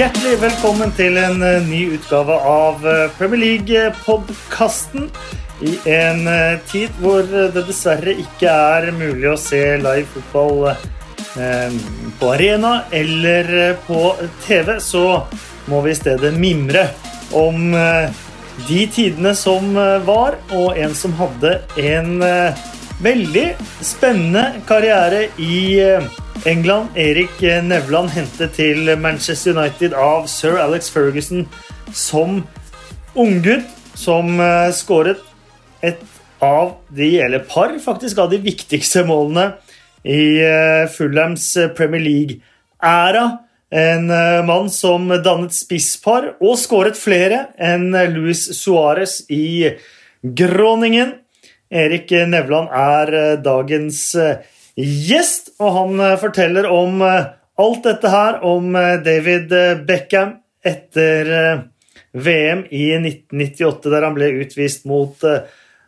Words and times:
Hjertelig 0.00 0.38
velkommen 0.40 0.92
til 0.96 1.18
en 1.20 1.42
eh, 1.44 1.66
ny 1.68 1.80
utgave 1.92 2.32
av 2.48 2.86
eh, 2.88 3.10
Premier 3.18 3.40
League-podkasten. 3.42 5.10
I 5.60 5.74
en 5.92 6.22
eh, 6.24 6.54
tid 6.70 6.94
hvor 7.02 7.26
det 7.28 7.66
dessverre 7.66 8.14
ikke 8.22 8.48
er 8.48 8.86
mulig 8.96 9.26
å 9.28 9.34
se 9.36 9.60
live 9.76 10.06
fotball 10.14 10.70
på 12.18 12.30
arena 12.32 12.70
eller 12.96 13.76
på 13.84 14.00
TV, 14.46 14.72
så 14.80 15.04
må 15.68 15.82
vi 15.84 15.92
i 15.92 15.98
stedet 15.98 16.32
mimre 16.34 16.86
om 17.36 17.68
de 18.66 18.80
tidene 18.90 19.34
som 19.38 19.68
var, 20.08 20.40
og 20.48 20.80
en 20.80 20.96
som 20.96 21.14
hadde 21.20 21.52
en 21.78 22.10
veldig 23.04 23.46
spennende 23.84 24.64
karriere 24.66 25.28
i 25.38 25.76
England. 26.46 26.96
Erik 26.96 27.42
Nevland 27.64 28.10
hentet 28.14 28.56
til 28.56 28.88
Manchester 28.98 29.56
United 29.56 29.92
av 29.96 30.26
sir 30.30 30.56
Alex 30.60 30.88
Ferguson 30.92 31.44
som 31.92 32.42
unggutt, 33.14 33.68
som 33.94 34.40
eh, 34.40 34.70
skåret 34.74 35.20
et 35.84 36.00
av 36.40 36.76
de, 36.88 37.18
eller 37.20 37.44
par 37.48 37.72
faktisk, 37.82 38.18
av 38.18 38.30
de 38.32 38.40
viktigste 38.42 39.04
målene 39.08 39.52
i 40.04 40.40
eh, 40.40 40.86
Fulhams 40.92 41.52
Premier 41.76 42.04
League-æra. 42.04 43.26
En 43.70 44.10
eh, 44.10 44.40
mann 44.46 44.70
som 44.72 45.10
dannet 45.22 45.54
spisspar 45.54 46.32
og 46.40 46.56
skåret 46.58 46.98
flere 46.98 47.48
enn 47.60 47.90
Luis 48.14 48.48
Suárez 48.58 49.20
i 49.30 49.76
Groningen. 50.22 51.14
Erik 51.70 52.10
Nevland 52.26 52.72
er 52.74 53.36
dagens 53.38 54.00
gjest, 54.84 55.54
og 55.60 55.74
han 55.76 56.00
eh, 56.00 56.18
forteller 56.20 56.68
om 56.70 57.02
eh, 57.04 57.30
alt 57.60 57.86
dette 57.86 58.12
her, 58.12 58.40
om 58.46 58.74
eh, 58.78 58.98
David 59.04 59.52
Beckham 59.88 60.36
etter 60.64 61.30
VM 62.12 62.66
i 62.68 62.86
1998, 62.98 63.90
der 63.92 64.04
han 64.04 64.16
ble 64.16 64.28
utvist 64.42 64.84
mot 64.90 65.22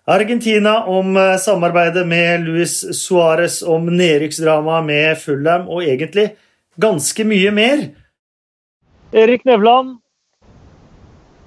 Argentina, 0.08 0.78
om 0.88 1.18
samarbeidet 1.38 2.06
med 2.08 2.46
Luis 2.46 2.78
Suárez, 2.96 3.58
om 3.68 3.90
nedrykksdramaet 3.90 4.86
med 4.86 5.20
Fulham, 5.20 5.66
og 5.68 5.84
egentlig 5.84 6.30
ganske 6.80 7.26
mye 7.28 7.52
mer. 7.52 7.84
Erik 9.12 9.44
Nevland, 9.44 9.98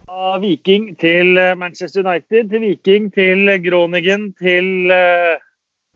av 0.06 0.38
Viking 0.44 0.92
til 1.02 1.34
Manchester 1.58 2.06
United, 2.06 2.52
til 2.54 2.64
Viking 2.68 3.10
til 3.16 3.56
Groningen, 3.66 4.30
til 4.38 4.86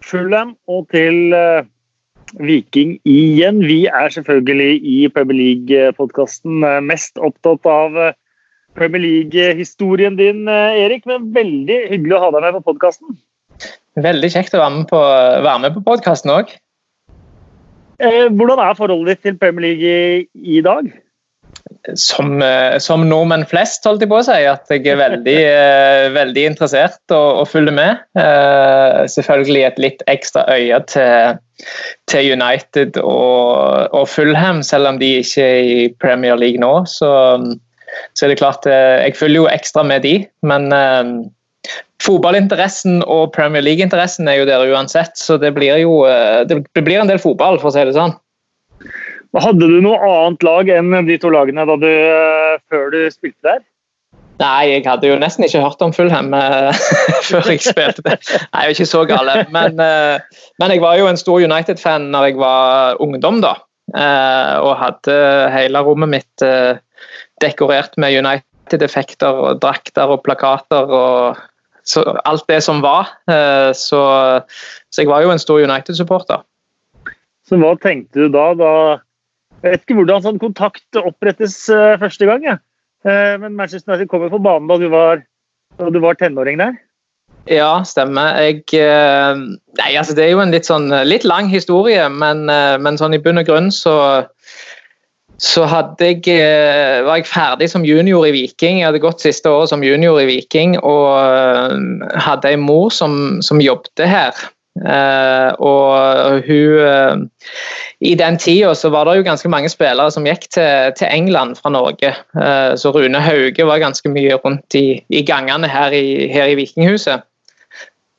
Fulham 0.05 0.55
og 0.69 0.87
til 0.93 1.33
uh, 1.35 1.65
Viking 2.39 2.97
igjen. 3.09 3.61
Vi 3.65 3.85
er 3.87 4.13
selvfølgelig 4.13 4.79
i 4.85 4.97
Premier 5.13 5.39
League-podkasten 5.39 6.63
uh, 6.63 6.79
mest 6.85 7.19
opptatt 7.19 7.67
av 7.69 7.97
uh, 7.97 8.15
Premier 8.77 9.03
League-historien 9.03 10.15
din, 10.19 10.45
Erik. 10.47 11.07
Men 11.09 11.31
veldig 11.35 11.79
hyggelig 11.89 12.15
å 12.15 12.23
ha 12.23 12.31
deg 12.35 12.45
med 12.45 12.59
på 12.59 12.67
podkasten. 12.69 13.17
Veldig 13.99 14.29
kjekt 14.31 14.55
å 14.55 14.61
være 14.61 14.75
med 14.77 14.89
på, 14.91 14.99
være 15.43 15.71
på 15.75 15.83
podkasten 15.87 16.31
òg. 16.31 16.53
Hvordan 17.99 18.61
er 18.63 18.77
forholdet 18.77 19.17
ditt 19.17 19.25
til 19.25 19.39
Premier 19.41 19.65
League 19.65 19.89
i, 19.89 20.21
i 20.59 20.61
dag? 20.63 20.85
Som, 21.95 22.41
eh, 22.41 22.77
som, 22.77 23.09
nordmenn 23.09 23.45
flest, 23.49 23.85
holdt 23.87 24.03
jeg 24.03 24.11
på 24.11 24.19
å 24.19 24.25
si, 24.25 24.37
at 24.49 24.71
jeg 24.71 24.85
er 24.87 24.99
veldig, 24.99 25.37
eh, 25.47 26.07
veldig 26.15 26.45
interessert 26.51 26.99
og, 27.15 27.41
og, 27.41 27.47
følger 27.49 27.75
med. 27.75 28.03
Uh, 28.17 29.05
selvfølgelig 29.11 29.63
et 29.67 29.81
litt 29.81 30.03
ekstra 30.11 30.45
øye 30.51 30.81
til, 30.91 31.39
til 32.11 32.33
United 32.35 32.99
og, 33.01 33.89
og, 33.95 34.05
Fulham, 34.11 34.61
selv 34.65 34.91
om 34.91 35.01
de 35.01 35.15
ikke 35.23 35.47
er 35.47 35.73
i 35.73 35.89
Premier 36.01 36.37
League 36.39 36.61
nå. 36.61 36.73
Så, 36.89 37.09
så 38.13 38.25
er 38.25 38.33
det 38.33 38.39
klart 38.41 38.69
Jeg 38.69 39.17
følger 39.17 39.43
jo 39.43 39.51
ekstra 39.51 39.83
med 39.83 40.05
de, 40.05 40.15
men 40.45 40.69
fotballinteressen 41.99 43.01
og 43.03 43.33
Premier 43.35 43.63
League-interessen 43.65 44.29
er 44.31 44.39
jo 44.39 44.47
der 44.47 44.69
uansett, 44.71 45.17
så 45.19 45.35
det 45.41 45.51
blir 45.57 45.81
jo 45.81 46.01
det 46.47 46.61
blir 46.77 47.01
en 47.01 47.11
del 47.11 47.19
fotball, 47.19 47.59
for 47.59 47.71
å 47.71 47.75
si 47.75 47.83
det 47.87 47.97
sånn. 47.97 48.15
Hadde 49.37 49.67
du 49.69 49.77
noe 49.83 49.97
annet 50.01 50.43
lag 50.45 50.69
enn 50.73 50.93
de 51.05 51.17
to 51.21 51.29
lagene 51.29 51.65
du, 51.69 51.85
eh, 51.85 52.55
før 52.71 52.89
du 52.95 53.03
spilte 53.13 53.45
der? 53.45 53.59
Nei, 54.39 54.69
jeg 54.71 54.85
hadde 54.87 55.09
jo 55.09 55.17
nesten 55.19 55.43
ikke 55.45 55.61
hørt 55.61 55.81
om 55.83 55.91
Fulham 55.93 56.31
uh, 56.31 56.71
før 57.27 57.49
jeg 57.51 57.61
spilte. 57.61 58.01
Nei, 58.07 58.61
jeg 58.63 58.69
er 58.71 58.73
ikke 58.73 58.87
så 58.87 59.03
gale. 59.05 59.43
Men, 59.51 59.75
uh, 59.83 60.45
men 60.63 60.73
jeg 60.73 60.81
var 60.81 60.95
jo 60.97 61.09
en 61.09 61.19
stor 61.19 61.43
United-fan 61.43 62.07
når 62.13 62.29
jeg 62.29 62.39
var 62.39 63.01
ungdom, 63.03 63.41
da. 63.43 63.57
Og 63.89 64.75
hadde 64.77 65.13
hele 65.49 65.81
rommet 65.81 66.11
mitt 66.11 66.43
dekorert 67.41 67.95
med 67.97 68.13
United-effekter 68.19 69.33
og 69.33 69.63
drakter 69.63 70.13
og 70.13 70.21
plakater 70.21 70.93
og 70.93 71.39
så, 71.81 72.03
alt 72.21 72.45
det 72.53 72.59
som 72.61 72.83
var. 72.85 73.09
Så, 73.73 74.03
så, 74.45 75.01
jeg 75.01 75.09
var 75.09 75.25
jo 75.25 75.33
en 75.33 75.41
stor 75.41 75.65
United-supporter. 75.65 76.45
Så 77.49 77.57
hva 77.57 77.73
tenkte 77.81 78.27
du 78.27 78.29
da, 78.29 78.51
da 78.53 78.71
jeg 79.63 79.73
vet 79.73 79.83
ikke 79.83 79.97
hvordan 79.99 80.25
sånn 80.25 80.41
kontakt 80.41 80.99
opprettes 80.99 81.61
uh, 81.71 81.97
første 82.01 82.27
gang. 82.29 82.45
Ja. 82.47 82.59
Uh, 83.05 83.35
men 83.41 83.57
Manchester 83.57 83.93
United 83.93 84.11
kom 84.11 84.25
jo 84.25 84.33
på 84.33 84.43
banen 84.43 84.69
da 84.71 84.79
du 84.79 84.87
var, 84.91 85.23
da 85.79 85.91
du 85.91 85.99
var 86.03 86.19
tenåring 86.19 86.59
der? 86.61 86.77
Ja, 87.49 87.79
stemmer. 87.87 88.35
Jeg, 88.43 88.65
uh, 88.75 89.39
nei, 89.79 89.93
altså 89.99 90.15
det 90.17 90.25
er 90.25 90.33
jo 90.33 90.43
en 90.43 90.53
litt, 90.55 90.67
sånn, 90.69 90.91
litt 91.07 91.27
lang 91.27 91.51
historie, 91.51 92.07
men, 92.11 92.45
men 92.47 92.99
sånn 92.99 93.15
i 93.17 93.21
bunn 93.23 93.41
og 93.41 93.49
grunn 93.49 93.73
så 93.73 93.95
så 95.39 95.63
jeg, 96.03 96.25
var 97.07 97.15
jeg 97.15 97.29
ferdig 97.31 97.69
som 97.71 97.85
junior 97.87 98.25
i 98.27 98.33
Viking. 98.35 98.81
Jeg 98.81 98.89
hadde 98.89 98.99
gått 98.99 99.23
siste 99.23 99.47
året 99.47 99.71
som 99.71 99.85
junior 99.87 100.17
i 100.19 100.25
Viking 100.27 100.73
og 100.83 101.15
hadde 102.19 102.51
en 102.51 102.65
mor 102.67 102.91
som, 102.91 103.37
som 103.39 103.63
jobbet 103.63 104.03
her. 104.03 104.35
Uh, 104.77 105.51
og 105.59 106.45
hun 106.45 106.75
uh, 106.79 107.17
I 107.99 108.13
den 108.15 108.37
tida 108.39 108.71
så 108.77 108.91
var 108.93 109.09
det 109.09 109.17
jo 109.17 109.25
ganske 109.25 109.49
mange 109.51 109.67
spillere 109.69 110.11
som 110.13 110.27
gikk 110.27 110.45
til, 110.55 110.93
til 110.95 111.09
England 111.11 111.57
fra 111.59 111.71
Norge. 111.73 112.13
Uh, 112.37 112.77
så 112.79 112.93
Rune 112.95 113.19
Hauge 113.19 113.65
var 113.67 113.81
ganske 113.81 114.11
mye 114.13 114.37
rundt 114.39 114.77
i, 114.77 115.01
i 115.09 115.23
gangene 115.27 115.67
her 115.67 115.91
i, 115.91 116.29
her 116.31 116.53
i 116.53 116.55
Vikinghuset. 116.59 117.25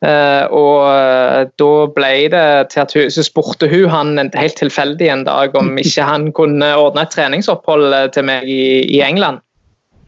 og 0.00 0.80
da 1.60 1.72
ble 1.92 2.12
det 2.32 2.44
til 2.72 2.80
at 2.80 2.92
hun, 2.96 3.10
Så 3.12 3.22
spurte 3.22 3.68
hun 3.68 3.90
han 3.92 4.30
helt 4.32 4.56
tilfeldig 4.56 5.10
en 5.12 5.24
dag 5.26 5.52
om 5.54 5.76
ikke 5.78 6.02
han 6.02 6.32
kunne 6.32 6.70
ordne 6.76 7.02
et 7.04 7.12
treningsopphold 7.12 8.08
til 8.14 8.24
meg 8.24 8.48
i, 8.48 8.80
i 8.88 9.02
England. 9.04 9.42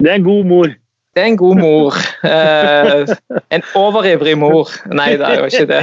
Det 0.01 0.09
er 0.11 0.15
en 0.15 0.25
god 0.25 0.45
mor. 0.49 0.73
Det 1.13 1.21
er 1.21 1.29
en 1.29 1.37
god 1.37 1.59
mor. 1.61 1.97
Eh, 2.25 3.11
en 3.53 3.65
overivrig 3.77 4.33
mor. 4.41 4.71
Nei, 4.89 5.11
det 5.21 5.29
er 5.29 5.43
jo 5.43 5.49
ikke 5.51 5.67
det. 5.69 5.83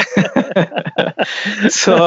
så, 1.82 1.98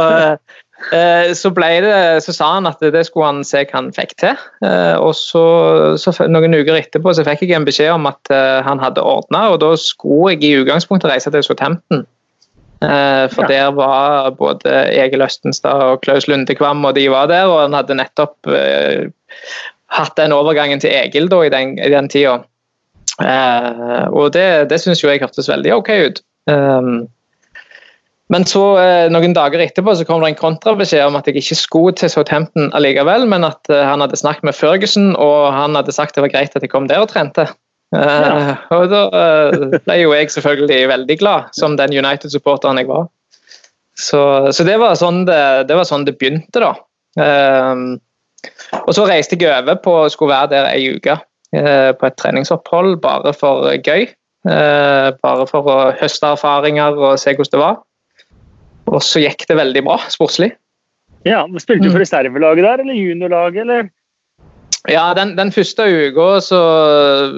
eh, 0.91 1.31
så, 1.39 1.53
det, 1.55 1.93
så 2.27 2.35
sa 2.35 2.49
han 2.57 2.67
at 2.67 2.83
det 2.83 3.05
skulle 3.07 3.29
han 3.31 3.45
se 3.47 3.63
hva 3.63 3.79
han 3.79 3.93
fikk 3.95 4.17
til. 4.25 4.43
Eh, 4.67 4.97
og 4.99 5.15
så, 5.15 5.45
så, 6.03 6.17
Noen 6.27 6.59
uker 6.59 6.81
etterpå 6.81 7.15
så 7.15 7.27
fikk 7.29 7.47
jeg 7.47 7.61
en 7.61 7.69
beskjed 7.69 7.95
om 7.95 8.11
at 8.11 8.35
eh, 8.35 8.59
han 8.67 8.83
hadde 8.83 9.07
ordna, 9.07 9.53
og 9.55 9.63
da 9.63 9.71
skulle 9.79 10.35
jeg 10.35 10.43
i 10.49 10.65
utgangspunktet 10.65 11.15
reise 11.15 11.31
til 11.31 11.47
Southampton. 11.47 12.07
For 12.83 13.47
der 13.47 13.69
var 13.71 14.33
både 14.35 14.73
Egil 14.91 15.23
Østenstad 15.23 15.85
og 15.87 16.01
Klaus 16.03 16.25
Lundekvam, 16.27 16.83
og 16.83 16.97
de 16.97 17.05
var 17.13 17.29
der. 17.31 17.47
Og 17.47 17.61
han 17.61 17.77
hadde 17.79 17.95
nettopp 17.95 18.51
hatt 19.93 20.17
den 20.19 20.35
overgangen 20.35 20.83
til 20.83 20.91
Egil 20.91 21.29
da, 21.31 21.45
i 21.47 21.53
den, 21.55 21.77
i 21.79 21.93
den 21.93 22.11
tida. 22.11 22.41
Uh, 23.21 24.07
og 24.11 24.33
det, 24.37 24.71
det 24.71 24.81
syns 24.81 25.03
jo 25.03 25.11
jeg 25.11 25.23
hørtes 25.23 25.51
veldig 25.51 25.75
ok 25.77 25.91
ut. 26.09 26.23
Um, 26.51 27.05
men 28.33 28.47
så 28.49 28.63
uh, 28.79 29.09
noen 29.13 29.35
dager 29.37 29.61
etterpå 29.61 29.95
så 29.99 30.07
kom 30.09 30.23
det 30.25 30.33
en 30.33 30.41
kontrabeskjed 30.41 31.05
om 31.05 31.19
at 31.19 31.29
jeg 31.29 31.43
ikke 31.43 31.59
skulle 31.59 31.97
til 31.99 32.11
Southampton 32.13 32.71
allikevel, 32.77 33.27
men 33.29 33.45
at 33.47 33.61
uh, 33.73 33.83
han 33.85 34.05
hadde 34.05 34.19
snakket 34.19 34.49
med 34.49 34.57
Ferguson, 34.57 35.13
og 35.21 35.53
han 35.55 35.77
hadde 35.79 35.95
sagt 35.95 36.17
det 36.17 36.25
var 36.25 36.33
greit 36.33 36.57
at 36.57 36.65
jeg 36.65 36.73
kom 36.73 36.89
der 36.91 37.05
og 37.05 37.13
trente. 37.13 37.49
Ja. 37.93 38.55
Og 38.73 38.87
da 38.89 39.03
ble 39.85 39.99
jo 39.99 40.15
jeg 40.17 40.31
selvfølgelig 40.33 40.87
veldig 40.89 41.17
glad, 41.21 41.51
som 41.53 41.75
den 41.77 41.93
United-supporteren 41.93 42.81
jeg 42.81 42.89
var. 42.89 43.11
Så, 44.01 44.23
så 44.57 44.65
det, 44.65 44.79
var 44.81 44.97
sånn 44.97 45.27
det, 45.29 45.69
det, 45.69 45.77
var 45.77 45.85
sånn 45.85 46.07
det 46.09 46.17
begynte, 46.17 46.63
da. 46.63 46.73
Uh, 47.21 48.01
og 48.87 48.95
så 48.97 49.05
reiste 49.07 49.37
jeg 49.39 49.53
over 49.53 49.77
på 49.85 49.93
å 50.01 50.09
skulle 50.11 50.33
være 50.33 50.55
der 50.55 50.71
ei 50.73 50.97
uke. 50.97 51.19
Eh, 51.53 51.93
på 51.93 52.09
et 52.09 52.17
treningsopphold 52.17 52.97
bare 53.03 53.35
for 53.37 53.69
gøy. 53.85 54.07
Eh, 54.49 55.09
bare 55.23 55.47
for 55.51 55.69
å 55.69 55.79
høste 56.01 56.33
erfaringer 56.33 56.97
og 56.97 57.19
se 57.21 57.35
hvordan 57.37 57.53
det 57.53 57.61
var. 57.61 57.81
Og 58.93 59.03
så 59.05 59.21
gikk 59.23 59.45
det 59.49 59.59
veldig 59.61 59.83
bra 59.87 59.99
sportslig. 60.13 60.55
Ja, 61.29 61.45
Spilte 61.61 61.85
du 61.85 61.91
for 61.93 62.01
mm. 62.01 62.03
reservelaget 62.03 62.67
der, 62.67 62.83
eller 62.83 62.97
juniorlaget, 62.99 63.61
eller? 63.63 63.91
Ja, 64.91 65.13
den, 65.15 65.37
den 65.39 65.53
første 65.55 65.85
uka 65.87 66.41
så, 66.43 66.63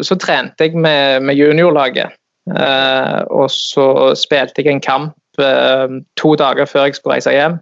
så, 0.01 0.17
trente 0.17 0.65
jeg 0.65 0.79
med, 0.79 1.27
med 1.27 1.37
juniorlaget. 1.37 2.15
Eh, 2.55 3.21
og 3.35 3.51
så 3.53 4.15
spilte 4.17 4.63
jeg 4.63 4.73
en 4.73 4.85
kamp 4.85 5.43
eh, 5.43 6.01
to 6.21 6.33
dager 6.41 6.71
før 6.71 6.87
jeg 6.89 6.97
skulle 6.97 7.19
reise 7.19 7.35
hjem. 7.35 7.59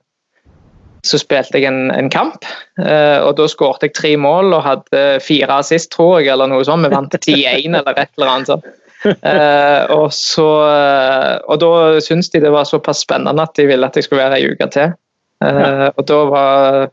Så 1.06 1.18
spilte 1.18 1.58
jeg 1.58 1.66
en, 1.70 1.90
en 1.94 2.10
kamp, 2.12 2.46
uh, 2.80 3.18
og 3.26 3.34
da 3.40 3.48
skåret 3.50 3.88
jeg 3.88 3.96
tre 3.98 4.12
mål 4.20 4.54
og 4.54 4.64
hadde 4.66 5.02
fire 5.24 5.58
assist, 5.58 5.90
tror 5.94 6.20
jeg, 6.20 6.30
eller 6.34 6.50
noe 6.50 6.64
sånt. 6.66 6.86
Vi 6.86 6.94
vant 6.94 7.16
10-1 7.18 7.78
eller 7.80 7.96
et 7.96 8.10
eller 8.18 8.32
annet 8.34 8.52
sånt. 8.52 8.70
Uh, 9.02 9.82
og, 9.98 10.12
så, 10.14 10.46
og 11.50 11.56
da 11.58 11.72
syntes 12.04 12.30
de 12.30 12.44
det 12.44 12.52
var 12.54 12.68
såpass 12.68 13.02
spennende 13.02 13.42
at 13.42 13.56
de 13.58 13.66
ville 13.66 13.86
at 13.86 13.98
jeg 13.98 14.06
skulle 14.06 14.22
være 14.22 14.38
ei 14.38 14.52
uke 14.52 14.68
til. 14.70 14.94
Ja. 15.42 15.88
og, 15.98 16.10
var, 16.30 16.84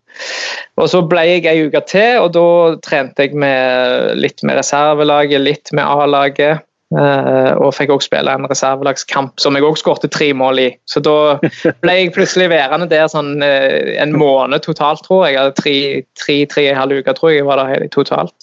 og 0.82 0.88
så 0.90 1.04
ble 1.06 1.22
jeg 1.28 1.44
ei 1.46 1.68
uke 1.68 1.84
til, 1.86 2.24
og 2.24 2.32
da 2.34 2.48
trente 2.82 3.28
jeg 3.28 3.38
med, 3.38 4.16
litt 4.18 4.42
med 4.42 4.58
reservelaget, 4.58 5.44
litt 5.46 5.70
med 5.70 5.86
A-laget. 5.86 6.66
Uh, 6.90 7.54
og 7.62 7.76
fikk 7.78 7.92
også 7.94 8.08
spille 8.08 8.34
en 8.34 8.48
reservelagskamp 8.50 9.36
som 9.38 9.54
jeg 9.54 9.62
også 9.62 9.84
skåret 9.84 10.10
tre 10.10 10.32
mål 10.34 10.62
i. 10.64 10.70
Så 10.90 11.04
da 11.06 11.38
ble 11.84 11.94
jeg 11.94 12.14
plutselig 12.16 12.48
værende 12.50 12.88
der 12.90 13.06
sånn, 13.14 13.36
uh, 13.46 13.94
en 14.02 14.16
måned 14.18 14.66
totalt, 14.66 15.04
tror 15.06 15.28
jeg. 15.30 15.54
Tre, 15.60 15.76
tre, 16.18 16.40
tre 16.50 16.66
og 16.66 16.74
en 16.74 16.82
halv 16.82 17.02
uke 17.04 17.14
tror 17.20 17.36
jeg 17.36 17.46
var 17.46 17.62
der 17.62 17.86
totalt. 17.94 18.34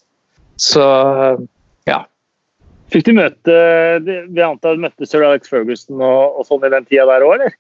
Så 0.63 0.85
ja. 1.91 2.05
Fikk 2.95 3.09
du 3.09 3.13
møte 3.19 3.57
Vi 4.07 4.41
antar 4.41 4.79
du 4.79 4.85
møtte 4.87 5.09
sir 5.09 5.25
Alex 5.27 5.51
Ferguson 5.51 5.99
og, 6.01 6.39
og 6.39 6.47
sånn 6.49 6.65
i 6.65 6.73
den 6.73 6.87
tida 6.89 7.05
der 7.11 7.27
òg, 7.27 7.35
eller? 7.41 7.57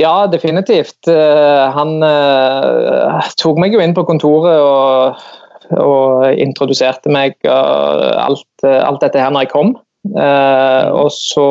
Ja, 0.00 0.24
definitivt. 0.32 1.04
Eh, 1.12 1.64
han 1.76 2.00
uh, 2.00 3.20
tok 3.36 3.60
meg 3.60 3.76
jo 3.76 3.82
inn 3.84 3.92
på 3.92 4.06
kontoret 4.08 4.62
og, 4.64 5.20
og 5.76 6.40
introduserte 6.40 7.12
meg 7.12 7.36
og 7.44 8.06
alt, 8.16 8.48
alt, 8.64 9.02
dette 9.04 9.20
her 9.20 9.34
når 9.34 9.44
jeg 9.44 9.52
kom. 9.52 9.74
Uh, 10.16 10.88
og 10.96 11.10
så 11.12 11.44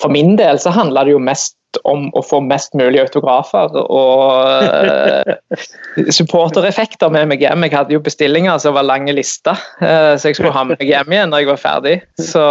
For 0.00 0.08
min 0.08 0.38
del 0.40 0.56
så 0.62 0.72
handla 0.72 1.04
det 1.04 1.12
jo 1.12 1.20
mest 1.20 1.58
om 1.84 2.06
å 2.14 2.22
få 2.22 2.38
mest 2.40 2.72
mulig 2.78 3.00
autografer 3.02 3.72
og 3.82 4.64
uh, 4.64 5.58
supportereffekter 6.18 7.10
med 7.12 7.32
meg 7.32 7.42
hjem. 7.42 7.66
Jeg 7.66 7.74
hadde 7.74 7.96
jo 7.96 8.02
bestillinger 8.04 8.60
som 8.62 8.76
var 8.78 8.86
lange 8.86 9.12
lister, 9.16 9.58
så 9.80 10.22
jeg 10.22 10.38
skulle 10.38 10.54
ha 10.54 10.62
med 10.68 10.78
meg 10.78 10.92
hjem 10.92 11.16
igjen 11.16 11.34
når 11.34 11.42
jeg 11.42 11.50
var 11.50 11.64
ferdig. 11.64 11.96
Så 12.22 12.44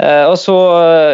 Uh, 0.00 0.30
og 0.30 0.36
så, 0.40 0.54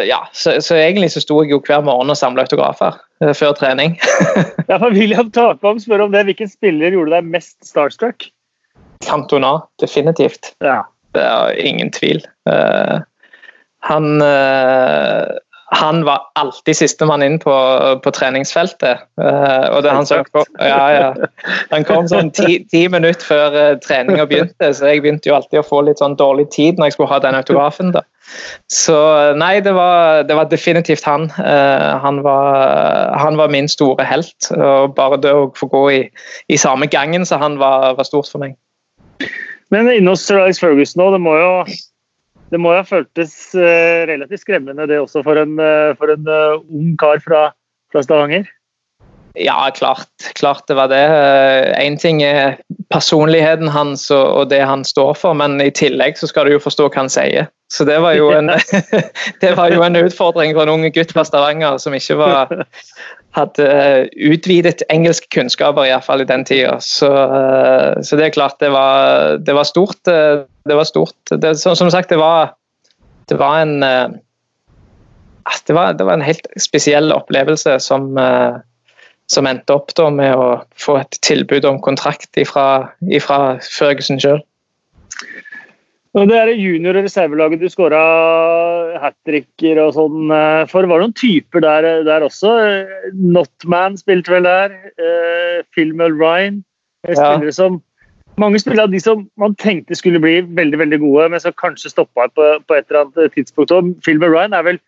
ja, 0.07 0.21
så, 0.31 0.61
så, 0.63 0.77
egentlig 0.79 1.09
så 1.11 1.19
sto 1.19 1.41
jeg 1.43 1.51
jo 1.51 1.59
hver 1.65 1.81
morgen 1.83 2.13
og 2.13 2.15
samla 2.15 2.45
autografer 2.45 2.95
før 3.35 3.55
trening. 3.57 3.97
ja, 4.69 4.77
for 4.77 4.93
William 4.95 5.27
Takvam 5.33 5.81
spør 5.83 6.05
om 6.05 6.13
det. 6.13 6.23
Hvilken 6.29 6.47
spiller 6.47 6.95
gjorde 6.95 7.17
deg 7.17 7.31
mest 7.33 7.57
starstruck? 7.67 8.29
Cantona, 9.03 9.57
definitivt. 9.81 10.53
Ja. 10.63 10.85
Det 11.17 11.25
er 11.25 11.59
ingen 11.65 11.91
tvil. 11.93 12.21
Uh, 12.49 13.01
han 13.89 14.21
han 15.69 16.03
var 16.05 16.21
alltid 16.33 16.77
sistemann 16.77 17.23
inn 17.23 17.39
på, 17.39 17.53
på 18.03 18.11
treningsfeltet. 18.15 19.03
Uh, 19.19 19.67
og 19.75 19.81
det 19.83 19.91
han, 19.91 20.05
som 20.07 20.23
ja, 20.63 20.83
ja. 20.93 21.09
han 21.73 21.83
kom 21.87 22.07
sånn 22.07 22.31
ti, 22.35 22.61
ti 22.71 22.85
minutter 22.91 23.27
før 23.27 23.57
uh, 23.57 23.73
treninga 23.83 24.25
begynte, 24.29 24.69
så 24.71 24.93
jeg 24.93 25.03
begynte 25.03 25.27
jo 25.27 25.35
alltid 25.35 25.59
å 25.59 25.65
få 25.67 25.81
litt 25.89 25.99
sånn 25.99 26.15
dårlig 26.19 26.47
tid 26.55 26.79
når 26.79 26.87
jeg 26.87 26.97
skulle 26.97 27.11
ha 27.11 27.19
den 27.25 27.39
autografen. 27.39 27.91
da. 27.97 28.05
Så 28.71 28.95
nei, 29.39 29.57
det 29.63 29.75
var, 29.75 30.23
det 30.27 30.39
var 30.39 30.47
definitivt 30.51 31.03
han. 31.07 31.27
Uh, 31.35 31.99
han, 32.03 32.23
var, 32.23 33.11
han, 33.19 33.39
var, 33.39 33.51
min 33.51 33.67
store 33.71 34.07
helt. 34.07 34.51
Og 34.55 34.95
bare 34.95 35.19
det 35.19 35.35
å 35.35 35.49
få 35.57 35.67
gå 35.73 35.83
i, 35.97 36.01
i 36.47 36.61
samme 36.61 36.87
gangen 36.87 37.27
som 37.27 37.43
han 37.43 37.59
var, 37.59 37.91
var 37.99 38.07
stort 38.07 38.31
for 38.31 38.45
meg. 38.45 38.55
Men 39.73 39.89
inne 39.91 40.13
hos 40.13 40.25
Alex 40.31 40.61
Ferguson 40.63 41.01
nå, 41.01 41.11
det 41.15 41.21
må 41.23 41.35
jo 41.37 41.51
det 42.53 42.59
må 42.63 42.71
ha 42.71 42.83
føltes 42.87 43.33
uh, 43.57 44.05
relativt 44.07 44.45
skremmende 44.45 44.87
det 44.87 45.01
også 45.01 45.23
for 45.25 45.39
en, 45.39 45.57
uh, 45.59 45.91
for 45.99 46.13
en 46.13 46.29
uh, 46.29 46.61
ung 46.71 46.93
kar 46.99 47.19
fra, 47.23 47.41
fra, 47.91 48.03
Stavanger? 48.05 48.47
Ja, 49.39 49.71
klart, 49.75 50.09
klart 50.33 50.67
det 50.67 50.77
var 50.77 50.89
det. 50.89 51.03
Én 51.77 51.97
ting 51.99 52.23
er 52.25 52.57
personligheten 52.89 53.69
hans 53.69 54.07
og, 54.11 54.49
det 54.49 54.63
han 54.65 54.85
står 54.87 55.13
for, 55.19 55.37
men 55.37 55.59
i 55.61 55.69
tillegg 55.71 56.17
så 56.17 56.29
skal 56.29 56.47
du 56.47 56.55
jo 56.55 56.63
forstå 56.63 56.89
hva 56.89 57.03
han 57.03 57.11
sier. 57.11 57.49
Så 57.73 57.85
det 57.85 57.99
var 58.01 58.15
jo 58.17 58.31
en, 58.39 58.49
det 59.43 59.53
var 59.59 59.73
jo 59.73 59.83
en 59.85 59.99
utfordring 59.99 60.55
for 60.55 60.65
en 60.65 60.73
ung 60.77 60.87
gutt 60.95 61.13
fra 61.13 61.25
Stavanger 61.27 61.77
som 61.83 61.95
ikke 61.97 62.17
var, 62.19 62.53
hadde 63.37 63.69
utvidet 64.15 64.85
engelske 64.93 65.29
kunnskaper, 65.35 65.85
iallfall 65.85 66.23
i 66.23 66.29
den 66.29 66.45
tida. 66.47 66.79
Så, 66.81 67.11
så, 68.01 68.17
det 68.17 68.29
er 68.29 68.37
klart 68.37 68.57
det 68.63 68.71
var, 68.73 69.37
det 69.37 69.57
var 69.57 69.67
stort 69.69 70.15
det 70.67 70.75
var 70.75 70.83
stort. 70.83 71.15
Det, 71.29 71.55
som 71.59 71.91
sagt, 71.91 72.09
det 72.09 72.17
var, 72.17 72.53
det 73.29 73.37
var 73.39 73.61
en 73.61 73.83
eh, 73.83 74.07
det 75.67 75.73
var, 75.73 75.93
det 75.93 76.03
var, 76.03 76.13
en 76.13 76.27
helt 76.27 76.47
spesiell 76.59 77.11
opplevelse 77.15 77.79
som, 77.79 78.17
eh, 78.17 78.57
som 79.31 79.47
endte 79.49 79.75
opp 79.75 79.91
med 80.13 80.35
å 80.35 80.61
få 80.79 80.99
et 81.01 81.19
tilbud 81.25 81.65
om 81.67 81.81
kontrakt 81.83 82.31
fra 82.47 82.67
Ferguson 83.61 84.21
sjøl. 84.23 84.39
Det 86.17 86.33
er 86.33 86.49
junior- 86.57 86.97
og 86.97 87.03
reservelaget 87.05 87.61
du 87.61 87.67
skåra 87.69 87.99
hat 88.97 89.13
tricker 89.27 89.77
og 89.83 89.91
sånn 89.93 90.31
eh, 90.33 90.63
for. 90.65 90.87
Var 90.89 90.97
det 90.97 91.03
noen 91.03 91.13
typer 91.13 91.61
der, 91.61 91.87
der 92.07 92.25
også? 92.25 92.53
Notman 93.13 93.99
spilte 93.99 94.33
vel 94.33 94.47
der. 94.47 94.73
Phil 95.75 95.93
Mulrine. 95.93 96.63
Spillere 97.05 97.51
ja. 97.51 97.53
som 97.53 97.77
mange 98.37 98.59
spillere 98.61 98.85
av 98.85 98.93
de 98.93 98.99
som 99.01 99.25
man 99.41 99.55
tenkte 99.57 99.97
skulle 99.97 100.21
bli 100.21 100.39
veldig 100.41 100.79
veldig 100.81 100.99
gode, 101.01 101.29
men 101.33 101.41
som 101.41 101.55
kanskje 101.57 101.93
stoppa 101.93 102.27
på, 102.29 102.49
på, 102.67 102.77
et 102.77 102.85
eller 102.89 103.05
annet 103.05 103.33
tidspunkt. 103.33 103.73
Og 103.73 103.93
Phil 104.05 104.21
Ryan 104.21 104.53
er 104.53 104.65
vel 104.67 104.79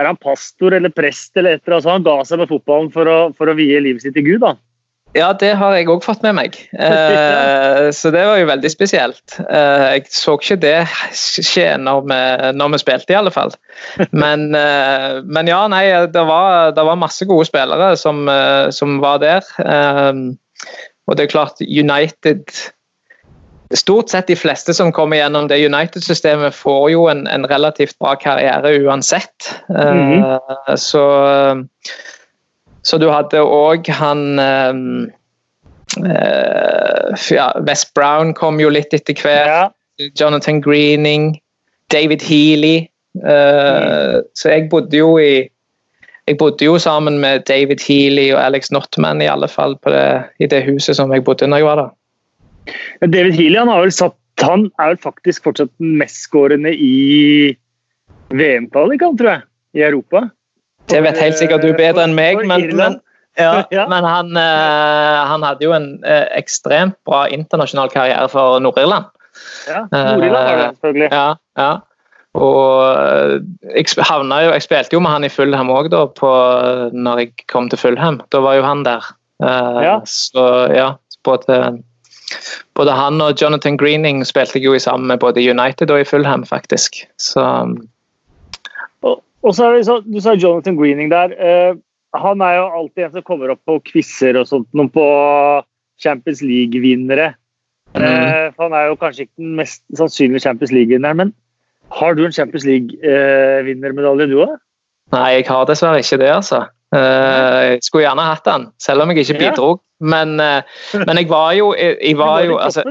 er 0.00 0.10
han 0.10 0.20
pastor 0.20 0.74
eller 0.76 0.92
prest 0.94 1.36
eller 1.38 1.56
et 1.56 1.64
eller 1.64 1.76
annet, 1.76 1.86
så 1.86 1.94
han 1.94 2.06
ga 2.06 2.20
seg 2.26 2.40
med 2.42 2.50
fotballen 2.50 2.92
for 2.94 3.10
å, 3.10 3.18
for 3.36 3.50
å 3.50 3.56
vie 3.58 3.80
livet 3.82 4.04
sitt 4.04 4.16
til 4.18 4.26
Gud. 4.26 4.40
da. 4.44 4.56
Ja, 5.14 5.28
det 5.38 5.52
har 5.60 5.76
jeg 5.76 5.86
òg 5.92 6.02
fått 6.02 6.24
med 6.26 6.36
meg. 6.40 6.58
Eh, 6.84 7.90
så 7.94 8.10
det 8.14 8.22
var 8.26 8.38
jo 8.38 8.48
veldig 8.48 8.70
spesielt. 8.70 9.36
Eh, 9.42 9.84
jeg 9.94 10.08
så 10.12 10.34
ikke 10.38 10.56
det 10.62 10.76
skje 11.14 11.66
når 11.80 12.04
vi, 12.08 12.18
når 12.58 12.72
vi 12.74 12.80
spilte, 12.82 13.14
i 13.14 13.18
alle 13.18 13.32
fall. 13.34 13.54
Men, 14.10 14.48
eh, 14.58 15.20
men 15.24 15.50
ja, 15.50 15.62
nei, 15.70 15.84
det 16.10 16.24
var, 16.28 16.74
det 16.74 16.86
var, 16.86 16.98
masse 17.00 17.26
gode 17.28 17.46
spillere 17.48 17.92
som, 18.00 18.24
eh, 18.30 18.70
som 18.74 18.98
var 19.02 19.22
der. 19.22 19.46
Eh, 19.62 20.12
og 21.04 21.18
det 21.18 21.26
er 21.26 21.34
klart, 21.34 21.62
United 21.62 22.50
stort 23.72 24.10
sett 24.10 24.26
de 24.26 24.36
fleste 24.36 24.74
som 24.74 24.92
kommer 24.92 25.16
gjennom 25.16 25.48
det 25.48 25.60
United-systemet, 25.66 26.54
får 26.54 26.90
jo 26.90 27.06
en, 27.08 27.26
en, 27.26 27.46
relativt 27.46 27.98
bra 27.98 28.14
karriere 28.20 28.74
uansett. 28.84 29.54
Mm 29.68 29.78
-hmm. 29.78 30.38
uh, 30.68 30.76
så, 30.76 31.04
så, 32.82 32.98
du 32.98 33.08
hadde 33.10 33.40
òg 33.40 33.88
han 33.88 34.38
um, 34.38 35.10
uh, 36.00 37.16
ja, 37.30 37.52
West 37.66 37.94
Brown 37.94 38.34
kom 38.34 38.60
jo 38.60 38.68
litt 38.68 38.94
etter 38.94 39.14
hvert. 39.14 39.48
Ja. 39.48 39.68
Jonathan 40.20 40.60
Greening. 40.60 41.40
David 41.92 42.22
Healy. 42.22 42.88
Uh, 43.24 44.14
mm. 44.16 44.22
Så 44.34 44.48
jeg 44.48 44.68
bodde 44.70 44.96
jo 44.96 45.18
i 45.18 45.48
jeg 46.26 46.38
bodde 46.38 46.64
jo 46.64 46.78
sammen 46.78 47.18
med 47.18 47.40
David 47.40 47.82
Healy 47.88 48.32
og 48.32 48.44
Alex 48.44 48.70
Notman 48.70 49.20
i 49.22 49.26
alle 49.28 49.48
fall 49.48 49.76
det, 49.84 50.22
i 50.40 50.46
det 50.46 50.64
huset 50.64 50.96
som 50.96 51.12
jeg 51.12 51.24
bodde 51.24 51.46
når 51.46 51.56
jeg 51.56 51.66
var 51.66 51.76
der. 51.76 51.90
David 53.00 53.34
Healy 53.36 53.58
han, 53.60 53.70
har 53.70 53.84
vel 53.84 53.94
satt, 53.94 54.16
han 54.42 54.68
er 54.82 54.94
vel 54.94 55.00
faktisk 55.02 55.46
fortsatt 55.46 55.72
den 55.82 55.96
mestskårende 56.00 56.72
i 56.74 57.54
VM-kvalikan, 58.34 59.18
tror 59.18 59.30
jeg, 59.34 59.46
i 59.78 59.84
Europa. 59.86 60.26
Det 60.90 61.00
vet 61.04 61.20
helt 61.20 61.40
sikkert 61.40 61.64
du 61.64 61.72
bedre 61.76 62.04
enn 62.04 62.16
meg, 62.16 62.42
men, 62.48 62.68
men, 62.76 62.98
ja, 63.40 63.64
men 63.90 64.06
han, 64.06 64.34
uh, 64.36 65.24
han, 65.30 65.46
hadde 65.46 65.66
jo 65.66 65.74
en 65.76 65.88
uh, 66.04 66.26
ekstremt 66.36 66.96
bra 67.08 67.24
internasjonal 67.32 67.92
karriere 67.92 68.28
for 68.32 68.60
Nord-Irland. 68.64 69.10
Ja, 69.68 69.84
Nord-Irland 69.90 70.44
var 70.44 70.60
det 70.60 70.70
selvfølgelig. 70.76 71.10
Ja, 71.12 71.26
ja. 71.60 71.72
Og 72.34 73.38
jeg, 73.70 73.86
havna 74.02 74.40
jo, 74.42 74.54
jeg 74.56 74.64
spilte 74.64 74.96
jo 74.96 75.00
med 75.04 75.12
han 75.14 75.26
i 75.26 75.30
Fulham 75.30 75.70
òg, 75.70 75.86
da, 75.92 76.02
på, 76.10 76.30
når 76.90 77.20
jeg 77.22 77.46
kom 77.50 77.68
til 77.70 77.78
Fulham. 77.78 78.18
Da 78.34 78.40
var 78.42 78.58
jo 78.58 78.64
han 78.66 78.82
der. 78.86 79.06
Ja. 79.38 80.00
Så 80.08 80.42
ja, 80.74 80.88
både 81.26 81.60
både 82.78 82.94
han 82.96 83.20
og 83.22 83.40
Jonathan 83.40 83.76
Greening 83.80 84.22
spilte 84.26 84.58
jeg 84.58 84.66
jo 84.66 84.78
sammen 84.82 85.08
med 85.10 85.22
både 85.22 85.44
United 85.44 85.90
og 85.90 86.00
i 86.02 86.08
Fulham, 86.08 86.46
faktisk. 86.46 87.02
Så 87.18 87.40
um, 87.40 87.76
og, 89.02 89.22
og 89.42 89.54
så 89.54 89.68
er 89.68 89.78
det 89.78 89.86
så, 89.86 90.00
Du 90.06 90.20
sa 90.20 90.34
Jonathan 90.34 90.76
Greening 90.76 91.12
der. 91.12 91.36
Uh, 91.38 91.78
han 92.14 92.42
er 92.46 92.58
jo 92.60 92.66
alltid 92.80 93.04
en 93.04 93.14
som 93.16 93.26
kommer 93.26 93.54
opp 93.54 93.62
på 93.66 93.80
quizer 93.88 94.38
og 94.38 94.46
sånt, 94.50 94.68
noen 94.72 94.90
på 94.94 95.06
Champions 96.02 96.42
League-vinnere. 96.42 97.32
Mm. 97.94 98.02
Uh, 98.02 98.50
han 98.58 98.74
er 98.74 98.90
jo 98.90 98.98
kanskje 98.98 99.26
ikke 99.26 99.42
den 99.42 99.56
mest 99.58 99.82
sannsynlige 99.98 100.46
Champions 100.46 100.74
League-vinneren, 100.74 101.18
men 101.22 101.34
har 101.94 102.14
du 102.14 102.24
en 102.24 102.32
Champions 102.32 102.64
League-vinnermedalje, 102.66 104.30
du 104.30 104.38
òg? 104.46 104.54
Nei, 105.14 105.28
jeg 105.36 105.46
har 105.50 105.66
dessverre 105.68 106.00
ikke 106.02 106.18
det, 106.22 106.30
altså. 106.32 106.64
Uh, 106.94 107.74
jeg 107.74 107.80
skulle 107.82 108.04
gjerne 108.04 108.26
hatt 108.28 108.44
den, 108.46 108.68
selv 108.82 109.02
om 109.02 109.10
jeg 109.10 109.24
ikke 109.24 109.40
bidro. 109.40 109.70
Men, 110.04 110.36
uh, 110.42 110.62
men, 111.00 111.16
jeg 111.16 111.28
var 111.30 111.52
jo 111.56 111.72
Jeg, 111.78 111.96
jeg 112.02 112.18
var 112.18 112.42
jo 112.44 112.58
altså. 112.58 112.84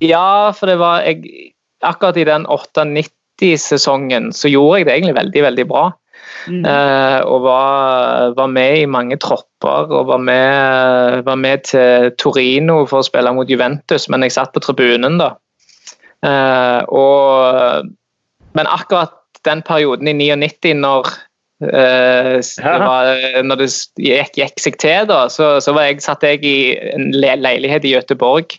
Ja, 0.00 0.50
for 0.54 0.70
det 0.70 0.78
var 0.80 1.02
jeg, 1.06 1.52
Akkurat 1.82 2.16
i 2.18 2.26
den 2.26 2.46
98-sesongen 2.46 4.32
så 4.34 4.50
gjorde 4.50 4.80
jeg 4.80 4.86
det 4.88 4.94
egentlig 4.96 5.14
veldig, 5.14 5.42
veldig 5.44 5.66
bra. 5.70 5.84
Mm. 6.48 6.64
Uh, 6.64 7.20
og 7.28 7.44
var, 7.44 8.32
var, 8.34 8.48
med 8.50 8.80
i 8.80 8.88
mange 8.90 9.18
tropper 9.22 9.92
og 9.92 10.08
var 10.08 10.18
med, 10.18 11.22
var 11.26 11.38
med, 11.38 11.62
til 11.68 12.10
Torino 12.18 12.80
for 12.88 13.02
å 13.02 13.06
spille 13.06 13.30
mot 13.36 13.50
Juventus, 13.50 14.08
men 14.10 14.26
jeg 14.26 14.34
satt 14.34 14.54
på 14.54 14.62
tribunen 14.64 15.20
da. 15.20 15.32
Uh, 16.26 16.82
og, 16.90 17.94
men 18.58 18.70
akkurat 18.70 19.14
den 19.46 19.62
perioden 19.62 20.10
i 20.10 20.16
99 20.18 20.74
når 20.82 21.12
Uh, 21.58 22.38
det 22.38 22.74
var, 22.84 23.08
når 23.42 23.64
det 23.64 23.68
gikk, 23.98 24.36
gikk 24.38 24.62
seg 24.62 24.78
til, 24.78 25.08
da, 25.10 25.24
så, 25.32 25.56
så 25.64 25.74
jeg, 25.74 25.98
satt 26.04 26.22
jeg 26.26 26.44
i 26.46 26.58
en 26.92 27.10
le 27.16 27.34
leilighet 27.40 27.86
i 27.88 27.96
Gøteborg 27.96 28.58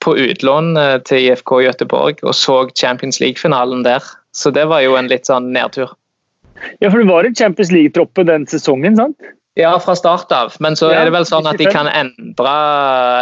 på 0.00 0.14
utlån 0.16 0.72
til 1.04 1.26
IFK 1.26 1.56
Gøteborg 1.66 2.22
og 2.24 2.32
så 2.38 2.62
Champions 2.72 3.18
League-finalen 3.20 3.82
der. 3.84 4.04
Så 4.32 4.52
det 4.54 4.68
var 4.70 4.80
jo 4.84 4.94
en 4.96 5.10
litt 5.10 5.28
sånn 5.28 5.50
nedtur. 5.52 5.90
Ja, 6.80 6.88
for 6.88 7.00
du 7.00 7.10
var 7.10 7.26
i 7.26 7.34
Champions 7.34 7.72
League-troppen 7.74 8.28
den 8.30 8.46
sesongen, 8.48 8.96
sant? 8.96 9.30
Ja, 9.60 9.72
fra 9.82 9.94
start 9.98 10.32
av. 10.32 10.54
Men 10.64 10.76
så 10.78 10.88
ja, 10.90 11.00
er 11.00 11.08
det 11.08 11.14
vel 11.14 11.26
sånn 11.28 11.46
at 11.48 11.60
de 11.60 11.66
kan 11.68 11.88
endre, 11.90 12.54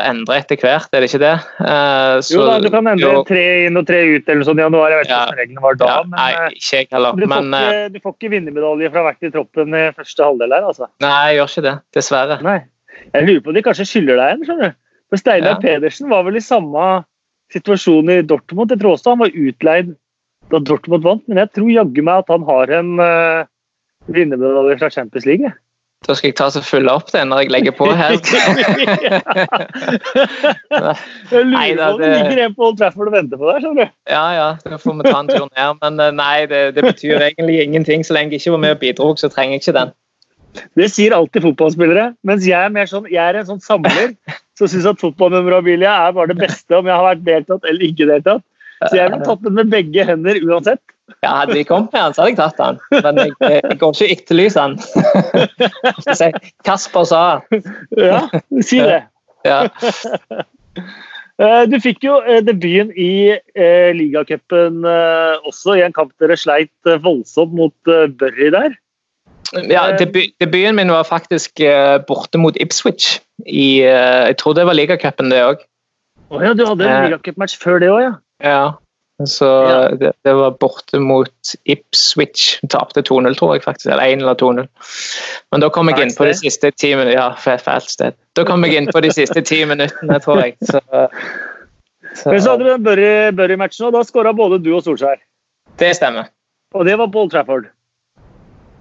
endre 0.07 0.38
etter 0.38 0.61
hvert, 0.61 0.88
er 0.95 1.02
det 1.02 1.11
ikke 1.11 1.21
det? 1.23 1.35
Uh, 1.59 2.18
så, 2.25 2.37
jo 2.37 2.47
da, 2.47 2.57
du 2.62 2.68
kan 2.73 2.87
endre 2.90 3.11
jo, 3.11 3.23
tre 3.28 3.45
inn 3.66 3.80
og 3.80 3.87
tre 3.88 4.00
ut 4.07 4.23
eller 4.28 4.40
noe 4.42 4.49
sånt 4.49 4.62
i 4.62 4.66
januar. 4.66 4.95
Jeg 4.95 5.02
vet 5.02 5.09
ikke 5.09 5.16
ja, 5.16 5.21
hvordan 5.25 5.42
reglene 5.42 5.64
var 5.66 5.78
da. 5.83 5.90
Ja, 5.90 6.00
men, 6.07 6.16
nei, 6.16 6.30
eh, 6.30 6.57
ikke 6.61 6.80
jeg 6.80 6.90
heller. 6.95 7.18
Du, 7.18 7.25
får 7.26 7.35
men, 7.35 7.52
ikke, 7.59 7.76
eh, 7.83 7.92
du 7.95 8.00
får 8.04 8.16
ikke 8.16 8.33
vinnermedalje 8.37 8.92
fra 8.95 9.04
hvert 9.07 9.28
i 9.28 9.33
troppen 9.35 9.78
i 9.78 9.85
første 9.99 10.28
halvdel 10.28 10.57
her, 10.57 10.68
altså. 10.73 10.90
Nei, 11.04 11.14
jeg 11.28 11.38
gjør 11.40 11.52
ikke 11.52 11.66
det. 11.68 11.76
Dessverre. 11.99 12.40
Nei. 12.47 12.59
Jeg 13.12 13.28
lurer 13.28 13.45
på 13.45 13.52
om 13.52 13.59
de 13.59 13.64
kanskje 13.66 13.88
skylder 13.88 14.21
deg 14.21 14.35
en, 14.35 14.49
skjønner 14.49 14.73
du. 14.73 14.80
For 15.09 15.21
Steinar 15.21 15.54
ja. 15.54 15.61
Pedersen 15.62 16.11
var 16.12 16.26
vel 16.26 16.37
i 16.37 16.45
samme 16.45 16.88
situasjon 17.54 18.12
i 18.12 18.18
Dortmund. 18.28 18.75
Jeg 18.75 18.83
tror 18.83 18.97
også 18.97 19.14
han 19.14 19.23
var 19.23 19.33
utleid 19.33 19.95
da 20.52 20.61
Dortmund 20.64 21.04
vant, 21.04 21.25
men 21.28 21.40
jeg 21.42 21.52
tror 21.57 21.71
jaggu 21.73 22.02
meg 22.04 22.25
at 22.25 22.33
han 22.33 22.45
har 22.49 22.73
en 22.78 22.92
uh, 23.00 23.49
vinnermedalje 24.12 24.78
fra 24.80 24.90
Champions 24.92 25.26
League. 25.28 25.52
Da 26.07 26.14
skal 26.14 26.31
jeg 26.31 26.37
ta 26.38 26.47
og 26.47 26.64
følge 26.64 26.93
opp 26.95 27.09
det 27.11 27.25
når 27.26 27.40
jeg 27.43 27.50
legger 27.52 27.75
på 27.75 27.88
her. 27.99 28.14
jeg 31.33 31.45
lurer 31.45 31.75
på 31.75 31.88
om 31.88 31.99
det 32.00 32.11
ligger 32.12 32.38
en 32.45 32.55
på 32.55 32.69
Old 32.69 32.78
Trafford 32.78 33.11
og 33.11 33.17
venter 33.17 33.40
på 33.40 33.49
deg. 33.50 33.57
skjønner 33.64 33.88
du? 33.88 33.88
Ja, 34.12 34.26
ja, 34.37 34.49
da 34.62 34.78
får 34.78 34.95
vi 35.00 35.02
ta 35.09 35.19
en 35.19 35.31
tur 35.33 35.49
ned. 35.49 35.81
Men 35.83 35.93
eh, 36.05 36.14
nei, 36.14 36.37
det, 36.50 36.61
det, 36.76 36.83
betyr 36.87 37.17
egentlig 37.26 37.57
ingenting. 37.64 38.07
Så 38.07 38.14
lenge 38.14 38.37
jeg 38.37 38.45
ikke 38.45 38.55
var 38.55 38.62
med 38.64 38.76
og 38.76 38.83
bidro, 38.85 39.09
så 39.19 39.26
trenger 39.33 39.59
jeg 39.59 39.64
ikke 39.64 39.78
den. 39.81 39.90
Det 40.78 40.88
sier 40.95 41.14
alltid 41.14 41.45
fotballspillere, 41.45 42.07
mens 42.26 42.47
jeg 42.47 42.57
er, 42.57 42.71
mer 42.73 42.87
sånn, 42.88 43.07
jeg 43.11 43.21
er 43.21 43.35
en 43.43 43.50
sånn 43.50 43.61
samler 43.62 44.14
som 44.59 44.71
syns 44.71 44.87
at 44.88 45.02
fotballmemorabilia 45.02 45.93
er 46.07 46.14
bare 46.17 46.33
det 46.33 46.40
beste 46.40 46.78
om 46.78 46.87
jeg 46.88 46.95
har 46.97 47.07
vært 47.11 47.26
deltatt 47.26 47.69
eller 47.69 47.90
ikke 47.90 48.09
deltatt. 48.09 48.43
Så 48.85 48.95
jeg 48.95 49.11
ville 49.11 49.27
tatt 49.27 49.43
den 49.43 49.57
med 49.59 49.73
begge 49.73 50.07
hender 50.07 50.39
uansett. 50.47 50.83
Ja, 51.25 51.33
Hadde 51.41 51.57
de 51.57 51.65
kommet 51.67 51.95
med 51.95 52.03
den, 52.05 52.15
så 52.15 52.23
hadde 52.23 52.35
jeg 52.35 52.39
tatt 52.39 52.61
den. 52.61 53.03
Men 53.03 53.21
jeg, 53.23 53.33
jeg 53.41 53.79
går 53.81 53.97
ikke 53.97 54.11
etterlyse 54.15 54.67
den. 54.67 54.77
Kasper 56.69 57.09
sa 57.09 57.23
Ja, 57.97 58.21
si 58.61 58.83
det. 58.85 59.03
Ja. 59.47 59.65
Eh, 61.39 61.65
du 61.71 61.77
fikk 61.79 62.03
jo 62.03 62.17
eh, 62.27 62.41
debuten 62.43 62.91
i 62.99 63.31
eh, 63.39 63.91
ligacupen 63.95 64.83
også, 65.47 65.77
i 65.79 65.85
en 65.87 65.95
kamp 65.95 66.11
dere 66.19 66.35
sleit 66.39 66.93
voldsomt 67.05 67.55
mot 67.55 67.75
Børri 67.87 68.51
der. 68.55 68.75
Ja, 69.71 69.87
Debuten 69.97 70.77
min 70.77 70.91
var 70.93 71.07
faktisk 71.09 71.63
borte 72.09 72.41
mot 72.43 72.59
Ipswich. 72.61 73.21
I, 73.47 73.81
jeg 73.81 74.37
tror 74.43 74.59
det 74.59 74.67
var 74.69 74.77
ligacupen, 74.77 75.31
det 75.33 75.41
òg. 75.41 75.63
Oh, 76.29 76.43
ja, 76.45 76.53
du 76.53 76.67
hadde 76.69 76.85
en 76.85 77.07
ligacupmatch 77.07 77.55
før 77.63 77.79
det 77.81 77.89
òg, 77.89 78.03
ja? 78.03 78.11
Ja. 78.42 78.78
Så 79.26 79.45
ja. 79.45 79.88
det, 79.88 80.12
det, 80.23 80.33
var 80.33 80.50
borte 80.50 80.99
mot 80.99 81.54
Ipswich. 81.64 82.61
Tapte 82.71 83.02
2-0, 83.02 83.35
tror 83.35 83.57
jeg 83.57 83.64
faktisk. 83.64 83.90
Eller 83.90 84.04
1 84.04 84.23
eller 84.23 84.35
2-0. 84.35 84.68
Men 85.50 85.64
da 85.64 85.71
kom 85.75 85.90
jeg 85.90 86.07
inn 86.07 86.14
på 86.14 86.28
de 86.28 86.37
siste 86.38 86.71
ti 86.71 86.92
minuttene. 86.95 87.16
Ja, 87.18 87.57
fælt 87.59 87.90
sted. 87.90 88.18
Da 88.38 88.45
kom 88.47 88.62
jeg 88.66 88.78
inn 88.78 88.90
på 88.95 89.02
de 89.02 89.11
siste 89.14 89.42
ti 89.42 89.64
minuttene, 89.66 90.21
tror 90.23 90.45
jeg. 90.45 90.54
Så, 90.62 90.78
så. 92.14 92.30
Men 92.30 92.42
så 92.45 92.54
hadde 92.54 92.68
du 92.68 92.71
den 92.76 93.35
Burry-matchen, 93.40 93.88
og 93.88 93.99
da 93.99 94.04
skåra 94.07 94.35
både 94.37 94.61
du 94.62 94.71
og 94.76 94.87
Solskjær. 94.87 95.18
Det 95.83 95.90
stemmer. 95.99 96.30
Og 96.78 96.87
det 96.87 96.95
var 97.00 97.11
Paul 97.11 97.30
Trafford? 97.33 97.66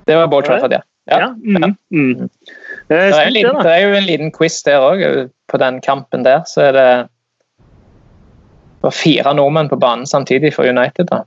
Det 0.07 0.15
var 0.15 0.29
Paul 0.29 0.45
Trafford, 0.45 0.77
ja. 0.77 0.83
ja. 1.09 1.19
ja. 1.19 1.33
Mm. 1.33 1.73
Mm. 1.89 2.29
Det, 2.87 2.97
er 2.97 3.29
liten, 3.33 3.57
det, 3.63 3.73
er 3.73 3.83
jo 3.87 3.97
en 3.97 4.05
liten 4.05 4.31
quiz 4.35 4.61
der 4.67 4.85
òg, 4.85 5.03
på 5.49 5.59
den 5.61 5.81
kampen 5.81 6.25
der. 6.27 6.45
Så 6.45 6.69
er 6.69 6.77
det 6.77 6.89
var 8.85 8.93
fire 8.95 9.33
nordmenn 9.37 9.69
på 9.71 9.79
banen 9.81 10.07
samtidig 10.09 10.53
for 10.55 10.69
United. 10.69 11.09
da. 11.11 11.23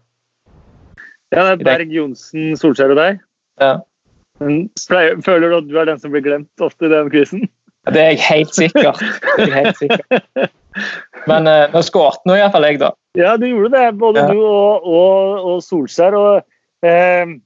Ja, 1.30 1.44
det 1.44 1.60
er 1.60 1.64
Berg, 1.64 1.92
Johnsen, 1.94 2.56
Solskjær 2.58 2.94
og 2.94 2.98
deg. 2.98 3.20
Ja. 3.62 3.78
Men 4.40 4.70
Føler 5.22 5.50
du 5.50 5.56
at 5.58 5.68
du 5.68 5.76
er 5.78 5.90
den 5.90 6.00
som 6.00 6.14
blir 6.14 6.24
glemt 6.24 6.64
ofte 6.64 6.88
i 6.88 6.92
den 6.92 7.10
quizen? 7.12 7.44
Det 7.90 8.00
er 8.00 8.14
jeg 8.14 8.24
helt. 8.28 8.56
Det 8.56 9.50
er 9.60 9.70
sikkert. 9.78 10.50
Men 11.30 11.48
uh, 11.48 11.66
nå 11.72 11.82
skåret 11.82 12.22
nå 12.28 12.36
iallfall 12.38 12.66
jeg, 12.68 12.80
da. 12.82 12.92
Ja, 13.18 13.34
du 13.40 13.46
gjorde 13.48 13.72
det. 13.74 13.86
Både 14.00 14.24
ja. 14.24 14.32
du 14.32 14.40
og, 14.44 14.86
og, 14.86 15.46
og 15.52 15.62
Solskjær. 15.64 16.16
Og, 16.18 16.58
eh, 16.86 17.36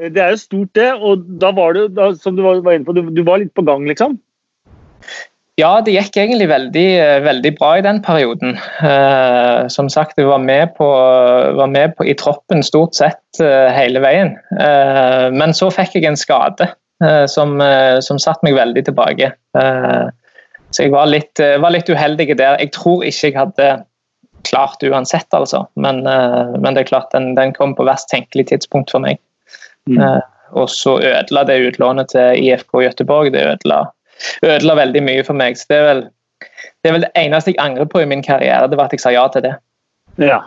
det 0.00 0.22
er 0.22 0.34
jo 0.34 0.40
stort, 0.40 0.72
det. 0.78 0.88
Og 0.96 1.26
da 1.40 1.52
var 1.56 1.76
du, 1.76 1.86
da, 1.92 2.10
som 2.20 2.36
du 2.38 2.44
var 2.46 2.60
inne 2.62 2.86
på, 2.86 2.96
du, 2.96 3.04
du 3.14 3.22
var 3.26 3.42
litt 3.42 3.54
på 3.56 3.64
gang, 3.66 3.86
liksom? 3.88 4.18
Ja, 5.56 5.78
det 5.80 5.94
gikk 5.94 6.18
egentlig 6.20 6.50
veldig, 6.50 6.88
eh, 7.00 7.18
veldig 7.24 7.52
bra 7.56 7.70
i 7.78 7.84
den 7.84 8.02
perioden. 8.04 8.58
Eh, 8.84 9.68
som 9.72 9.88
sagt, 9.88 10.18
jeg 10.20 10.28
var 10.28 10.42
med, 10.44 10.74
på, 10.76 10.84
var 11.56 11.70
med 11.72 11.94
på, 11.96 12.04
i 12.04 12.12
troppen 12.12 12.60
stort 12.62 12.92
sett 12.98 13.40
eh, 13.40 13.70
hele 13.72 14.02
veien. 14.04 14.34
Eh, 14.60 15.32
men 15.32 15.56
så 15.56 15.70
fikk 15.72 15.96
jeg 15.96 16.10
en 16.10 16.20
skade 16.20 16.68
eh, 17.00 17.24
som, 17.24 17.56
eh, 17.64 18.02
som 18.04 18.20
satte 18.20 18.44
meg 18.44 18.58
veldig 18.58 18.84
tilbake. 18.90 19.32
så 19.56 20.82
jeg 20.82 20.92
var 20.92 21.08
litt, 21.08 21.40
var 21.40 21.72
litt, 21.72 21.88
uheldig 21.88 22.36
der. 22.36 22.60
Jeg 22.60 22.74
tror 22.76 23.06
ikke 23.06 23.30
jeg 23.30 23.38
hadde 23.38 23.72
klart 24.44 24.82
uansett, 24.84 25.32
altså. 25.32 25.64
Men, 25.74 26.02
men, 26.04 26.74
det 26.74 26.84
er 26.84 26.90
klart, 26.90 27.08
den, 27.16 27.32
den, 27.34 27.54
kom 27.56 27.72
på 27.74 27.86
verst 27.88 28.10
tenkelig 28.12 28.50
tidspunkt 28.50 28.92
for 28.92 29.00
meg. 29.00 29.22
Mm. 29.86 30.02
og 30.58 30.66
så 30.68 30.96
ødela 30.98 31.44
det 31.46 31.60
utlånet 31.62 32.10
til 32.10 32.44
IFK 32.44 32.82
Gøteborg. 32.82 33.32
Det 33.32 33.46
ødela 33.46 33.86
ødela 34.44 34.76
veldig 34.78 35.02
mye 35.04 35.24
for 35.26 35.38
meg. 35.38 35.58
så 35.58 35.68
det 35.70 35.78
er, 35.78 35.86
vel, 35.88 36.02
det 36.82 36.90
er 36.90 36.96
vel 36.96 37.06
det 37.06 37.12
eneste 37.20 37.52
jeg 37.52 37.62
angrer 37.62 37.88
på 37.90 38.02
i 38.02 38.08
min 38.08 38.24
karriere, 38.24 38.68
det 38.70 38.78
var 38.78 38.90
at 38.90 38.96
jeg 38.96 39.04
sa 39.04 39.12
ja 39.14 39.26
til 39.32 39.46
det. 39.46 39.54
Ja. 40.22 40.40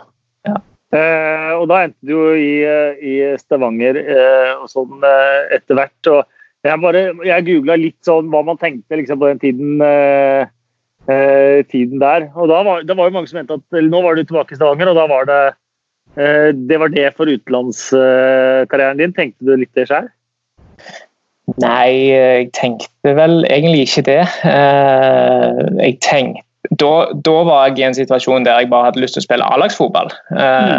ja. 0.48 0.56
Eh, 0.90 1.50
og 1.54 1.68
da 1.70 1.84
endte 1.86 2.06
du 2.06 2.14
jo 2.16 2.28
i, 2.34 2.52
eh, 2.66 2.98
i 2.98 3.16
Stavanger 3.38 3.98
eh, 4.00 4.54
og 4.58 4.70
sånn 4.72 5.04
eh, 5.06 5.56
etter 5.56 5.78
hvert. 5.78 6.10
og 6.10 6.66
Jeg, 6.66 6.80
bare, 6.82 7.04
jeg 7.26 7.46
googla 7.46 7.78
litt 7.78 7.98
sånn 8.06 8.30
hva 8.32 8.42
man 8.46 8.58
tenkte 8.60 8.98
liksom, 8.98 9.20
på 9.22 9.30
den 9.30 9.42
tiden, 9.42 9.84
eh, 9.86 10.50
eh, 11.06 11.60
tiden 11.70 12.02
der. 12.02 12.30
Og 12.34 12.50
da 12.50 12.64
var, 12.66 12.82
det 12.86 12.96
var 12.98 13.10
jo 13.10 13.16
mange 13.18 13.30
som 13.30 13.38
mente 13.38 13.60
at 13.60 13.78
eller, 13.78 13.92
nå 13.92 14.02
var 14.02 14.18
du 14.18 14.24
tilbake 14.24 14.56
i 14.56 14.60
Stavanger, 14.60 14.92
og 14.92 15.00
da 15.02 15.08
var 15.10 15.30
det 15.30 15.42
det 16.10 16.74
var 16.82 16.90
det 16.90 17.04
for 17.14 17.30
utenlandskarrieren 17.30 18.98
din. 18.98 19.12
Tenkte 19.14 19.46
du 19.46 19.52
litt 19.54 19.70
det 19.78 19.84
sjøl? 19.86 20.08
Nei, 21.58 21.90
jeg 22.12 22.50
tenkte 22.56 23.14
vel 23.16 23.42
egentlig 23.48 23.88
ikke 23.88 24.06
det. 24.06 24.22
Eh, 24.46 25.60
jeg 25.80 25.98
tenkte 26.04 26.46
da, 26.76 27.08
da, 27.24 27.32
var 27.48 27.70
jeg 27.70 27.80
i 27.80 27.84
en 27.88 27.96
situasjon 27.96 28.44
der 28.44 28.60
jeg 28.60 28.68
bare 28.70 28.90
hadde 28.90 29.00
lyst 29.02 29.16
til 29.16 29.22
å 29.22 29.24
spille 29.24 29.46
A-lagsfotball. 29.48 30.10
Mm. 30.30 30.74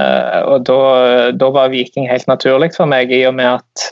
Og 0.54 0.62
da, 0.70 0.78
da, 1.36 1.50
var 1.52 1.72
Viking 1.74 2.06
helt 2.08 2.30
naturlig 2.30 2.70
for 2.78 2.88
meg, 2.88 3.12
i 3.12 3.24
og 3.28 3.34
med 3.40 3.58
at 3.58 3.88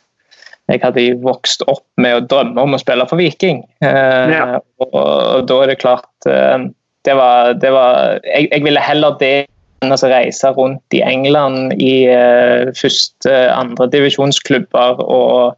jeg 0.70 0.84
hadde 0.84 1.06
vokst 1.26 1.66
opp 1.66 1.84
med 2.00 2.16
å 2.16 2.24
drømme 2.30 2.62
om 2.62 2.78
å 2.78 2.80
spille 2.80 3.08
for 3.10 3.20
Viking. 3.20 3.64
Uh, 3.82 4.30
ja. 4.32 4.46
Og, 4.86 4.94
og, 4.94 5.48
da 5.50 5.58
er 5.64 5.74
det 5.74 5.80
klart 5.82 6.30
Det 6.30 7.16
var, 7.18 7.56
det 7.58 7.72
var 7.74 8.20
jeg, 8.22 8.52
jeg 8.52 8.64
ville 8.64 8.84
heller 8.86 9.18
det 9.20 9.50
altså 9.82 10.10
reise 10.12 10.50
rundt 10.56 10.96
i 10.96 11.02
England 11.06 11.74
i 11.82 12.08
uh, 12.12 12.72
første, 12.76 13.32
andre 13.54 13.90
divisjonsklubber 13.92 15.04
og, 15.04 15.58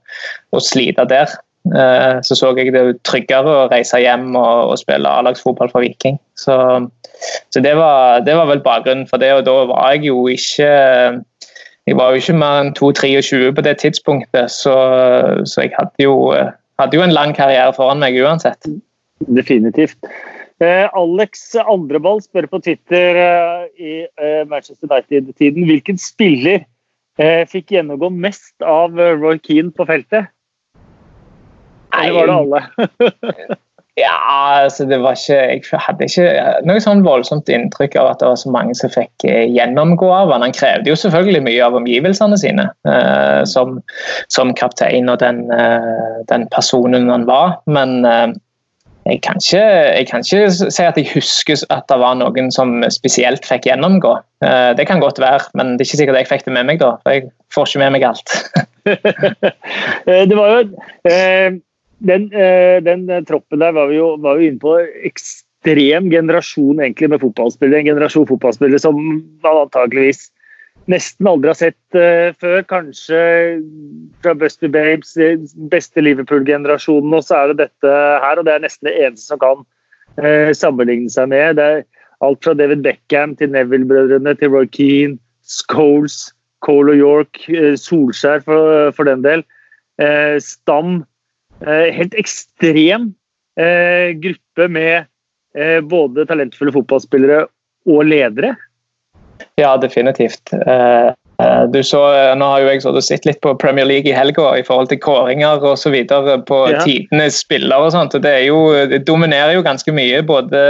og 0.52 0.62
slite 0.62 1.06
der. 1.10 1.34
Uh, 1.66 2.18
så 2.26 2.36
så 2.36 2.54
jeg 2.58 2.74
det 2.74 3.02
tryggere 3.06 3.50
å 3.64 3.68
reise 3.72 4.00
hjem 4.02 4.36
og, 4.36 4.74
og 4.74 4.80
spille 4.82 5.10
A-lagsfotball 5.10 5.70
for 5.74 5.86
Viking. 5.86 6.20
Så, 6.38 6.56
så 7.54 7.62
det, 7.62 7.76
var, 7.78 8.22
det, 8.26 8.36
var, 8.38 8.50
vel 8.50 8.64
bakgrunnen 8.66 9.08
for 9.10 9.22
det, 9.22 9.34
og 9.34 9.46
da 9.46 9.58
var 9.70 9.94
jeg 9.94 10.10
jo 10.10 10.26
ikke 10.32 10.72
jeg 11.90 11.98
var 11.98 12.12
jo 12.12 12.22
ikke 12.22 12.38
mer 12.38 12.60
enn 12.62 12.76
2-23 12.78 13.52
på 13.58 13.64
det 13.66 13.80
tidspunktet, 13.82 14.54
så, 14.54 14.76
så 15.50 15.64
jeg 15.66 15.74
hadde 15.74 16.06
jo, 16.06 16.14
hadde 16.80 16.98
jo 16.98 17.02
en 17.04 17.14
lang 17.14 17.34
karriere 17.36 17.74
foran 17.74 18.02
meg 18.04 18.20
uansett. 18.22 18.70
Definitivt. 19.26 19.98
Eh, 20.62 20.88
Alex 20.94 21.56
Andreball 21.58 22.22
spør 22.22 22.46
på 22.52 22.60
Twitter 22.62 23.18
eh, 23.18 23.64
i 23.82 23.94
eh, 24.06 24.44
Manchester 24.50 24.86
United-tiden 24.86 25.66
hvilken 25.70 25.98
spiller 26.02 26.68
fikk 27.52 27.74
gjennomgå 27.76 28.08
mest 28.24 28.64
av 28.66 28.96
Roy 28.96 29.36
Keane 29.44 29.70
på 29.76 29.84
feltet? 29.86 30.32
Eller 31.94 32.16
var 32.16 32.30
det 32.30 32.38
alle? 32.40 32.62
Ja, 34.00 34.16
altså 34.64 34.86
det 34.88 35.02
var 35.04 35.18
ikke 35.20 35.36
Jeg 35.36 35.82
hadde 35.84 36.06
ikke 36.08 36.28
noe 36.66 36.80
sånn 36.82 37.02
voldsomt 37.04 37.50
inntrykk 37.52 37.98
av 38.00 38.14
at 38.14 38.22
det 38.22 38.30
var 38.30 38.40
så 38.40 38.54
mange 38.56 38.74
som 38.80 38.90
fikk 38.90 39.26
gjennomgå 39.28 40.08
av 40.08 40.32
han. 40.32 40.46
Han 40.48 40.56
krevde 40.56 40.90
jo 40.90 40.96
selvfølgelig 40.98 41.44
mye 41.44 41.66
av 41.68 41.76
omgivelsene 41.78 42.40
sine 42.40 42.70
som, 43.52 43.76
som, 44.32 44.56
kaptein 44.58 45.12
og 45.12 45.20
den, 45.22 45.44
den, 46.32 46.48
personen 46.56 47.12
han 47.12 47.28
var, 47.28 47.60
men 47.68 48.00
jeg 49.08 49.22
kan, 49.26 49.40
ikke, 49.42 49.62
jeg 49.98 50.08
kan, 50.12 50.22
ikke, 50.22 50.70
si 50.70 50.84
at 50.86 50.98
jeg 51.00 51.10
husker 51.16 51.64
at 51.74 51.88
det 51.90 51.98
var 52.02 52.20
noen 52.20 52.52
som 52.54 52.84
spesielt 52.94 53.48
fikk 53.50 53.66
gjennomgå. 53.66 54.14
Det 54.78 54.86
kan 54.86 55.02
godt 55.02 55.18
være, 55.22 55.50
men 55.58 55.74
det 55.74 55.86
er 55.86 55.90
ikke 55.90 56.02
sikkert 56.04 56.20
jeg 56.22 56.30
fikk 56.30 56.46
det 56.46 56.54
med 56.54 56.70
meg, 56.70 56.84
da. 56.84 56.92
For 57.02 57.18
jeg 57.18 57.32
får 57.54 57.72
ikke 57.72 57.82
med 57.82 57.96
meg 57.96 58.06
alt. 58.12 58.36
det 60.30 60.38
var 60.38 60.54
jo 60.54 60.62
den, 62.02 62.34
eh, 62.34 62.82
den, 62.82 63.10
eh, 63.10 63.24
troppen 63.24 63.62
der 63.62 63.72
var 63.72 63.88
vi 63.88 64.00
jo, 64.00 64.16
var 64.22 64.40
vi 64.40 64.50
inne 64.50 64.62
på 64.62 64.74
ekstrem 65.06 66.10
generasjon 66.10 66.82
egentlig 66.82 67.12
med 67.14 67.22
fotballspillere. 67.22 67.84
En 67.84 67.92
generasjon 67.94 68.30
fotballspillere 68.30 68.82
som 68.82 68.98
man 68.98 69.66
antakeligvis 69.66 70.30
nesten 70.90 71.30
aldri 71.30 71.52
har 71.52 71.60
sett 71.60 71.98
uh, 71.98 72.32
før. 72.42 72.64
Kanskje 72.70 73.22
fra 74.24 74.34
Busty 74.38 74.70
Babes, 74.72 75.14
beste 75.72 76.04
Liverpool-generasjonen, 76.04 77.14
og 77.18 77.26
så 77.28 77.38
er 77.38 77.52
det 77.52 77.68
dette 77.68 77.94
her. 78.26 78.40
Og 78.42 78.48
det 78.48 78.56
er 78.56 78.66
nesten 78.66 78.90
det 78.90 78.98
eneste 79.02 79.34
som 79.34 79.42
kan 79.42 79.64
uh, 80.22 80.52
sammenligne 80.58 81.12
seg 81.14 81.32
med. 81.34 81.60
Det 81.60 81.70
er 81.70 81.86
alt 82.26 82.44
fra 82.46 82.56
David 82.58 82.86
Beckham 82.86 83.38
til 83.38 83.54
Neville-brødrene 83.54 84.36
til 84.40 84.54
Roy 84.54 84.70
Keane, 84.74 85.20
Scholes, 85.46 86.32
Cole 86.66 86.96
og 86.96 87.02
York, 87.02 87.46
uh, 87.54 87.74
Solskjær 87.78 88.46
for, 88.48 88.92
for, 88.98 89.10
den 89.10 89.26
del. 89.26 89.46
Stam 90.42 91.04
Eh, 91.62 91.92
helt 91.94 92.16
ekstrem 92.18 93.12
eh, 93.60 94.18
gruppe 94.18 94.66
med 94.72 95.06
eh, 95.54 95.78
både 95.86 96.26
talentfulle 96.26 96.74
fotballspillere 96.74 97.44
og 97.92 98.08
ledere. 98.08 98.56
Ja, 99.62 99.76
definitivt. 99.78 100.54
Du 101.74 101.80
så, 101.84 102.00
nå 102.38 102.48
har 102.52 102.62
jo 102.62 102.70
jeg 102.70 103.02
sett 103.02 103.26
litt 103.26 103.40
på 103.42 103.56
Premier 103.58 103.88
League 103.88 104.10
i 104.10 104.14
helga 104.14 104.52
i 104.60 104.64
forhold 104.66 104.92
til 104.92 105.00
kåringer 105.02 105.64
osv. 105.66 105.96
på 106.46 106.60
ja. 106.70 106.82
tidenes 106.86 107.40
spillere 107.42 107.88
og 107.88 107.94
sånt. 107.96 108.16
og 108.18 108.22
det, 108.22 108.34
jo, 108.46 108.60
det, 108.92 109.02
dominerer 109.08 109.56
jo 109.56 109.64
ganske 109.66 109.94
mye. 109.96 110.22
Både 110.28 110.62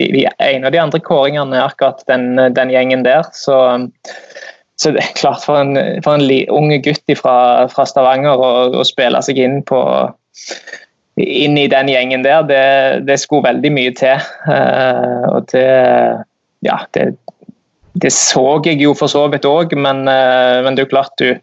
de 0.00 0.26
ene 0.32 0.66
og 0.66 0.72
de 0.72 0.80
andre 0.80 1.00
kåringene 1.04 1.60
akkurat 1.60 2.00
den, 2.08 2.40
den 2.56 2.72
gjengen 2.72 3.04
der. 3.04 3.28
Så, 3.36 3.58
så, 4.80 4.94
det 4.94 5.04
er 5.04 5.18
klart 5.18 5.44
for 5.44 5.60
en, 5.60 5.76
for 6.04 6.16
en 6.16 6.28
ung 6.52 6.72
gutt 6.84 7.16
fra, 7.20 7.36
fra 7.72 7.88
Stavanger 7.88 8.40
å 8.80 8.86
spille 8.88 9.20
seg 9.24 9.42
inn 9.44 9.60
på 9.68 9.82
inn 11.20 11.58
i 11.60 11.68
den 11.68 11.90
gjengen 11.92 12.24
der, 12.24 12.44
det, 12.48 12.64
det 13.06 13.18
skulle 13.20 13.50
veldig 13.50 13.72
mye 13.74 13.92
til. 13.98 14.28
Uh, 14.48 15.36
og 15.36 15.48
det 15.52 15.68
Ja, 16.62 16.76
det, 16.94 17.16
det, 17.94 18.12
så 18.12 18.60
jeg 18.64 18.80
jo 18.80 18.94
for 18.96 19.10
så 19.12 19.26
vidt 19.32 19.46
òg, 19.48 19.74
men, 19.76 20.06
uh, 20.08 20.62
men, 20.64 20.74
det 20.74 20.84
er 20.84 20.88
jo 20.88 20.94
klart 20.94 21.16
du 21.20 21.34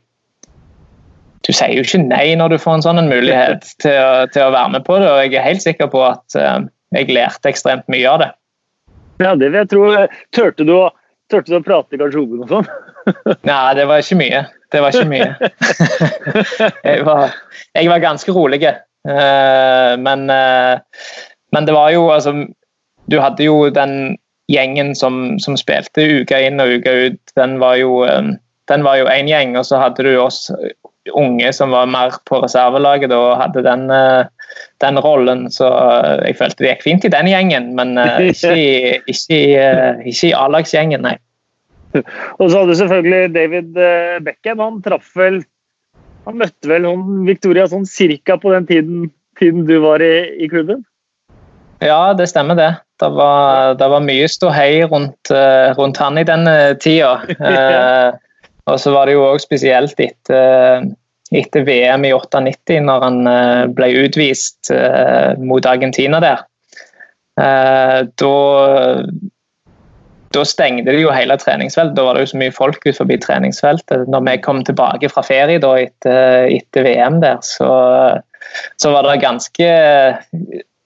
Du 1.45 1.53
sier 1.55 1.71
jo 1.77 1.85
ikke 1.85 2.01
nei 2.03 2.33
når 2.37 2.55
du 2.55 2.61
får 2.61 2.79
en 2.79 2.85
sånn 2.85 3.01
en 3.01 3.11
mulighet 3.11 3.65
til 3.83 3.95
å, 3.95 4.25
til 4.33 4.47
å, 4.47 4.53
være 4.55 4.75
med 4.77 4.85
på 4.87 4.99
det, 4.99 5.09
og 5.09 5.21
jeg 5.23 5.37
er 5.37 5.47
helt 5.47 5.65
sikker 5.65 5.91
på 5.93 6.03
at 6.07 6.39
uh, 6.39 6.65
jeg 6.95 7.11
lærte 7.13 7.51
ekstremt 7.51 7.87
mye 7.91 8.09
av 8.09 8.21
det. 8.23 8.29
Ja, 9.19 9.35
det 9.35 9.51
vil 9.51 9.59
jeg 9.59 9.69
tro. 9.69 9.83
Tørte 10.33 10.65
du 10.65 10.73
å, 10.77 10.85
turte 11.29 11.51
du 11.51 11.59
å 11.59 11.65
prate 11.65 11.95
i 11.95 11.99
garderoben 12.01 12.45
og 12.45 12.53
sånn? 12.53 12.69
Nei, 13.49 13.65
det 13.77 13.85
var 13.89 14.01
ikke 14.01 14.17
mye. 14.19 14.45
Det 14.73 14.81
var 14.81 14.95
ikke 14.95 15.09
mye. 15.09 15.27
jeg, 16.87 17.03
var, 17.05 17.35
jeg 17.77 17.91
var 17.91 18.01
ganske 18.03 18.33
rolig. 18.33 18.61
Uh, 19.05 19.93
men, 20.01 20.25
men, 20.29 21.67
det 21.67 21.75
var 21.75 21.93
jo 21.93 22.09
altså 22.11 22.33
Du 23.07 23.15
hadde 23.23 23.45
jo 23.47 23.69
den 23.73 24.17
gjengen 24.49 24.95
som, 24.97 25.37
som 25.41 25.57
spilte 25.59 26.05
uka 26.21 26.39
inn 26.47 26.61
og 26.61 26.79
uka 26.79 26.93
ut. 27.07 27.21
Den 27.37 27.57
var 27.61 27.77
jo 27.79 28.03
um, 28.05 28.35
den 28.69 28.85
var 28.85 28.99
jo 28.99 29.07
én 29.09 29.29
gjeng, 29.29 29.55
og 29.57 29.65
så 29.65 29.79
hadde 29.81 30.05
du 30.05 30.11
oss 30.21 30.51
unge 31.17 31.49
som 31.57 31.71
var 31.73 31.87
mer 31.89 32.13
på 32.29 32.37
reservelaget 32.43 33.09
og 33.15 33.39
hadde 33.39 33.63
den, 33.65 33.87
den 34.83 34.99
rollen. 35.01 35.47
Så 35.49 35.65
jeg 36.21 36.37
følte 36.37 36.61
det 36.61 36.75
gikk 36.75 36.85
fint 36.85 37.07
i 37.07 37.11
den 37.15 37.31
gjengen, 37.31 37.71
men 37.79 37.97
ikke 38.29 38.53
i, 38.53 38.69
ikke 39.09 39.39
i, 39.39 39.49
ikke 40.11 40.29
i 40.29 40.35
A-lagsgjengen, 40.37 41.01
nei. 41.01 41.15
Og 41.93 42.49
så 42.49 42.59
hadde 42.59 42.73
du 42.73 42.77
selvfølgelig 42.77 43.31
David 43.33 43.79
eh, 43.81 44.19
Beckham. 44.25 44.61
Han 44.61 44.81
traff 44.85 45.09
vel 45.17 45.41
Han 46.27 46.37
møtte 46.37 46.69
vel 46.69 46.83
noen 46.85 47.23
Victoria 47.25 47.65
sånn 47.71 47.87
cirka 47.89 48.35
på 48.37 48.51
den 48.53 48.67
tiden, 48.69 49.07
tiden 49.39 49.63
du 49.65 49.79
var 49.81 50.03
i, 50.03 50.29
i, 50.37 50.49
klubben? 50.51 50.83
Ja, 51.81 52.11
det 52.13 52.27
stemmer 52.29 52.59
det. 52.59 52.69
Det 52.99 53.09
var, 53.15 53.75
det 53.79 53.87
var 53.87 54.03
mye 54.03 54.27
ståhei 54.27 54.83
rundt, 54.91 55.31
eh, 55.31 55.71
rundt, 55.77 56.01
han 56.03 56.19
i 56.19 56.25
den 56.27 56.49
tida. 56.83 57.13
eh, 57.51 58.11
og 58.69 58.79
så 58.81 58.91
var 58.91 59.07
det 59.07 59.15
jo 59.15 59.23
òg 59.29 59.39
spesielt 59.41 59.99
etter, 60.03 60.83
etter, 61.31 61.65
VM 61.65 62.05
i 62.05 62.13
98, 62.13 62.81
når 62.83 63.07
han 63.07 63.19
eh, 63.31 63.63
ble 63.71 63.89
utvist 64.03 64.73
mot 65.39 65.65
Argentina 65.65 66.21
der. 66.23 66.45
da 67.39 68.35
da 70.29 70.43
stengte 70.45 70.93
de 70.93 71.01
jo 71.01 71.13
hele 71.13 71.37
treningsfeltet. 71.41 71.95
Da 71.97 72.05
var 72.05 72.17
det 72.17 72.25
jo 72.25 72.31
så 72.33 72.39
mye 72.41 72.53
folk 72.53 72.83
ut 72.85 72.97
forbi 72.97 73.17
treningsfeltet. 73.21 74.05
Når 74.11 74.25
vi 74.27 74.35
kom 74.45 74.61
tilbake 74.65 75.09
fra 75.09 75.23
ferie 75.25 75.61
da 75.61 75.71
etter, 75.81 76.49
etter 76.53 76.85
VM 76.85 77.17
der, 77.23 77.39
så, 77.45 77.69
så, 78.77 78.91
var 78.93 79.07
det 79.07 79.23
ganske 79.23 79.69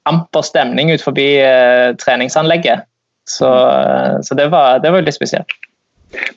amper 0.09 0.45
stemning 0.45 0.91
ut 0.93 1.03
forbi 1.03 1.27
uh, 1.41 1.93
treningsanlegget. 2.01 2.87
Så, 3.29 3.47
så 4.27 4.35
det, 4.35 4.49
var, 4.51 4.81
det, 4.83 4.91
var, 4.91 5.05
litt 5.05 5.15
spesielt. 5.15 5.53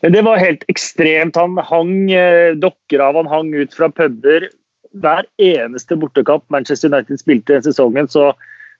Men 0.02 0.14
det 0.14 0.22
var 0.22 0.38
helt 0.38 0.62
ekstremt. 0.70 1.38
Han 1.38 1.58
hang 1.58 1.96
uh, 2.12 2.54
dokker 2.62 3.02
av, 3.02 3.18
han 3.18 3.30
hang 3.32 3.54
ut 3.54 3.74
fra 3.74 3.90
puber. 3.90 4.48
Hver 4.96 5.26
eneste 5.42 5.98
bortekamp 5.98 6.46
Manchester 6.48 6.92
United 6.92 7.20
spilte 7.20 7.56
den 7.56 7.66
sesongen, 7.66 8.08
så 8.08 8.30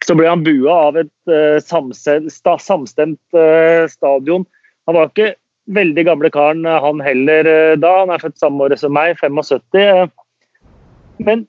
så 0.04 0.16
ble 0.16 0.28
han 0.28 0.44
bua 0.44 0.74
av 0.90 0.98
et 1.00 1.32
uh, 1.32 1.56
samstemt, 1.64 2.32
samstemt 2.62 3.36
uh, 3.36 3.86
stadion. 3.90 4.44
Han 4.86 4.98
var 4.98 5.10
ikke 5.10 5.32
veldig 5.76 6.04
gamle 6.06 6.30
karen, 6.30 6.62
eh, 6.62 6.78
han 6.78 7.00
heller 7.02 7.48
da. 7.82 7.88
Han 8.04 8.12
er 8.14 8.22
født 8.22 8.36
samme 8.38 8.68
året 8.68 8.78
som 8.78 8.92
meg, 8.94 9.16
75. 9.18 10.12
Men 11.26 11.42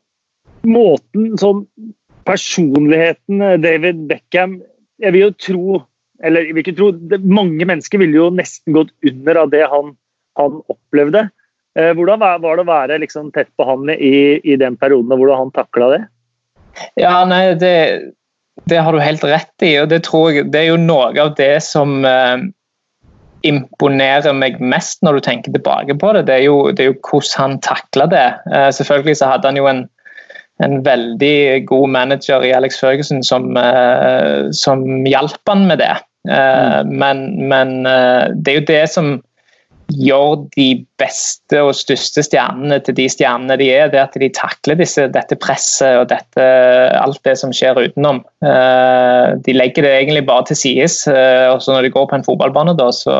måten 0.66 1.36
sånn 1.38 1.68
Personligheten 2.28 3.44
David 3.64 4.04
Beckham 4.10 4.60
Jeg 5.00 5.16
vil 5.16 5.28
jo 5.28 5.32
tro 5.40 5.80
eller 6.26 6.48
jeg 6.48 6.56
vil 6.56 6.64
ikke 6.66 6.78
tro, 6.80 6.92
Mange 7.24 7.66
mennesker 7.70 8.02
ville 8.02 8.18
jo 8.18 8.30
nesten 8.34 8.74
gått 8.74 8.94
under 9.06 9.44
av 9.44 9.52
det 9.54 9.64
han, 9.70 9.92
han 10.40 10.56
opplevde. 10.66 11.28
Hvordan 11.78 12.24
var 12.42 12.42
det 12.42 12.64
å 12.64 12.72
være 12.72 12.98
liksom 13.04 13.28
tett 13.36 13.52
på 13.54 13.68
han 13.68 13.86
i, 13.94 14.40
i 14.42 14.56
den 14.58 14.80
perioden, 14.82 15.14
og 15.14 15.22
hvordan 15.22 15.44
han 15.44 15.54
takla 15.54 15.92
det? 15.92 16.00
Ja, 16.98 17.20
nei, 17.30 17.54
det, 17.62 17.74
det 18.66 18.82
har 18.82 18.94
du 18.94 19.02
helt 19.02 19.24
rett 19.24 19.66
i, 19.66 19.76
og 19.82 19.90
det 19.92 20.04
tror 20.08 20.32
jeg 20.34 20.50
det 20.54 20.64
er 20.64 20.72
jo 20.72 20.80
noe 20.82 21.12
av 21.22 21.36
det 21.38 21.60
som 21.66 22.00
eh, 22.08 22.48
imponerer 23.48 24.34
meg 24.36 24.58
mest 24.62 25.04
når 25.06 25.20
du 25.20 25.28
tenker 25.28 25.54
tilbake 25.56 25.98
på 26.00 26.14
det. 26.18 26.26
Det 26.30 26.40
er 26.40 26.46
jo, 26.48 26.58
det 26.72 26.84
er 26.84 26.92
jo 26.92 26.98
hvordan 27.10 27.38
han 27.44 27.60
takla 27.66 28.10
det. 28.12 28.26
Eh, 28.52 28.70
selvfølgelig 28.80 29.20
så 29.22 29.32
hadde 29.34 29.52
han 29.52 29.62
jo 29.62 29.70
en, 29.70 29.86
en 30.64 30.82
veldig 30.86 31.66
god 31.70 31.90
manager 31.94 32.46
i 32.46 32.54
Alex 32.56 32.80
Ferguson 32.82 33.24
som, 33.26 33.54
eh, 33.58 34.50
som 34.58 34.84
hjalp 35.06 35.42
han 35.50 35.68
med 35.70 35.82
det. 35.84 35.96
Eh, 36.30 36.82
mm. 36.84 36.94
men, 36.98 37.24
men 37.48 37.80
eh, 37.86 38.34
det 38.34 38.54
er 38.54 38.62
jo 38.62 38.70
det 38.72 38.86
som 38.94 39.18
gjør 39.88 40.42
de 40.58 40.84
beste 41.00 41.62
og 41.64 41.78
største 41.78 42.20
stjernene 42.26 42.82
til 42.84 42.98
de 42.98 43.06
stjernene 43.08 43.56
de 43.62 43.70
er, 43.72 43.88
det 43.94 44.02
at 44.02 44.18
de 44.20 44.28
takler 44.36 44.76
disse, 44.82 45.06
dette 45.14 45.38
presset 45.40 46.02
og 46.02 46.10
dette, 46.10 46.48
alt 47.00 47.22
det 47.24 47.38
som 47.40 47.54
skjer 47.56 47.80
utenom. 47.86 48.20
De 48.44 49.56
legger 49.56 49.88
det 49.88 49.94
egentlig 49.94 50.26
bare 50.28 50.50
til 50.50 50.60
sides. 50.60 50.98
Og 51.08 51.64
så 51.64 51.72
når 51.72 51.88
de 51.88 51.94
går 51.96 52.10
på 52.12 52.20
en 52.20 52.28
fotballbane, 52.28 52.76
da, 52.76 52.90
så, 52.92 53.16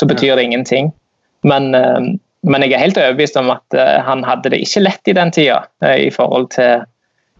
så 0.00 0.08
betyr 0.08 0.40
det 0.40 0.48
ingenting. 0.48 0.88
Men, 1.44 1.76
men, 2.48 2.64
jeg 2.64 2.76
er 2.76 2.84
helt 2.86 3.00
overbevist 3.00 3.36
om 3.40 3.50
at 3.54 3.76
han 4.04 4.24
hadde 4.26 4.50
det 4.52 4.62
ikke 4.64 4.84
lett 4.84 5.10
i 5.10 5.16
den 5.16 5.32
tida 5.34 5.60
i 5.84 6.08
forhold 6.14 6.50
til 6.56 6.86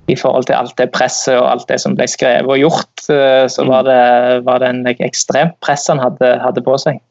i 0.09 0.16
forhold 0.16 0.47
til 0.49 0.57
alt 0.57 0.73
det 0.81 0.87
presset 0.94 1.37
og 1.37 1.51
alt 1.51 1.66
det 1.68 1.77
som 1.83 1.92
ble 1.97 2.07
skrevet 2.09 2.49
og 2.49 2.57
gjort, 2.57 3.03
så 3.05 3.64
var 3.68 3.85
det, 3.85 3.99
var 4.47 4.62
det 4.62 4.71
en 4.73 4.87
ekstremt 4.88 5.59
press 5.61 5.85
han 5.92 6.01
hadde, 6.01 6.31
hadde 6.40 6.62
på 6.64 6.79
seg. 6.81 7.03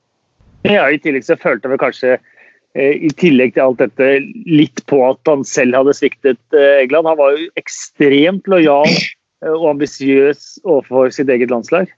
Ja, 0.66 0.88
I 0.90 1.00
tillegg 1.02 1.26
så 1.28 1.38
følte 1.40 1.70
vi 1.72 1.80
kanskje 1.80 2.16
eh, 2.18 2.96
i 3.08 3.12
tillegg 3.20 3.56
til 3.56 3.68
alt 3.68 3.84
dette 3.84 4.10
litt 4.50 4.82
på 4.90 5.04
at 5.06 5.22
han 5.30 5.46
selv 5.48 5.78
hadde 5.78 5.96
sviktet 5.98 6.40
eh, 6.56 6.82
England. 6.82 7.10
Han 7.12 7.20
var 7.20 7.38
jo 7.38 7.48
ekstremt 7.60 8.50
lojal 8.52 8.90
eh, 8.90 9.54
og 9.54 9.70
ambisiøs 9.76 10.58
overfor 10.66 11.14
sitt 11.14 11.32
eget 11.34 11.54
landslag. 11.54 11.92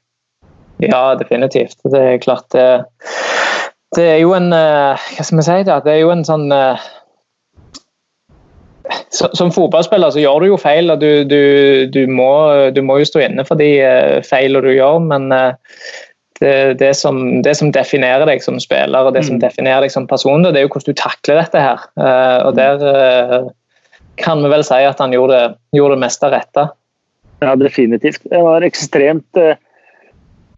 Ja, 0.83 1.15
definitivt. 1.19 1.79
Det 1.91 1.99
er 1.99 2.21
klart 2.23 2.47
det, 2.55 2.67
det 3.97 4.05
er 4.05 4.19
jo 4.21 4.35
en 4.37 4.51
Hva 4.53 5.25
skal 5.25 5.39
vi 5.39 5.45
si? 5.47 5.59
Det, 5.67 5.77
det 5.85 5.93
er 5.95 6.01
jo 6.03 6.13
en 6.13 6.25
sånn 6.27 6.47
som 9.09 9.51
fotballspiller 9.53 10.09
så 10.13 10.21
gjør 10.21 10.41
du 10.41 10.51
jo 10.51 10.57
feil, 10.57 10.89
og 10.89 11.01
du, 11.01 11.23
du, 11.29 11.41
du, 11.93 11.99
må, 12.09 12.29
du 12.73 12.81
må, 12.85 12.99
jo 13.01 13.07
stå 13.09 13.21
inne 13.25 13.45
for 13.45 13.59
de 13.59 13.67
feilene 14.25 14.65
du 14.65 14.71
gjør, 14.73 14.97
men 15.05 15.27
det, 16.39 16.53
det, 16.79 16.91
som, 16.97 17.19
det, 17.45 17.53
som, 17.59 17.69
definerer 17.75 18.25
deg 18.29 18.41
som 18.41 18.57
spiller 18.61 19.05
og 19.05 19.13
det 19.13 19.25
som 19.27 19.37
mm. 19.37 19.43
definerer 19.43 19.85
deg 19.85 19.93
som 19.93 20.07
person, 20.09 20.45
det 20.45 20.57
er 20.57 20.65
jo 20.65 20.71
hvordan 20.73 20.95
du 20.95 21.01
takler 21.01 21.41
dette 21.41 21.61
her. 21.61 21.85
Og 22.47 22.57
der 22.57 23.49
kan 24.19 24.43
vi 24.43 24.51
vel 24.51 24.65
si 24.67 24.81
at 24.87 25.01
han 25.01 25.13
gjorde, 25.15 25.39
gjorde 25.75 25.97
det 25.97 26.03
meste 26.05 26.31
rette. 26.33 26.65
Ja, 27.39 27.55
definitivt. 27.55 28.25
Det 28.27 28.41
var 28.43 28.65
ekstremt, 28.67 29.39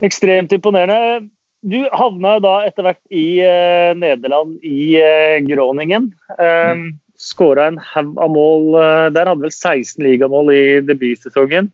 ekstremt 0.02 0.54
imponerende. 0.56 1.30
Du 1.62 1.78
havna 1.93 2.38
da 2.41 2.56
etter 2.65 2.88
hvert 2.88 3.02
i 3.13 3.26
uh, 3.45 3.91
Nederland, 3.97 4.58
i 4.65 4.97
uh, 4.97 5.38
Groningen. 5.45 6.10
Uh, 6.39 6.71
mm. 6.78 6.88
Skåra 7.21 7.67
en 7.69 7.78
haug 7.78 8.15
av 8.17 8.32
mål 8.34 8.65
uh, 8.80 9.10
der. 9.13 9.30
Hadde 9.30 9.45
vel 9.45 9.54
16 9.54 10.02
ligamål 10.06 10.50
i 10.56 10.63
debutsesongen. 10.88 11.69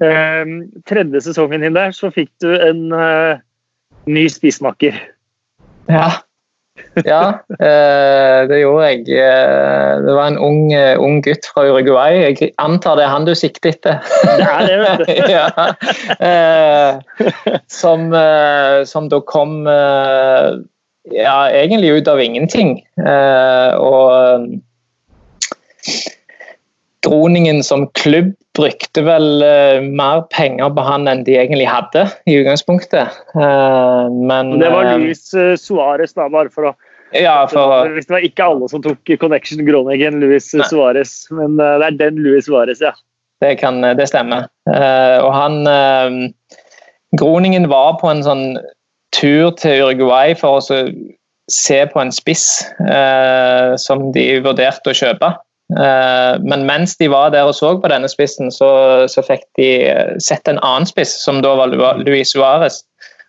Uh, 0.00 0.66
tredje 0.88 1.22
sesongen 1.28 1.62
din 1.62 1.78
der 1.78 1.94
så 1.94 2.10
fikk 2.14 2.32
du 2.42 2.50
en 2.56 2.88
ny 4.10 4.26
spissmakker. 4.32 4.98
Ja, 5.90 6.08
ja, 7.04 7.40
eh, 7.60 8.48
det 8.50 8.60
gjorde 8.60 8.86
jeg. 8.88 9.00
Eh, 9.20 9.92
det 10.04 10.14
var 10.16 10.30
en 10.30 10.38
ung, 10.38 10.72
eh, 10.72 10.98
ung, 11.00 11.20
gutt 11.24 11.46
fra 11.52 11.64
Uruguay. 11.68 12.20
Jeg 12.24 12.52
antar 12.62 12.98
det 12.98 13.04
er 13.06 13.12
han 13.14 13.28
du 13.28 13.34
sikter 13.38 13.72
etter. 13.72 14.00
Det 14.24 14.46
er 14.46 14.66
det, 14.66 14.78
vet 14.84 15.00
du. 15.06 15.12
ja. 15.36 15.46
som, 17.70 18.10
som, 18.86 19.08
da 19.12 19.20
kom 19.26 19.62
ja, 19.66 21.38
egentlig 21.48 22.00
ut 22.00 22.08
av 22.10 22.20
ingenting. 22.22 22.80
Og 23.80 24.58
Groningen 27.00 27.62
som 27.64 27.86
klubb 27.96 28.34
brukte 28.58 29.02
vel 29.06 29.44
mer 29.94 30.24
penger 30.34 30.72
på 30.74 30.84
han 30.84 31.08
enn 31.10 31.24
de 31.26 31.36
egentlig 31.38 31.68
hadde 31.70 32.06
i 32.26 32.40
utgangspunktet. 32.40 33.20
Men 33.34 34.56
Det 34.60 34.70
var 34.72 34.90
Luis 34.98 35.22
Suárez, 35.62 36.16
da, 36.16 36.28
bare 36.32 36.52
for 36.52 36.72
å 36.72 36.74
ja, 37.10 37.46
for... 37.50 37.88
Hvis 37.90 38.06
det 38.06 38.14
var 38.14 38.26
ikke 38.26 38.44
alle 38.52 38.68
som 38.70 38.82
tok 38.84 39.10
Connection 39.18 39.64
Groningen, 39.66 40.20
Luis 40.22 40.50
Suárez, 40.50 41.24
men 41.34 41.56
det 41.58 41.86
er 41.88 41.96
den 41.98 42.20
Luis 42.22 42.46
Suárez, 42.46 42.82
ja. 42.82 42.92
Det, 43.42 43.56
kan, 43.58 43.80
det 43.82 44.06
stemmer. 44.10 44.46
Og 44.68 45.30
han 45.34 45.62
Groningen 47.18 47.66
var 47.70 47.96
på 47.98 48.10
en 48.10 48.22
sånn 48.22 48.44
tur 49.16 49.50
til 49.58 49.82
Uruguay 49.82 50.36
for 50.38 50.60
å 50.60 50.84
se 51.50 51.80
på 51.90 52.02
en 52.02 52.12
spiss 52.14 52.46
som 53.82 54.10
de 54.14 54.26
vurderte 54.44 54.92
å 54.92 54.96
kjøpe. 54.96 55.32
Eh, 55.78 56.34
men 56.42 56.66
mens 56.66 56.96
de 56.98 57.08
var 57.12 57.30
der 57.34 57.46
og 57.46 57.54
så 57.54 57.76
på 57.78 57.90
denne 57.92 58.10
spissen, 58.10 58.50
så, 58.54 58.70
så 59.10 59.22
fikk 59.26 59.44
de 59.60 59.70
eh, 59.86 60.14
sett 60.22 60.48
en 60.50 60.60
annen 60.66 60.88
spiss, 60.88 61.14
som 61.22 61.42
da 61.44 61.54
var 61.58 61.74
Luis 62.02 62.34
Suárez. 62.34 62.82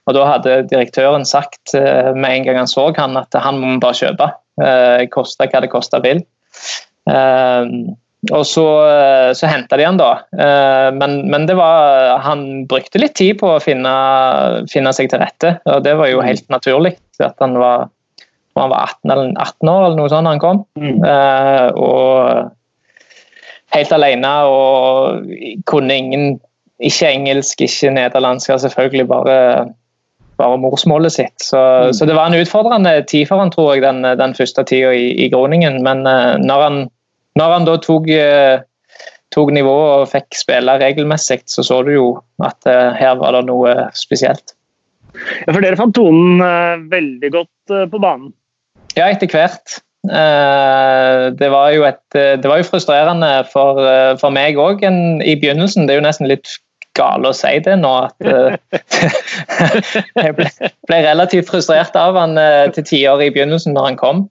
Og 0.09 0.17
da 0.17 0.25
hadde 0.25 0.63
direktøren 0.71 1.25
sagt 1.27 1.75
eh, 1.77 2.11
med 2.17 2.39
en 2.39 2.47
gang 2.47 2.63
han 2.63 2.71
så 2.71 2.89
han, 2.97 3.17
at 3.19 3.37
han 3.37 3.61
må 3.61 3.77
bare 3.83 3.99
kjøpe. 4.01 4.31
Koste 5.13 5.47
hva 5.47 5.61
det 5.63 5.69
kosta 5.71 6.01
vil. 6.03 6.19
Og 8.29 8.41
så, 8.45 8.65
så 9.33 9.47
henta 9.49 9.77
de 9.79 9.85
han 9.87 9.97
da. 9.97 10.09
Men, 10.93 11.15
men, 11.31 11.47
det 11.49 11.55
var, 11.57 12.19
han 12.21 12.67
brukte 12.69 13.01
litt 13.01 13.15
tid 13.17 13.39
på 13.39 13.55
å 13.55 13.61
finne, 13.63 13.93
finne 14.69 14.91
seg 14.93 15.09
til 15.09 15.23
rette, 15.23 15.55
og 15.71 15.81
det 15.87 15.95
var 15.97 16.11
jo 16.11 16.21
helt 16.21 16.45
naturlig. 16.53 16.93
at 17.23 17.39
han 17.41 17.57
var 17.57 17.87
han 18.59 18.69
var 18.69 18.89
18, 18.89 19.11
eller 19.11 19.33
18 19.39 19.69
år 19.69 19.85
eller 19.85 19.99
noe 19.99 20.11
sånt 20.11 20.27
da 20.27 20.33
han 20.33 20.41
kom. 20.43 20.63
Mm. 20.79 20.97
Uh, 21.05 21.67
og 21.79 23.75
helt 23.75 23.93
alene 23.95 24.31
og 24.51 25.35
kunne 25.69 25.99
ingen 26.03 26.39
Ikke 26.81 27.11
engelsk, 27.13 27.59
ikke 27.61 27.91
nederlandsk, 27.93 28.49
selvfølgelig 28.57 29.03
bare, 29.05 29.33
bare 30.41 30.55
morsmålet 30.57 31.13
sitt. 31.13 31.35
Så, 31.37 31.59
mm. 31.59 31.93
så, 31.93 32.07
det 32.09 32.15
var 32.17 32.31
en 32.31 32.41
utfordrende 32.41 32.95
tid 33.05 33.27
for 33.29 33.37
han, 33.37 33.51
tror 33.53 33.75
jeg, 33.75 33.83
den, 33.83 34.01
den 34.17 34.33
første 34.33 34.63
tida 34.65 34.89
i, 34.97 35.11
i, 35.13 35.27
Groningen. 35.29 35.77
Men 35.85 36.01
uh, 36.09 36.41
når, 36.41 36.63
han, 36.65 36.79
når, 37.37 37.53
han, 37.53 37.69
da 37.69 37.77
tok 37.85 38.09
uh, 38.09 38.65
tok 39.29 39.53
nivået 39.53 39.91
og 39.99 40.09
fikk 40.09 40.41
spille 40.41 40.79
regelmessig, 40.81 41.43
så 41.45 41.61
så 41.63 41.83
du 41.85 41.93
jo 41.93 42.07
at 42.43 42.65
her 42.97 43.13
var 43.21 43.37
det 43.37 43.45
noe 43.47 43.77
spesielt. 43.93 44.57
Ja, 45.45 45.53
for 45.53 45.61
Dere 45.61 45.77
fant 45.77 45.93
tonen 45.95 46.41
veldig 46.91 47.29
godt 47.37 47.77
på 47.93 48.01
banen? 48.01 48.33
Ja, 49.01 49.09
etter 49.09 49.33
hvert. 49.33 49.81
Eh, 50.09 51.29
det 51.37 51.49
var 51.53 51.69
jo, 51.75 51.85
et, 51.85 52.17
eh, 52.17 52.33
det 52.41 52.49
var 52.49 52.61
jo 52.61 52.69
frustrerende 52.69 53.29
for, 53.51 53.79
eh, 53.85 54.17
for 54.21 54.33
meg 54.33 54.57
òg 54.57 54.83
i 54.85 55.35
begynnelsen. 55.35 55.87
Det 55.87 55.95
er 55.95 56.01
jo 56.01 56.07
nesten 56.07 56.29
litt 56.29 56.49
gale 56.97 57.29
å 57.29 57.37
si 57.37 57.59
det 57.65 57.77
nå. 57.79 57.93
at 58.05 58.15
Jeg 60.25 60.35
ble, 60.37 60.47
ble, 60.89 61.01
relativt 61.05 61.49
frustrert 61.49 61.95
av 61.95 62.17
han 62.19 62.35
til 62.75 62.83
tider 62.83 63.21
i 63.21 63.31
begynnelsen 63.31 63.73
når 63.73 63.83
han 63.89 63.97
kom. 63.97 64.29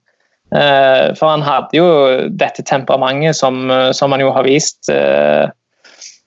For 0.51 1.25
han 1.25 1.41
hadde 1.41 1.77
jo 1.79 1.87
dette 2.29 2.63
temperamentet 2.67 3.35
som, 3.39 3.71
som 3.95 4.11
han 4.11 4.21
jo 4.21 4.31
har 4.35 4.43
vist 4.43 4.91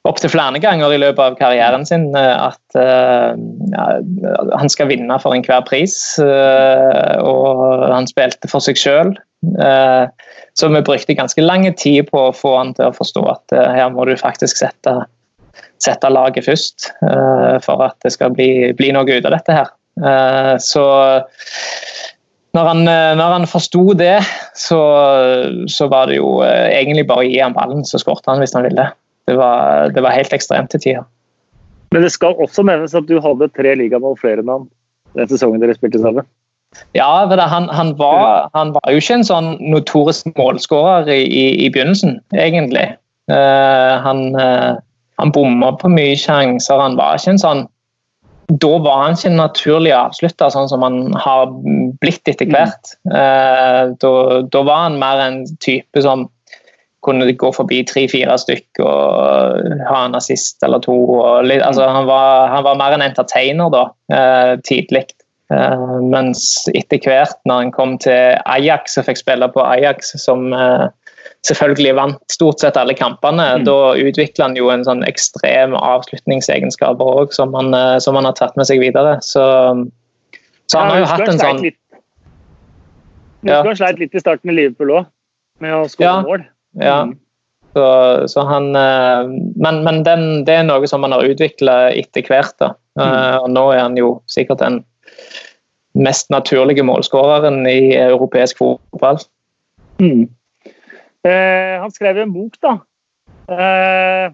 opptil 0.05 0.33
flere 0.35 0.61
ganger 0.61 0.93
i 0.93 1.01
løpet 1.01 1.23
av 1.23 1.37
karrieren 1.39 1.87
sin 1.89 2.11
eh, 2.19 2.35
at 2.37 2.77
uh, 2.77 3.33
ja, 3.73 3.85
han 4.53 4.73
skal 4.73 4.91
vinne 4.91 5.17
for 5.23 5.37
enhver 5.37 5.65
pris. 5.69 5.97
Uh, 6.21 7.17
og 7.25 7.87
han 7.89 8.09
spilte 8.11 8.51
for 8.51 8.65
seg 8.65 8.81
sjøl. 8.81 9.15
Så 9.45 10.69
vi 10.73 10.81
brukte 10.87 11.17
ganske 11.17 11.43
lang 11.45 11.67
tid 11.77 12.07
på 12.09 12.21
å 12.31 12.37
få 12.37 12.55
han 12.57 12.71
til 12.77 12.89
å 12.89 12.97
forstå 12.97 13.25
at 13.29 13.53
her 13.77 13.91
må 13.93 14.07
du 14.09 14.15
faktisk 14.17 14.57
sette, 14.57 14.95
sette 15.85 16.09
laget 16.09 16.47
først 16.47 16.87
for 17.67 17.85
at 17.85 17.99
det 18.07 18.15
skal 18.15 18.33
bli, 18.33 18.73
bli, 18.79 18.89
noe 18.97 19.05
ut 19.05 19.29
av 19.29 19.35
dette 19.37 19.59
her. 19.59 19.69
så 20.65 20.87
når 22.57 22.71
han, 22.71 22.83
når 23.21 23.37
han 23.37 23.47
forsto 23.53 23.85
det, 24.01 24.17
så, 24.57 24.81
så, 25.69 25.93
var 25.93 26.09
det 26.09 26.23
jo 26.23 26.39
egentlig 26.41 27.05
bare 27.11 27.27
å 27.27 27.29
gi 27.29 27.45
ham 27.45 27.59
ballen, 27.59 27.85
så 27.85 28.01
skåret 28.01 28.33
han 28.33 28.41
hvis 28.41 28.57
han 28.57 28.65
ville 28.65 28.89
det 29.29 29.37
var, 29.41 29.91
det 29.95 30.05
var 30.05 30.17
helt 30.17 30.33
ekstremt 30.37 30.73
til 30.75 30.83
tider. 30.85 31.05
Men 31.95 32.03
det 32.05 32.13
skal 32.13 32.39
også 32.43 32.65
nevnes 32.67 32.97
at 32.97 33.07
du 33.09 33.21
hadde 33.23 33.53
tre 33.55 33.77
ligamål 33.79 34.17
flere 34.21 34.43
enn 34.43 34.51
han 34.51 34.65
den 35.15 35.31
sesongen 35.31 35.63
dere 35.63 35.77
spilte 35.77 36.01
sammen. 36.03 36.27
Ja, 36.97 37.07
han, 37.31 37.69
han, 37.71 37.93
var, 38.01 38.49
han, 38.57 38.73
var, 38.75 38.91
jo 38.91 38.99
ikke 38.99 39.21
en 39.21 39.29
sånn 39.29 39.53
notorisk 39.63 40.27
målskårer 40.35 41.07
i, 41.13 41.21
i, 41.23 41.45
i, 41.63 41.69
begynnelsen, 41.71 42.17
egentlig. 42.35 42.89
Uh, 43.31 43.95
han 44.03 44.35
uh, 44.35 44.75
han 45.17 45.33
bomma 45.35 45.73
på 45.79 45.91
mye 45.93 46.17
sjanser. 46.19 46.81
Han 46.81 46.99
var 46.99 47.19
ikke 47.19 47.37
en 47.37 47.43
sånn 47.43 47.63
Da 48.61 48.73
var 48.85 48.99
han 49.01 49.15
ikke 49.17 49.31
en 49.31 49.39
naturlig 49.41 49.93
avslutter, 49.97 50.51
sånn 50.53 50.69
som 50.69 50.83
han 50.85 50.99
har 51.17 51.53
blitt 52.03 52.29
etter 52.29 52.51
hvert. 52.51 52.97
Uh, 53.09 53.95
da, 54.03 54.11
da, 54.53 54.65
var 54.67 54.83
han 54.89 54.99
mer 55.01 55.23
en 55.25 55.39
type 55.65 56.03
som 56.05 56.27
kunne 57.05 57.29
gå 57.39 57.51
forbi 57.55 57.83
tre-fire 57.89 58.37
stykk 58.41 58.81
og 58.85 59.69
ha 59.89 60.01
en 60.07 60.17
assist 60.19 60.65
eller 60.67 60.83
to. 60.85 60.97
Litt, 61.47 61.63
altså, 61.65 61.87
han, 61.89 62.09
var, 62.09 62.49
han, 62.53 62.65
var, 62.67 62.81
mer 62.81 62.97
en 62.97 63.05
entertainer 63.05 63.71
da, 63.73 63.85
eh, 64.15 64.55
tidlig. 64.67 65.07
Eh, 65.53 66.01
mens 66.01 66.65
etter 66.73 67.03
hvert, 67.05 67.37
når 67.45 67.63
han 67.63 67.73
kom 67.75 67.97
til 68.01 68.37
Ajax 68.49 68.97
og 69.01 69.09
fikk 69.11 69.21
spille 69.21 69.49
på 69.53 69.61
Ajax, 69.61 70.15
som 70.23 70.53
eh, 70.57 70.87
selvfølgelig 71.45 71.97
vant 71.99 72.33
stort 72.33 72.65
sett 72.65 72.79
alle 72.81 72.97
kampene, 72.97 73.51
mm. 73.61 73.67
da 73.69 73.77
utvikla 74.01 74.49
han 74.49 74.57
jo 74.59 74.71
en 74.73 74.87
sånn 74.87 75.05
ekstrem 75.07 75.77
avslutningsegenskaper 75.77 77.21
òg, 77.21 77.37
som, 77.37 77.53
eh, 77.61 77.99
som, 78.01 78.17
han 78.19 78.31
har 78.31 78.39
tatt 78.41 78.57
med 78.61 78.71
seg 78.71 78.81
videre. 78.83 79.19
Så, 79.27 79.45
så 80.71 80.81
han 80.81 80.89
ja, 80.89 80.95
har 80.95 81.05
jo 81.05 81.13
hatt 81.13 81.29
en 81.29 81.43
sånn 81.43 81.63
litt. 81.69 81.81
har 83.51 83.69
Han 83.69 83.77
sleit 83.77 84.01
litt 84.01 84.17
i 84.17 84.25
starten 84.25 84.49
med 84.49 84.59
Liverpool 84.63 84.97
òg, 85.03 85.13
med 85.61 85.77
å 85.77 85.85
skåre 85.93 86.09
ja. 86.09 86.19
mål. 86.25 86.49
Ja. 86.81 87.05
Mm. 87.05 87.19
Så, 87.75 87.85
så, 88.31 88.45
han 88.47 88.77
eh, 88.79 89.25
Men, 89.59 89.83
men 89.83 90.03
den, 90.07 90.45
det 90.47 90.61
er 90.61 90.67
noe 90.67 90.87
som 90.87 91.03
han 91.03 91.15
har 91.15 91.27
utvikla 91.27 91.91
etter 91.91 92.27
hvert. 92.27 92.55
da. 92.63 92.75
Mm. 92.99 93.03
Eh, 93.03 93.37
og 93.43 93.49
nå 93.51 93.65
er 93.75 93.83
han 93.83 93.99
jo 93.99 94.17
sikkert 94.31 94.63
den 94.63 94.83
mest 95.95 96.31
naturlige 96.31 96.85
målskåreren 96.87 97.65
i 97.71 97.95
europeisk 97.99 98.63
fotball. 98.63 99.21
Mm. 100.03 100.27
Eh, 101.27 101.75
han 101.81 101.95
skrev 101.95 102.19
en 102.23 102.35
bok, 102.35 102.59
da. 102.63 102.77
Eh, 103.51 104.31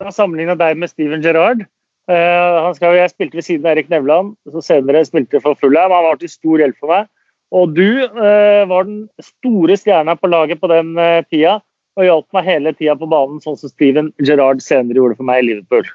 han 0.00 0.14
sammenligna 0.14 0.56
deg 0.58 0.78
med 0.78 0.90
Steven 0.90 1.22
Gerrard. 1.22 1.64
Eh, 2.10 2.58
han 2.64 2.74
skrev 2.74 2.98
jeg 2.98 3.14
spilte 3.14 3.38
ved 3.38 3.46
siden 3.46 3.66
av 3.66 3.74
Erik 3.74 3.90
Nevland, 3.92 4.34
så 4.50 4.62
senere 4.64 5.06
spilte 5.06 5.42
for 5.42 5.58
Fulham. 5.58 5.94
Han 5.94 6.06
var 6.08 6.20
til 6.20 6.32
stor 6.32 6.62
hjelp 6.62 6.78
for 6.78 6.94
meg. 6.94 7.10
Og 7.54 7.74
du 7.74 8.06
eh, 8.06 8.62
var 8.70 8.86
den 8.86 9.04
store 9.22 9.78
stjerna 9.78 10.14
på 10.18 10.30
laget 10.30 10.62
på 10.62 10.70
den 10.70 10.94
tida 11.30 11.58
og 12.00 12.08
hjalp 12.08 12.36
meg 12.36 12.48
hele 12.48 12.74
tida 12.76 12.96
på 12.98 13.08
banen, 13.10 13.40
sånn 13.44 13.58
som 13.60 13.72
Steven 13.72 14.10
Gerrard 14.24 14.62
senere 14.64 15.00
gjorde 15.00 15.18
for 15.20 15.28
meg 15.28 15.44
i 15.44 15.50
Liverpool. 15.50 15.88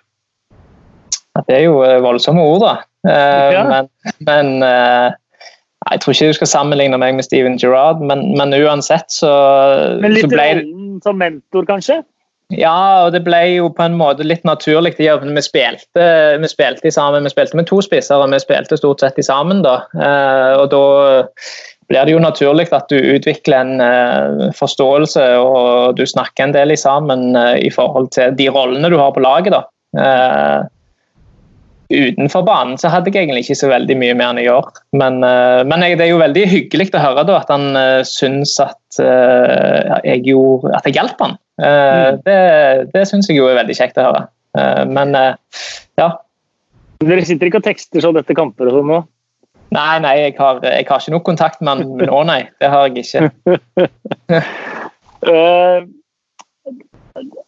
Det 1.44 1.58
er 1.58 1.66
jo 1.66 1.82
eh, 1.84 2.00
voldsomme 2.04 2.44
ord, 2.46 2.64
da. 2.64 2.76
Uh, 3.06 3.52
ja. 3.54 3.64
Men, 3.70 3.90
men 4.26 4.52
uh, 4.66 5.12
jeg 5.92 6.02
tror 6.02 6.16
ikke 6.16 6.32
du 6.32 6.38
skal 6.40 6.50
sammenligne 6.50 7.00
meg 7.02 7.18
med 7.18 7.28
Steven 7.28 7.60
Gerrard, 7.62 8.02
men, 8.02 8.28
men 8.40 8.56
uansett 8.56 9.12
så, 9.14 9.32
Men 10.02 10.16
litt 10.16 10.30
så 10.30 10.32
ble 10.32 10.50
rollen 10.62 11.02
som 11.04 11.20
mentor, 11.20 11.68
kanskje? 11.68 12.00
Ja, 12.54 13.08
og 13.08 13.16
det 13.16 13.24
ble 13.26 13.40
jo 13.56 13.72
på 13.74 13.82
en 13.82 13.98
måte 13.98 14.26
litt 14.26 14.44
naturlig. 14.46 14.94
Vi 15.02 15.42
spilte, 15.42 16.04
vi 16.38 16.50
spilte 16.52 16.92
sammen, 16.94 17.26
vi 17.26 17.34
spilte 17.34 17.58
med 17.58 17.66
to 17.70 17.80
spisser, 17.82 18.22
og 18.22 18.30
vi 18.30 18.40
spilte 18.42 18.78
stort 18.78 19.02
sett 19.02 19.18
sammen. 19.26 19.64
da. 19.66 19.80
Og 20.62 20.68
da 20.70 20.84
blir 21.92 22.06
det 22.06 22.16
jo 22.16 22.22
naturlig 22.22 22.68
at 22.74 22.90
du 22.90 22.98
utvikler 22.98 23.62
en 23.62 23.82
uh, 23.82 24.54
forståelse 24.58 25.26
og 25.42 25.98
du 26.00 26.06
snakker 26.10 26.48
en 26.48 26.56
del 26.56 26.74
sammen 26.80 27.36
uh, 27.38 27.54
i 27.62 27.70
forhold 27.74 28.10
til 28.16 28.34
de 28.38 28.50
rollene 28.50 28.90
du 28.90 28.98
har 28.98 29.14
på 29.14 29.24
laget. 29.26 29.54
da. 29.54 29.66
Uh, 29.96 30.66
utenfor 31.94 32.42
banen 32.48 32.80
så 32.82 32.90
hadde 32.90 33.12
jeg 33.14 33.28
egentlig 33.28 33.44
ikke 33.46 33.60
så 33.60 33.70
veldig 33.70 34.00
mye 34.02 34.18
mer 34.18 34.34
enn 34.34 34.42
i 34.42 34.50
år. 34.50 34.72
Men, 34.98 35.20
men 35.22 35.86
jeg, 35.86 36.00
det 36.00 36.08
er 36.08 36.14
jo 36.16 36.22
veldig 36.24 36.46
hyggelig 36.50 36.90
å 36.98 37.04
høre 37.04 37.26
da, 37.30 37.38
at 37.44 37.54
han 37.54 37.78
uh, 37.78 38.02
syns 38.10 38.58
at 38.64 38.82
jeg 38.96 40.22
gjorde, 40.24 40.72
at 40.78 40.86
jeg 40.88 40.96
hjalp 40.96 41.20
han. 41.20 41.34
Mm. 41.60 42.22
Det, 42.24 42.36
det 42.94 43.02
syns 43.10 43.28
jeg 43.28 43.42
jo 43.42 43.50
er 43.50 43.58
veldig 43.58 43.76
kjekt 43.76 44.00
å 44.00 44.06
høre. 44.06 44.22
men 44.88 45.12
ja. 46.00 46.08
Dere 47.04 47.26
sitter 47.28 47.50
ikke 47.50 47.60
og 47.60 47.66
tekster 47.68 48.04
sånn 48.06 48.22
etter 48.22 48.38
kamper 48.40 48.72
og 48.72 48.78
sånn 48.78 48.88
nå? 48.94 49.02
Nei, 49.74 49.96
nei, 50.04 50.14
jeg 50.22 50.36
har, 50.38 50.60
jeg 50.64 50.86
har 50.88 51.02
ikke 51.02 51.14
noe 51.14 51.26
kontakt 51.26 51.62
med 51.64 51.82
han 51.82 52.04
nå, 52.06 52.22
nei. 52.30 52.42
Det 52.62 52.72
har 52.72 52.90
jeg 52.90 53.06
ikke. 53.06 54.42
Eh, 55.26 55.80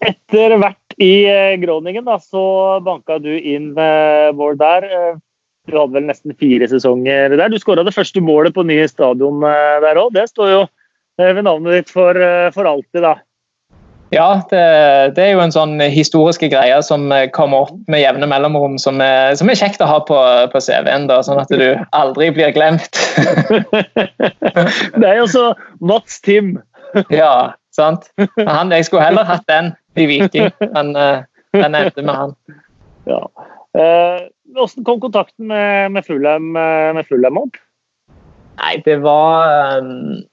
etter 0.07 0.53
hvert 0.57 0.95
i 0.97 1.27
eh, 1.29 1.57
Groningen 1.61 2.07
da, 2.07 2.15
så 2.17 2.79
banka 2.81 3.19
du 3.21 3.29
inn 3.37 3.67
mål 3.75 4.57
der. 4.57 4.87
Eh, 4.87 5.19
du 5.69 5.75
hadde 5.77 5.93
vel 5.99 6.07
nesten 6.07 6.33
fire 6.41 6.65
sesonger 6.71 7.35
der. 7.35 7.51
Du 7.53 7.59
skåra 7.61 7.83
det 7.85 7.93
første 7.93 8.23
målet 8.23 8.55
på 8.55 8.65
nye 8.65 8.87
stadion 8.89 9.45
der 9.83 10.01
òg. 10.01 10.09
Det 10.15 10.25
står 10.31 10.49
jo 10.55 10.63
ved 11.21 11.43
navnet 11.45 11.83
ditt 11.83 11.93
for, 11.93 12.17
for 12.55 12.71
alltid, 12.71 13.03
da. 13.05 13.13
Ja, 14.13 14.41
det, 14.49 14.61
det, 15.17 15.23
er 15.23 15.33
jo 15.33 15.41
en 15.43 15.51
sånn 15.51 15.81
historiske 15.91 16.47
greie 16.51 16.77
som 16.85 17.09
kommer 17.35 17.65
opp 17.65 17.89
med 17.91 17.99
jevne 17.99 18.29
mellomrom, 18.31 18.77
som 18.79 19.01
er, 19.03 19.35
som 19.35 19.51
er 19.51 19.59
kjekt 19.59 19.83
å 19.83 19.89
ha 19.89 19.97
på, 20.07 20.19
på 20.53 20.61
CV-en, 20.63 21.09
da, 21.09 21.19
sånn 21.27 21.41
at 21.41 21.51
du 21.51 21.65
aldri 21.91 22.29
blir 22.31 22.53
glemt. 22.55 23.01
det 25.01 25.03
er 25.03 25.19
jo 25.19 25.27
så 25.31 25.45
Mats 25.83 26.21
Tim. 26.23 26.55
ja, 27.21 27.51
sant. 27.75 28.07
Han, 28.39 28.71
jeg 28.71 28.87
skulle 28.87 29.03
heller 29.09 29.27
hatt 29.27 29.45
den 29.51 29.73
i 29.99 30.07
Viking, 30.09 30.51
men 30.71 30.95
uh, 30.95 31.27
den 31.55 31.75
endte 31.75 32.05
med 32.05 32.15
han. 32.15 32.35
Ja. 33.09 33.21
Hvordan 33.75 34.81
uh, 34.81 34.87
kom 34.87 35.03
kontakten 35.03 35.51
med, 35.51 35.91
med 35.91 36.07
Fulham, 36.07 36.55
eh, 36.55 36.93
med 36.95 37.07
Fulham 37.09 37.39
opp? 37.43 37.59
Nei, 38.57 38.77
det 38.85 39.01
var 39.03 39.77
um, 39.83 40.23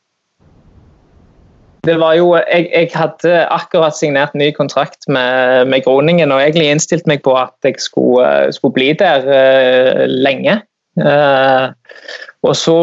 det 1.84 1.96
var 2.00 2.14
jo, 2.18 2.34
jeg, 2.36 2.68
jeg, 2.72 2.90
hadde 2.94 3.32
akkurat 3.52 3.96
signert 3.96 4.34
ny 4.38 4.50
kontrakt 4.56 5.08
med, 5.08 5.68
med, 5.70 5.84
Groningen 5.84 6.32
og 6.32 6.40
egentlig 6.42 6.70
innstilt 6.72 7.08
meg 7.10 7.24
på 7.24 7.34
at 7.38 7.54
jeg 7.66 7.80
skulle, 7.82 8.52
skulle 8.56 8.76
bli 8.76 8.92
der 8.98 9.26
uh, 9.28 10.04
lenge. 10.08 10.60
Uh, 11.00 11.74
og 12.46 12.54
så 12.56 12.76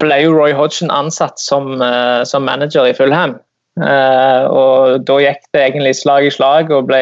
ble 0.00 0.18
jo 0.24 0.34
Roy 0.34 0.52
Hodgson 0.56 0.92
ansatt 0.92 1.40
som, 1.40 1.76
uh, 1.80 2.22
som 2.28 2.46
manager 2.48 2.88
i 2.88 2.96
Fulham. 2.96 3.38
og 3.80 5.04
da 5.08 5.14
gikk 5.22 5.44
det 5.54 5.60
egentlig 5.62 5.94
slag 5.96 6.26
i 6.26 6.32
slag, 6.34 6.72
og 6.74 6.88
ble, 6.90 6.98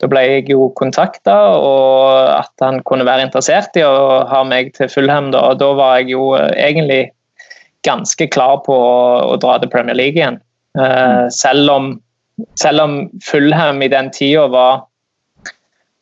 da 0.00 0.08
ble 0.10 0.22
jeg 0.24 0.48
jo 0.50 0.70
kontakta 0.74 1.36
og 1.54 2.32
at 2.32 2.64
han 2.64 2.80
kunne 2.88 3.06
være 3.06 3.28
interessert 3.28 3.76
i 3.78 3.84
å 3.86 4.24
ha 4.26 4.40
meg 4.48 4.72
til 4.74 4.90
Fulham. 4.90 5.30
Da, 5.30 5.44
og 5.52 5.60
da 5.60 5.68
var 5.78 6.00
jeg 6.00 6.16
jo 6.16 6.32
egentlig 6.38 7.04
ganske 7.86 8.26
klar 8.32 8.60
på 8.66 8.74
å, 8.74 8.98
å 9.32 9.38
dra 9.40 9.58
til 9.62 9.70
Premier 9.72 9.98
League 9.98 10.18
igjen. 10.18 10.40
Uh, 10.78 11.26
selv, 11.34 11.70
om, 11.72 11.88
selv 12.60 12.84
om 12.84 12.98
Fulham 13.24 13.82
i 13.82 13.90
den 13.92 14.10
tida 14.14 14.46
var 14.52 14.84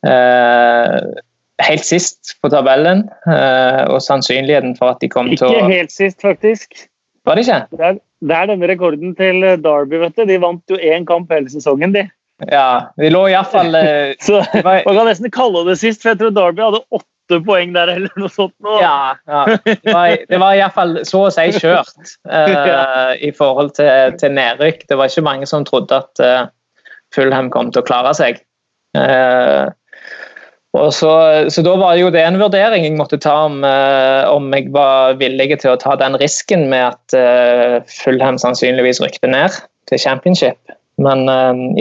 uh, 0.07 0.97
helt 1.63 1.87
sist 1.87 2.35
på 2.41 2.51
tabellen, 2.53 3.05
uh, 3.29 3.87
og 3.89 4.01
sannsynligheten 4.05 4.77
for 4.79 4.93
at 4.93 5.01
de 5.03 5.11
kom 5.11 5.31
ikke 5.31 5.45
til 5.45 5.49
å 5.49 5.63
Ikke 5.63 5.79
helt 5.79 5.95
sist, 5.95 6.19
faktisk. 6.23 6.85
Var 7.27 7.37
det 7.37 7.47
ikke? 7.47 7.63
Det 7.73 7.89
er, 7.89 7.97
det 8.27 8.37
er 8.37 8.53
denne 8.53 8.69
rekorden 8.69 9.17
til 9.17 9.43
Derby, 9.63 9.99
vet 10.03 10.15
du. 10.15 10.23
De 10.29 10.39
vant 10.41 10.71
jo 10.71 10.79
én 10.79 11.07
kamp 11.07 11.33
hele 11.33 11.51
sesongen, 11.51 11.95
de. 11.95 12.07
Ja, 12.51 12.93
de 13.01 13.09
lå 13.09 13.23
iallfall 13.31 13.73
Så 14.27 14.43
man 14.61 14.83
kan 14.85 15.07
nesten 15.09 15.31
kalle 15.33 15.63
det 15.65 15.79
sist, 15.81 16.03
for 16.03 16.13
jeg 16.13 16.19
tror 16.21 16.35
Derby 16.35 16.61
hadde 16.67 16.83
åtte 16.85 17.09
åtte 17.27 17.43
poeng 17.45 17.73
der, 17.75 17.87
eller 17.87 18.11
noe 18.19 18.29
sånt. 18.31 18.55
Nå. 18.63 18.77
Ja, 18.81 19.15
ja. 19.27 19.45
Det 19.65 19.93
var, 19.93 20.17
det 20.29 20.39
var 20.39 20.55
iallfall 20.55 20.99
så 21.07 21.25
å 21.27 21.31
si 21.33 21.49
kjørt 21.59 21.95
uh, 22.31 23.15
i 23.19 23.31
forhold 23.35 23.75
til, 23.77 24.15
til, 24.19 24.31
nedrykk. 24.37 24.87
Det 24.87 24.97
var 24.97 25.11
ikke 25.11 25.25
mange 25.27 25.47
som 25.49 25.65
trodde 25.67 25.99
at 25.99 26.23
uh, 26.23 26.47
Fulham 27.15 27.51
kom 27.51 27.71
til 27.71 27.83
å 27.83 27.87
klare 27.87 28.13
seg. 28.17 28.41
Uh, 28.97 29.67
så, 30.93 31.11
så, 31.49 31.61
da 31.65 31.73
var 31.79 31.95
jo 31.97 32.11
det 32.13 32.21
en 32.21 32.37
vurdering 32.37 32.83
jeg 32.85 32.97
måtte 32.99 33.17
ta 33.17 33.33
om, 33.47 33.63
om 34.29 34.51
jeg 34.53 34.67
var 34.75 35.15
villig 35.17 35.55
til 35.63 35.71
å 35.71 35.79
ta 35.81 35.95
den 35.97 36.13
risken 36.21 36.67
med 36.69 36.91
at 36.91 37.87
Fulham 37.89 38.37
sannsynligvis 38.37 38.99
rykte 39.01 39.31
ned 39.31 39.55
til 39.89 40.01
championship. 40.03 40.59
Men 41.01 41.25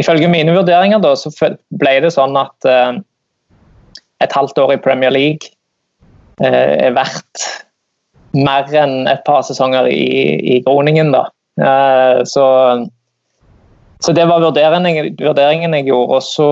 ifølge 0.00 0.30
mine 0.32 0.54
vurderinger 0.56 1.02
da, 1.04 1.12
så 1.18 1.28
ble 1.76 1.92
det 2.06 2.14
sånn 2.14 2.40
at 2.40 2.70
et 4.24 4.32
halvt 4.32 4.58
år 4.58 4.74
i 4.74 4.80
Premier 4.82 5.12
League 5.12 5.52
eh, 6.44 6.74
er 6.88 6.96
verdt 6.96 7.46
mer 8.36 8.68
enn 8.76 9.06
et 9.08 9.22
par 9.26 9.44
sesonger 9.46 9.88
i, 9.88 10.36
i 10.56 10.60
Groningen. 10.66 11.12
da. 11.14 11.26
Eh, 11.60 12.22
så, 12.28 12.46
så, 14.00 14.12
det 14.16 14.26
var 14.28 14.44
vurderingen, 14.44 15.14
vurderingen 15.20 15.76
jeg 15.78 15.88
gjorde. 15.90 16.18
Og 16.18 16.26
så, 16.26 16.50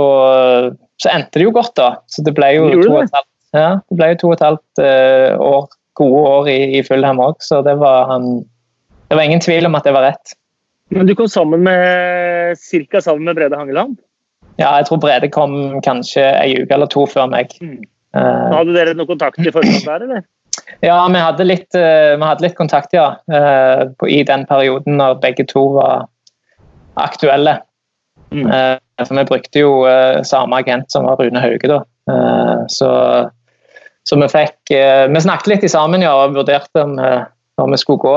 så, 1.01 1.13
endte 1.13 1.41
det 1.41 1.49
jo 1.49 1.55
godt, 1.57 1.75
da. 1.81 1.91
Så 2.09 2.25
det 2.27 2.37
ble 2.37 2.55
jo 2.57 2.71
to 2.79 2.93
og 2.93 3.03
halvt, 3.03 3.31
ja, 3.55 3.69
det 3.89 4.01
ble 4.01 4.13
jo 4.13 4.21
to 4.23 4.31
og 4.33 4.39
et 4.39 4.49
halvt 4.49 4.81
uh, 4.83 5.43
år, 5.47 5.69
gode 5.95 6.23
år 6.27 6.49
i, 6.51 6.59
i 6.79 6.81
Fulham 6.83 7.21
òg, 7.23 7.37
så 7.45 7.61
det 7.63 7.77
var, 7.79 8.11
um, 8.11 8.41
det 9.07 9.15
var 9.15 9.29
ingen 9.29 9.45
tvil 9.45 9.69
om 9.69 9.79
at 9.79 9.87
det 9.87 9.93
var 9.95 10.09
rett. 10.09 10.35
Men 10.95 11.07
du 11.07 11.15
kom 11.15 11.29
sammen 11.31 11.63
med, 11.63 12.59
cirka 12.59 13.01
sammen 13.03 13.29
med 13.29 13.39
Brede 13.39 13.57
Hangeland? 13.57 13.95
Ja, 14.61 14.71
jeg 14.79 14.87
tror 14.89 15.01
Brede 15.03 15.31
kom 15.35 15.57
kanskje 15.83 16.25
ei 16.39 16.55
uke 16.63 16.77
eller 16.77 16.91
to 16.91 17.07
før 17.11 17.27
meg. 17.33 17.55
Mm. 17.63 17.83
Uh, 18.15 18.55
hadde 18.55 18.75
dere 18.77 18.95
noe 18.95 19.09
kontakt 19.09 19.43
i 19.43 19.53
forkant 19.55 19.87
der, 19.87 20.09
eller? 20.09 20.25
Ja, 20.85 21.01
vi 21.11 21.19
hadde 21.19 21.45
litt, 21.45 21.75
uh, 21.75 22.15
vi 22.15 22.23
hadde 22.25 22.45
litt 22.45 22.55
kontakt, 22.57 22.95
ja. 22.95 23.17
Uh, 23.27 23.91
på, 23.99 24.07
I 24.09 24.23
den 24.27 24.45
perioden 24.47 25.01
når 25.01 25.19
begge 25.25 25.47
to 25.51 25.67
var 25.79 26.07
aktuelle. 27.01 27.61
Mm. 28.35 28.49
for 28.99 29.15
vi 29.15 29.23
brukte 29.29 29.61
jo 29.61 29.73
samme 30.27 30.57
agent 30.59 30.91
som 30.91 31.05
var 31.07 31.21
Rune 31.21 31.39
Hauge, 31.39 31.69
da. 31.71 31.77
så, 32.67 32.89
så 34.03 34.17
vi 34.19 34.27
fikk 34.33 34.73
Vi 35.13 35.21
snakket 35.23 35.51
litt 35.53 35.67
sammen 35.71 36.03
ja, 36.03 36.17
og 36.19 36.35
vurderte 36.35 36.83
om, 36.83 36.97
om 37.63 37.71
vi 37.71 37.79
skulle 37.79 38.03
gå 38.03 38.17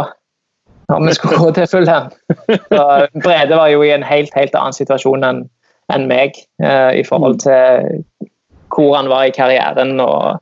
om 0.95 1.05
vi 1.05 1.13
skulle 1.13 1.37
gå 1.37 1.51
til 1.51 1.67
Fulham. 1.67 2.09
Brede 3.25 3.59
var 3.59 3.67
jo 3.67 3.83
i 3.83 3.91
en 3.91 4.05
helt, 4.07 4.33
helt 4.33 4.55
annen 4.55 4.73
situasjon 4.73 5.25
enn 5.27 5.43
enn 5.93 6.07
meg 6.09 6.37
eh, 6.63 6.99
i 6.99 7.03
forhold 7.07 7.39
mm. 7.39 7.43
til 7.45 8.29
hvor 8.73 8.95
han 8.97 9.09
var 9.11 9.27
i 9.27 9.33
karrieren 9.35 9.95
og 10.03 10.37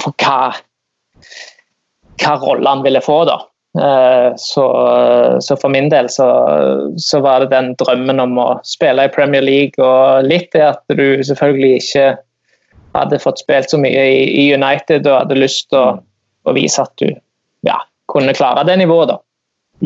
på 0.00 0.12
hva, 0.22 0.52
hva 2.22 2.34
rolle 2.40 2.74
han 2.76 2.84
ville 2.86 3.02
få. 3.04 3.24
da. 3.28 3.40
Eh, 3.78 4.32
så, 4.36 4.64
så, 5.40 5.56
for 5.56 5.68
min 5.70 5.90
del 5.92 6.08
så, 6.10 6.28
så, 6.96 7.20
var 7.20 7.44
det 7.44 7.52
den 7.52 7.74
drømmen 7.78 8.22
om 8.22 8.38
å 8.42 8.48
spille 8.66 9.06
i 9.06 9.12
Premier 9.14 9.44
League 9.44 9.78
og 9.84 10.26
litt 10.26 10.50
det 10.56 10.64
at 10.72 10.82
du 10.88 11.22
selvfølgelig 11.26 11.76
ikke 11.82 12.06
hadde 12.96 13.20
fått 13.22 13.44
spilt 13.44 13.70
så 13.70 13.78
mye 13.78 14.06
i, 14.10 14.24
i 14.42 14.46
United 14.54 15.06
og 15.06 15.20
hadde 15.20 15.38
lyst 15.38 15.68
til 15.70 15.78
å, 15.78 16.00
å, 16.46 16.54
vise 16.56 16.82
at 16.82 16.94
du 16.98 17.12
ja, 17.66 17.78
kunne 18.10 18.34
klare 18.34 18.66
det 18.66 18.80
nivået. 18.80 19.12
da. 19.12 19.20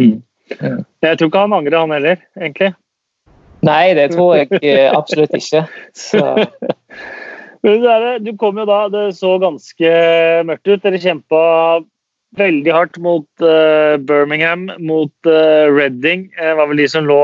Mm. 0.00 0.16
Jeg 1.04 1.18
tror 1.18 1.28
ikke 1.28 1.44
han 1.44 1.56
angrer, 1.56 1.80
han 1.84 1.92
heller, 1.92 2.24
egentlig. 2.40 2.72
Nei, 3.64 3.94
det 3.96 4.10
tror 4.12 4.36
jeg 4.38 4.60
eh, 4.60 4.90
absolutt 4.98 5.34
ikke. 5.38 5.64
du 8.20 8.30
kom 8.40 8.60
jo 8.60 8.66
da, 8.68 8.80
det 8.92 9.04
så 9.18 9.36
ganske 9.42 9.92
mørkt 10.48 10.68
ut. 10.68 10.82
Dere 10.84 11.00
kjempa 11.00 11.42
veldig 12.38 12.74
hardt 12.74 12.98
mot 13.02 13.26
uh, 13.44 13.96
Birmingham, 14.02 14.68
mot 14.82 15.14
uh, 15.28 15.70
Reading. 15.70 16.28
Det 16.34 16.52
uh, 16.52 16.58
var 16.58 16.70
vel 16.70 16.82
de 16.82 16.90
som 16.90 17.08
lå 17.08 17.22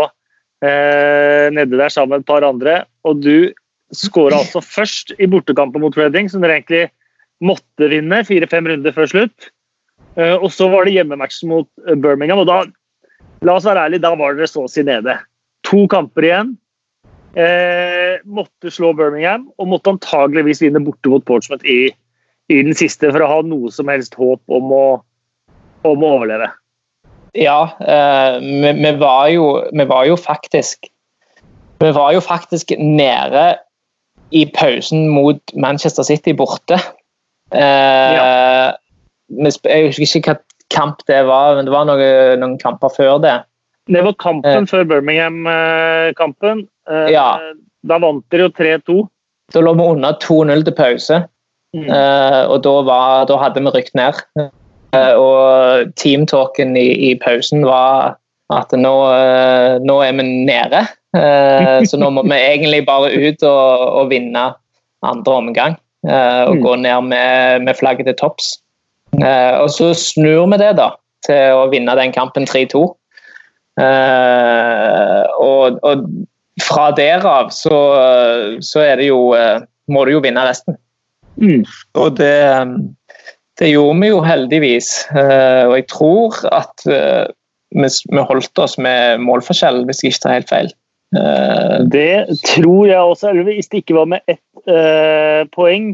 nede 0.60 1.72
der 1.72 1.88
sammen 1.88 2.12
med 2.12 2.20
et 2.20 2.28
par 2.28 2.44
andre. 2.44 2.82
Og 3.08 3.22
du 3.24 3.48
skåra 3.96 4.42
altså 4.42 4.60
først 4.60 5.14
i 5.16 5.24
bortekampen 5.24 5.80
mot 5.80 5.96
Reading, 5.96 6.28
som 6.28 6.44
dere 6.44 6.58
egentlig 6.58 6.82
måtte 7.40 7.88
vinne 7.88 8.18
fire-fem 8.28 8.68
runder 8.68 8.92
før 8.92 9.08
slutt. 9.08 9.48
og 10.20 10.50
så 10.52 10.68
var 10.68 10.84
det 10.84 10.92
hjemmematchen 10.98 11.48
mot 11.48 11.68
Birmingham, 12.04 12.42
og 12.42 12.50
da 12.50 12.58
la 13.48 13.54
oss 13.56 13.64
være 13.64 13.86
ærlige, 13.88 14.04
da 14.04 14.12
var 14.20 14.36
dere 14.36 14.50
så 14.52 14.66
å 14.66 14.68
si 14.68 14.84
nede. 14.84 15.16
To 15.70 15.86
kamper 15.90 16.26
igjen. 16.26 16.54
Eh, 17.38 18.18
måtte 18.26 18.72
slå 18.74 18.90
Birmingham 18.98 19.46
og 19.60 19.68
måtte 19.70 19.92
antageligvis 19.92 20.64
vinne 20.64 20.82
borte 20.82 21.12
mot 21.12 21.22
Portsmouth 21.28 21.62
i, 21.62 21.92
i, 22.50 22.56
den 22.58 22.74
siste 22.74 23.12
for 23.12 23.22
å 23.22 23.28
ha 23.30 23.36
noe 23.46 23.70
som 23.70 23.90
helst 23.92 24.16
håp 24.18 24.42
om 24.50 24.72
å, 24.74 24.86
om 25.86 26.02
å 26.02 26.14
overleve. 26.16 26.50
Ja, 27.38 27.60
eh, 27.78 28.40
vi, 28.42 28.72
vi, 28.80 28.92
var 28.98 29.28
jo, 29.30 29.44
vi 29.70 29.86
var 29.86 30.08
jo 30.08 30.16
faktisk 30.18 30.90
Vi 31.80 31.90
var 31.94 32.10
jo 32.12 32.20
faktisk 32.20 32.74
nede 32.76 33.44
i 34.36 34.42
pausen 34.52 35.06
mot 35.14 35.40
Manchester 35.54 36.04
City 36.04 36.34
borte. 36.36 36.76
Eh, 37.54 38.16
ja. 38.18 38.74
Jeg 39.30 39.94
husker 39.94 40.20
ikke 40.20 40.34
hva 40.34 40.42
kamp 40.70 41.00
det 41.08 41.22
var, 41.26 41.56
men 41.56 41.66
det 41.66 41.72
var 41.72 41.86
noen, 41.88 42.42
noen 42.42 42.58
kamper 42.60 42.92
før 42.92 43.16
det. 43.22 43.38
Det 43.90 44.04
var 44.06 44.14
kampen 44.22 44.68
før 44.70 44.84
Birmingham-kampen. 44.86 46.62
Ja. 47.10 47.26
Da 47.86 47.98
vant 48.02 48.22
dere 48.30 48.46
jo 48.46 48.52
3-2. 48.54 48.96
Da 49.54 49.62
lå 49.66 49.74
vi 49.74 49.86
under 49.96 50.14
2-0 50.22 50.62
til 50.68 50.74
pause, 50.78 51.16
mm. 51.74 51.88
og 51.90 52.56
da, 52.62 52.74
var, 52.86 53.24
da 53.26 53.38
hadde 53.40 53.64
vi 53.64 53.72
rykt 53.74 53.96
ned. 53.98 54.20
Eh, 54.90 55.14
og 55.14 55.92
teamtalken 56.00 56.74
i, 56.78 56.88
i, 57.10 57.10
pausen 57.22 57.62
var 57.66 58.16
at 58.50 58.72
nå, 58.74 58.94
eh, 59.14 59.76
nå, 59.86 60.00
er 60.02 60.16
vi 60.18 60.26
nede. 60.48 60.82
Eh, 61.16 61.76
så 61.86 62.00
nå 62.00 62.10
må 62.14 62.24
vi 62.26 62.38
egentlig 62.52 62.82
bare 62.88 63.12
ut 63.14 63.44
og, 63.46 63.86
og 64.00 64.10
vinne 64.10 64.48
andre 65.06 65.36
omgang. 65.44 65.78
Og 66.00 66.56
mm. 66.56 66.62
gå 66.64 66.74
ned 66.80 67.08
med, 67.12 67.66
med 67.66 67.76
flagget 67.76 68.08
til 68.08 68.16
topps. 68.16 68.54
Og 69.20 69.68
så 69.74 69.90
snur 69.98 70.46
vi 70.48 70.58
det 70.62 70.70
da 70.78 70.94
til 71.26 71.58
å 71.58 71.66
vinne 71.68 71.92
den 71.98 72.14
kampen 72.14 72.46
3-2. 72.48 72.80
Og, 75.40 75.78
og, 75.82 76.06
fra 76.60 76.90
derav 76.92 77.48
så, 77.56 77.76
så 78.60 78.82
er 78.84 79.00
det 79.00 79.06
jo 79.08 79.20
Må 79.90 80.02
du 80.04 80.10
jo 80.12 80.20
vinne 80.22 80.42
resten. 80.44 80.76
Mm. 81.40 81.62
Og 81.96 82.18
det 82.18 82.34
det 83.60 83.68
gjorde 83.74 84.00
vi 84.00 84.08
jo 84.08 84.20
heldigvis, 84.24 84.88
eh, 85.12 85.66
og 85.68 85.74
jeg 85.76 85.86
tror 85.92 86.36
at 86.48 86.86
eh, 86.88 87.26
vi 87.76 88.22
holdt 88.30 88.62
oss 88.62 88.78
med 88.80 89.20
målforskjell, 89.20 89.82
hvis 89.84 90.00
jeg 90.00 90.14
ikke 90.14 90.22
tar 90.24 90.36
helt 90.38 90.52
feil. 90.52 90.70
Eh, 91.12 91.74
det 91.92 92.38
tror 92.48 92.88
jeg 92.88 92.96
også, 92.96 93.28
eller 93.30 93.50
hvis 93.50 93.68
det 93.68 93.82
ikke 93.82 93.98
var 93.98 94.08
med 94.14 94.24
ett 94.32 94.64
eh, 94.64 95.44
poeng. 95.52 95.92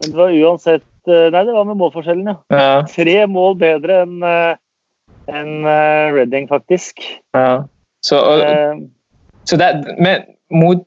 Men 0.00 0.10
det 0.10 0.18
var 0.18 0.32
uansett 0.32 0.88
Nei, 1.04 1.42
det 1.44 1.52
var 1.52 1.66
med 1.68 1.76
målforskjellen, 1.76 2.30
ja. 2.30 2.38
ja. 2.48 2.68
Tre 2.88 3.14
mål 3.28 3.58
bedre 3.60 3.98
enn 4.06 4.22
uh, 4.24 4.54
en, 5.26 5.66
Redding, 6.14 6.48
faktisk. 6.48 7.00
Ja. 7.34 7.64
Så, 8.04 8.18
og, 8.20 8.42
så 9.48 9.56
det, 9.56 9.70
men 9.98 10.26
mot 10.52 10.84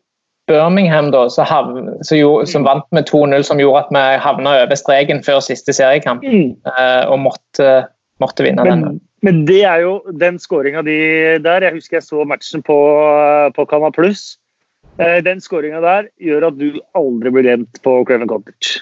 Birmingham, 0.47 1.09
da, 1.11 1.25
havn, 1.43 1.89
jo, 2.15 2.29
som 2.47 2.63
vant 2.63 2.85
med 2.95 3.09
2-0, 3.09 3.43
som 3.43 3.59
gjorde 3.59 3.83
at 3.83 3.89
vi 3.91 4.03
havna 4.23 4.53
over 4.61 4.79
streken 4.79 5.19
før 5.25 5.41
siste 5.43 5.75
seriekamp. 5.75 6.23
Mm. 6.23 6.53
Uh, 6.63 7.03
og 7.11 7.19
måtte, 7.25 7.71
måtte 8.23 8.45
vinne 8.45 8.63
men, 8.63 8.85
den. 8.85 8.99
Men 9.25 9.41
det 9.49 9.63
er 9.67 9.83
jo 9.83 9.97
den 10.21 10.37
skåringa 10.39 10.85
di 10.87 10.97
der. 11.43 11.65
Jeg 11.67 11.79
husker 11.79 11.99
jeg 11.99 12.07
så 12.07 12.23
matchen 12.29 12.63
på, 12.63 12.77
på 13.55 13.65
Canal 13.67 13.91
Pluss. 13.95 14.37
Den 14.97 15.41
skåringa 15.43 15.81
der 15.83 16.07
gjør 16.23 16.47
at 16.47 16.61
du 16.61 16.79
aldri 16.97 17.33
blir 17.33 17.45
glemt 17.45 17.81
på 17.83 17.99
Craven 18.07 18.29
Cottage. 18.29 18.79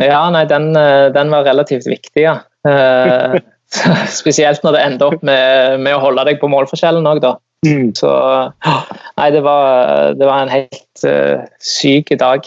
Ja, 0.00 0.22
nei, 0.32 0.44
den, 0.48 0.70
eh, 0.76 1.10
den 1.12 1.32
var 1.32 1.44
relativt 1.44 1.88
viktig, 1.90 2.22
ja. 2.22 2.38
Uh, 3.76 4.02
spesielt 4.10 4.64
når 4.66 4.76
det 4.76 4.82
ender 4.86 5.14
opp 5.14 5.22
med, 5.26 5.78
med, 5.84 5.94
å 5.94 6.02
holde 6.02 6.26
deg 6.26 6.40
på 6.42 6.50
målforskjellen 6.50 7.06
òg, 7.06 7.22
da. 7.22 7.36
Mm. 7.66 7.90
Så 7.94 8.10
Nei, 9.20 9.28
det 9.34 9.42
var, 9.44 10.14
det 10.16 10.26
var 10.26 10.44
en 10.44 10.52
helt 10.52 11.04
uh, 11.04 11.44
syk 11.62 12.12
dag. 12.20 12.46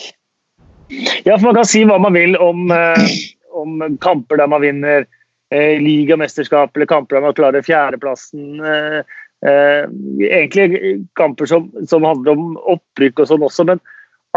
Ja, 1.24 1.38
for 1.38 1.50
man 1.50 1.60
kan 1.60 1.70
si 1.70 1.84
hva 1.88 2.00
man 2.02 2.18
vil 2.18 2.38
om, 2.42 2.72
uh, 2.74 3.12
om 3.54 3.84
kamper 4.04 4.42
der 4.42 4.50
man 4.52 4.64
vinner 4.66 5.06
uh, 5.06 5.76
ligamesterskap, 5.82 6.74
eller 6.76 6.90
kamper 6.90 7.20
der 7.20 7.28
man 7.28 7.38
klarer 7.38 7.66
fjerdeplassen. 7.66 8.58
Uh, 8.64 9.04
egentlig 9.44 11.02
kamper 11.20 11.50
som, 11.50 11.68
som, 11.90 12.06
handler 12.08 12.38
om 12.38 12.54
opprykk 12.76 13.20
og 13.20 13.28
sånn 13.28 13.44
også, 13.44 13.66
men 13.68 13.82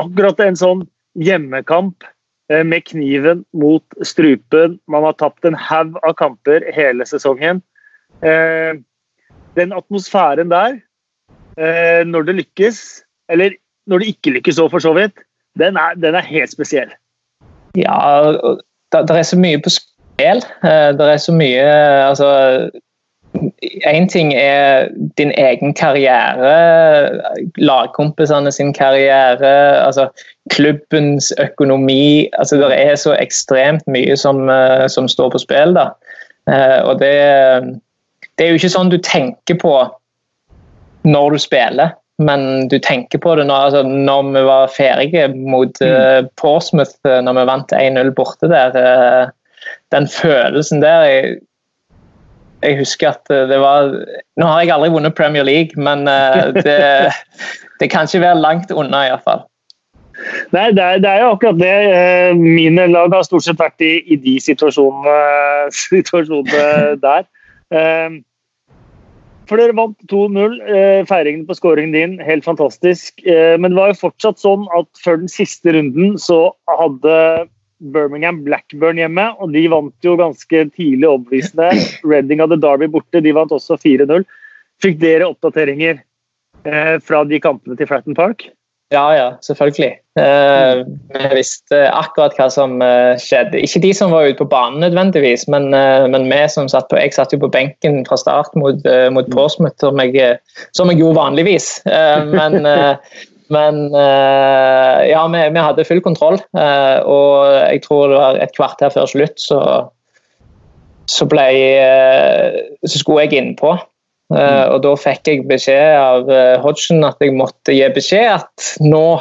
akkurat 0.01 0.41
en 0.43 0.59
sånn 0.59 0.83
hjemmekamp 1.23 2.05
med 2.47 2.85
kniven 2.87 3.41
mot 3.59 3.97
strupen 4.07 4.77
Man 4.87 5.03
har 5.03 5.17
tapt 5.19 5.45
en 5.49 5.57
haug 5.59 5.97
av 6.07 6.13
kamper 6.15 6.63
hele 6.77 7.03
sesongen. 7.09 7.59
Eh, 8.23 8.79
den 9.57 9.73
atmosfæren 9.73 10.51
der, 10.51 10.79
eh, 11.59 12.07
når 12.07 12.23
det 12.23 12.35
lykkes, 12.35 13.03
eller 13.29 13.57
når 13.87 13.99
det 13.99 14.07
ikke 14.07 14.31
lykkes 14.31 14.59
òg, 14.59 14.71
for 14.71 14.79
så 14.79 14.93
vidt, 14.97 15.19
den 15.59 15.77
er, 15.77 15.95
den 15.95 16.15
er, 16.15 16.21
helt 16.21 16.53
spesiell. 16.53 16.91
Ja, 17.77 18.33
det, 18.93 19.11
er 19.11 19.23
så 19.23 19.39
mye 19.39 19.61
på 19.63 19.73
spill. 19.73 20.43
Eh, 20.65 20.91
det 20.97 21.07
er 21.13 21.21
så 21.21 21.33
mye 21.33 21.65
Altså 22.09 22.27
Én 23.87 24.09
ting 24.09 24.33
er 24.35 24.89
din 25.19 25.33
egen 25.37 25.75
karriere, 25.75 26.53
lagkompisene 27.57 28.53
sin 28.53 28.73
karriere, 28.77 29.53
altså 29.83 30.09
klubbens 30.53 31.33
økonomi. 31.43 32.29
altså 32.39 32.57
Det 32.57 32.73
er 32.73 32.95
så 32.97 33.17
ekstremt 33.19 33.87
mye 33.87 34.17
som, 34.17 34.49
eh, 34.51 34.87
som 34.89 35.09
står 35.09 35.31
på 35.31 35.43
spill. 35.45 35.75
da. 35.75 35.91
Og 36.87 37.01
det 37.01 37.17
det 38.37 38.45
er 38.45 38.53
jo 38.53 38.61
ikke 38.61 38.73
sånn 38.73 38.93
du 38.93 38.99
tenker 39.01 39.57
på 39.61 39.73
når 41.09 41.37
du 41.37 41.41
spiller, 41.41 41.95
men 42.21 42.69
du 42.73 42.79
tenker 42.83 43.21
på 43.23 43.35
det 43.39 43.47
når, 43.49 43.69
altså, 43.69 43.83
når 43.87 44.31
vi 44.35 44.45
var 44.49 44.73
ferdige 44.73 45.27
mot 45.37 45.81
mm. 45.81 46.31
Portsmouth, 46.41 46.97
uh, 47.09 47.21
når 47.25 47.39
vi 47.39 47.47
vant 47.53 47.77
1-0 47.77 48.13
borte 48.17 48.51
der. 48.53 49.33
Den 49.95 50.09
følelsen 50.11 50.83
der 50.85 51.37
jeg, 52.63 52.79
husker 52.81 53.13
at 53.13 53.29
det 53.51 53.59
var 53.61 53.93
Nå 54.41 54.47
har 54.49 54.63
jeg 54.63 54.73
aldri 54.75 54.93
vunnet 54.95 55.17
Premier 55.17 55.45
League, 55.47 55.77
men 55.77 56.07
det, 56.57 56.79
det 57.81 57.91
kan 57.93 58.09
ikke 58.09 58.25
være 58.25 58.41
langt 58.41 58.73
unna, 58.73 59.07
iallfall. 59.09 59.45
Nei, 60.55 60.71
det 60.73 60.81
er, 60.81 61.01
det 61.05 61.11
er, 61.11 61.21
jo 61.23 61.33
akkurat 61.35 61.59
det. 61.61 62.37
Mine 62.41 62.87
lag 62.89 63.13
har 63.13 63.27
stort 63.27 63.45
sett 63.45 63.61
vært 63.61 63.85
i, 63.85 63.99
i 64.09 64.17
de 64.17 64.39
situasjonene, 64.41 65.19
situasjonene 65.89 66.97
der. 67.03 67.29
For 69.47 69.61
dere 69.61 69.77
vant 69.79 69.97
2-0. 70.11 70.57
Eh, 70.67 71.03
feiringen 71.07 71.47
på 71.47 71.57
skåringen 71.57 71.95
din, 71.95 72.17
helt 72.27 72.47
fantastisk. 72.47 73.21
Eh, 73.27 73.55
men 73.61 73.73
det 73.73 73.79
var 73.79 73.93
jo 73.93 74.03
fortsatt 74.07 74.43
sånn 74.43 74.67
at 74.77 74.89
før 75.03 75.21
den 75.23 75.31
siste 75.31 75.75
runden 75.77 76.17
så 76.21 76.51
hadde 76.81 77.47
Birmingham 77.79 78.43
Blackburn 78.47 79.01
hjemme, 79.01 79.29
og 79.41 79.53
de 79.55 79.67
vant 79.73 80.07
jo 80.07 80.17
ganske 80.19 80.67
tidlig 80.73 81.09
overbevisende. 81.09 81.71
Reading 82.09 82.43
hadde 82.43 82.61
Derby 82.63 82.89
borte, 82.93 83.23
de 83.23 83.35
vant 83.37 83.53
også 83.53 83.79
4-0. 83.83 84.25
Fikk 84.83 85.01
dere 85.01 85.29
oppdateringer 85.31 85.99
eh, 86.69 86.97
fra 87.05 87.25
de 87.29 87.41
kampene 87.43 87.77
til 87.79 87.89
Fratton 87.89 88.17
Park? 88.17 88.49
Ja, 88.95 89.07
ja, 89.17 89.31
selvfølgelig. 89.43 89.97
Uh, 90.17 90.87
vi 91.11 91.29
visste 91.35 91.81
akkurat 91.91 92.37
hva 92.39 92.47
som 92.55 92.79
eh, 92.85 93.19
skjedde. 93.19 93.59
Ikke 93.67 93.83
de 93.83 93.91
som 93.99 94.15
var 94.15 94.29
ute 94.31 94.39
på 94.39 94.47
banen 94.53 94.79
nødvendigvis, 94.85 95.49
men, 95.51 95.73
uh, 95.75 96.07
men 96.13 96.29
vi 96.31 96.39
som 96.53 96.71
satt 96.71 96.87
på 96.93 97.01
Jeg 97.01 97.17
satt 97.17 97.35
jo 97.35 97.41
på 97.43 97.51
benken 97.51 98.05
fra 98.07 98.17
start 98.21 98.55
mot, 98.55 98.79
mot 99.13 99.27
Porsmouth, 99.35 99.83
som 99.83 99.99
jeg, 100.01 100.39
som 100.79 100.93
jeg 100.93 101.03
gjorde 101.03 101.19
vanligvis. 101.19 101.69
men, 102.31 102.63
men 103.53 103.93
ja, 103.95 105.21
vi, 105.31 105.43
vi, 105.55 105.61
hadde 105.63 105.85
full 105.87 106.01
kontroll. 106.03 106.41
og 106.57 107.37
jeg 107.71 107.83
tror 107.85 108.11
det 108.11 108.17
var 108.19 108.39
et 108.43 108.55
kvarter 108.57 108.91
før 108.91 109.07
slutt 109.11 109.39
så, 109.39 109.61
så 111.07 111.29
ble 111.31 111.45
Så 112.83 113.03
skulle 113.03 113.27
jeg 113.27 113.39
innpå. 113.39 113.77
Uh, 114.35 114.67
og 114.75 114.81
da 114.83 114.97
fikk 114.99 115.31
jeg 115.31 115.45
beskjed 115.47 115.93
av 115.95 116.31
Hodgson 116.65 117.07
at 117.07 117.23
jeg 117.23 117.37
måtte 117.39 117.77
gi 117.77 117.87
beskjed 117.95 118.33
at 118.41 118.71
nå 118.83 119.21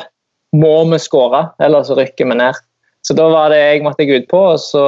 må 0.58 0.76
vi 0.90 1.00
skåre, 1.02 1.50
ellers 1.62 1.92
rykker 1.94 2.32
vi 2.32 2.40
ned. 2.40 2.58
Så 3.06 3.14
da 3.14 3.28
var 3.30 3.52
det 3.54 3.60
jeg 3.60 3.84
måtte 3.86 4.08
ut 4.10 4.28
på, 4.32 4.40
og 4.56 4.62
så 4.62 4.84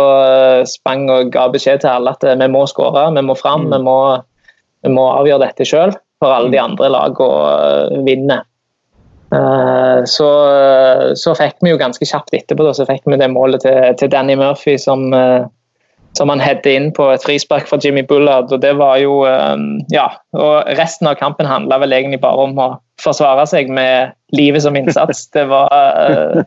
sprang 0.65 1.05
og 1.13 1.29
ga 1.35 1.45
beskjed 1.53 1.83
til 1.83 1.91
alle 1.91 2.15
at 2.15 2.23
vi 2.25 2.49
må 2.49 2.63
skåre, 2.69 3.05
vi 3.13 3.23
må 3.25 3.35
fram, 3.37 3.67
mm. 3.67 3.75
vi, 3.75 3.79
må, 3.85 3.97
vi, 4.85 4.93
må, 4.95 5.05
avgjøre 5.19 5.43
dette 5.45 5.67
sjøl 5.69 5.93
for 6.17 6.33
alle 6.33 6.49
de 6.49 6.57
mm. 6.57 6.63
andre 6.63 6.89
lagene 6.95 8.01
vinner. 8.07 8.45
Så, 9.27 10.27
så, 11.19 11.33
fikk 11.35 11.57
vi 11.59 11.73
jo 11.73 11.79
ganske 11.81 12.05
kjapt 12.07 12.31
etterpå 12.31 12.63
da, 12.63 12.71
så 12.71 12.85
fikk 12.87 13.03
vi 13.11 13.17
det 13.19 13.27
målet 13.33 13.59
til, 13.65 13.89
til 13.99 14.11
Danny 14.13 14.37
Murphy 14.39 14.77
som 14.79 15.09
som 16.15 16.31
han 16.31 16.39
hedde 16.39 16.71
inn 16.71 16.87
på 16.95 17.09
et 17.11 17.25
frispark 17.25 17.67
fra 17.67 17.77
Jimmy 17.83 18.05
Bullard. 18.07 18.47
og 18.55 18.61
det 18.63 18.71
var 18.79 18.97
jo, 19.03 19.19
ja, 19.93 20.07
og 20.31 20.71
Resten 20.79 21.11
av 21.11 21.19
kampen 21.19 21.49
handla 21.49 21.81
vel 21.83 21.93
egentlig 21.93 22.21
bare 22.23 22.47
om 22.47 22.55
å 22.57 22.69
forsvare 23.01 23.45
seg 23.49 23.69
med 23.73 24.15
livet 24.35 24.63
som 24.65 24.77
innsats. 24.77 25.27
Det 25.33 25.45
var, 25.49 25.69
eh, 25.73 26.43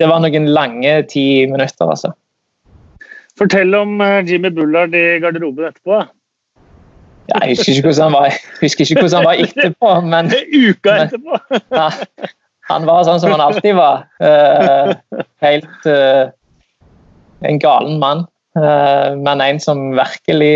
det 0.00 0.10
var 0.10 0.22
noen 0.24 0.50
lange 0.52 0.98
ti 1.10 1.46
minutter, 1.50 1.88
altså. 1.88 2.12
Fortell 3.38 3.74
om 3.74 4.00
eh, 4.04 4.20
Jimmy 4.28 4.50
Bullard 4.54 4.94
i 4.94 5.18
garderoben 5.22 5.70
etterpå. 5.70 6.04
Ja, 7.32 7.40
jeg 7.48 7.56
husker 7.56 7.72
ikke 7.72 7.88
hvordan 7.88 8.04
han 8.04 8.16
var, 8.16 8.34
hvordan 8.60 9.14
han 9.16 9.26
var 9.26 9.40
etterpå, 9.40 9.92
men 10.12 10.30
Uka 10.52 10.96
etterpå! 11.06 11.38
ja, 11.72 11.88
han 12.68 12.88
var 12.88 13.06
sånn 13.08 13.20
som 13.22 13.32
han 13.32 13.42
alltid 13.44 13.76
var. 13.78 14.04
Uh, 14.20 14.92
helt 15.44 15.88
uh, 15.88 16.28
en 17.44 17.60
galen 17.62 18.00
mann. 18.02 18.28
men 18.54 19.40
en 19.42 19.56
som 19.58 19.80
virkelig 19.98 20.52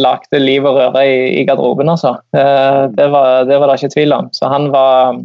lagde 0.00 0.38
liv 0.40 0.64
og 0.64 0.78
røre 0.78 1.02
i, 1.04 1.16
i 1.36 1.42
garderoben, 1.44 1.90
altså. 1.92 2.14
Det 2.32 3.08
var, 3.12 3.44
det 3.44 3.58
var 3.60 3.68
det 3.68 3.74
ikke 3.82 3.90
tvil 3.92 4.14
om. 4.16 4.30
Så 4.32 4.48
han 4.48 4.70
var, 4.72 5.18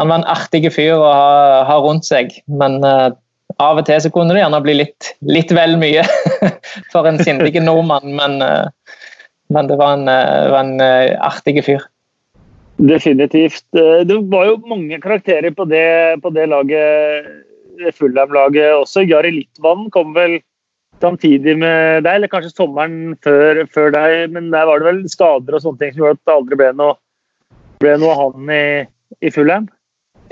han 0.00 0.08
var 0.08 0.22
en 0.22 0.30
artig 0.32 0.62
fyr 0.72 0.94
å 0.96 1.04
ha, 1.04 1.60
ha 1.68 1.76
rundt 1.84 2.08
seg. 2.08 2.32
Men 2.48 2.80
av 2.80 3.82
og 3.82 3.84
til 3.84 4.00
så 4.00 4.08
kunne 4.14 4.32
det 4.32 4.40
gjerne 4.40 4.62
bli 4.64 4.78
litt, 4.78 5.12
litt 5.28 5.52
vel 5.52 5.76
mye 5.76 6.06
for 6.94 7.04
en 7.04 7.20
sindig 7.20 7.52
nordmann. 7.60 8.16
Men, 8.16 8.40
men 9.52 9.70
det 9.70 9.78
var 9.80 9.98
en, 9.98 10.08
var 10.08 10.60
en 10.62 10.80
artig 11.20 11.60
fyr. 11.66 11.84
Definitivt. 12.82 13.64
Det 13.72 14.16
var 14.32 14.48
jo 14.48 14.56
mange 14.66 14.98
karakterer 15.02 15.52
på 15.54 15.66
det, 15.70 15.84
på 16.24 16.32
det 16.34 16.48
laget 16.50 17.28
Fullham-laget 17.96 18.74
også. 18.74 19.04
Jari 19.06 19.30
Litvanen 19.36 19.90
kom 19.92 20.14
vel 20.16 20.40
samtidig 21.02 21.56
med 21.58 22.04
deg, 22.06 22.14
eller 22.14 22.30
kanskje 22.30 22.54
sommeren 22.54 23.14
før, 23.24 23.64
før, 23.72 23.92
deg. 23.94 24.32
Men 24.34 24.50
der 24.54 24.66
var 24.68 24.80
det 24.80 24.90
vel 24.90 25.04
skader 25.10 25.58
og 25.58 25.64
sånne 25.64 25.82
ting 25.82 25.94
som 25.94 26.04
gjorde 26.04 26.18
at 26.18 26.24
det 26.26 26.36
aldri 26.36 26.60
ble 26.60 26.72
noe, 26.78 26.98
ble 27.82 27.94
noe 28.02 28.18
han 28.18 28.52
i, 28.54 28.64
i 29.20 29.32
Fullham? 29.34 29.70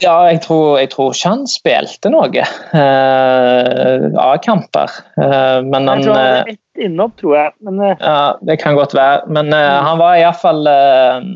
Ja, 0.00 0.14
jeg 0.30 0.40
tror, 0.46 0.78
jeg 0.80 0.88
tror, 0.94 1.12
ikke 1.12 1.32
han 1.34 1.42
spilte 1.50 2.12
noe 2.12 2.40
eh, 2.40 4.04
A-kamper. 4.22 4.94
Eh, 5.20 5.58
men 5.66 5.90
han 5.90 6.00
Jeg 6.00 6.06
tror 6.06 6.16
han 6.16 6.24
hadde 6.24 6.59
innopp, 6.78 7.16
tror 7.20 7.36
jeg. 7.36 7.52
Men, 7.66 7.80
uh... 7.82 7.94
ja, 7.96 8.32
det 8.46 8.60
kan 8.62 8.78
godt 8.78 8.94
være. 8.94 9.26
Men 9.28 9.52
eh, 9.54 9.66
mm. 9.70 9.86
han 9.88 9.98
var 9.98 10.20
iallfall 10.20 10.70
uh, 10.70 11.26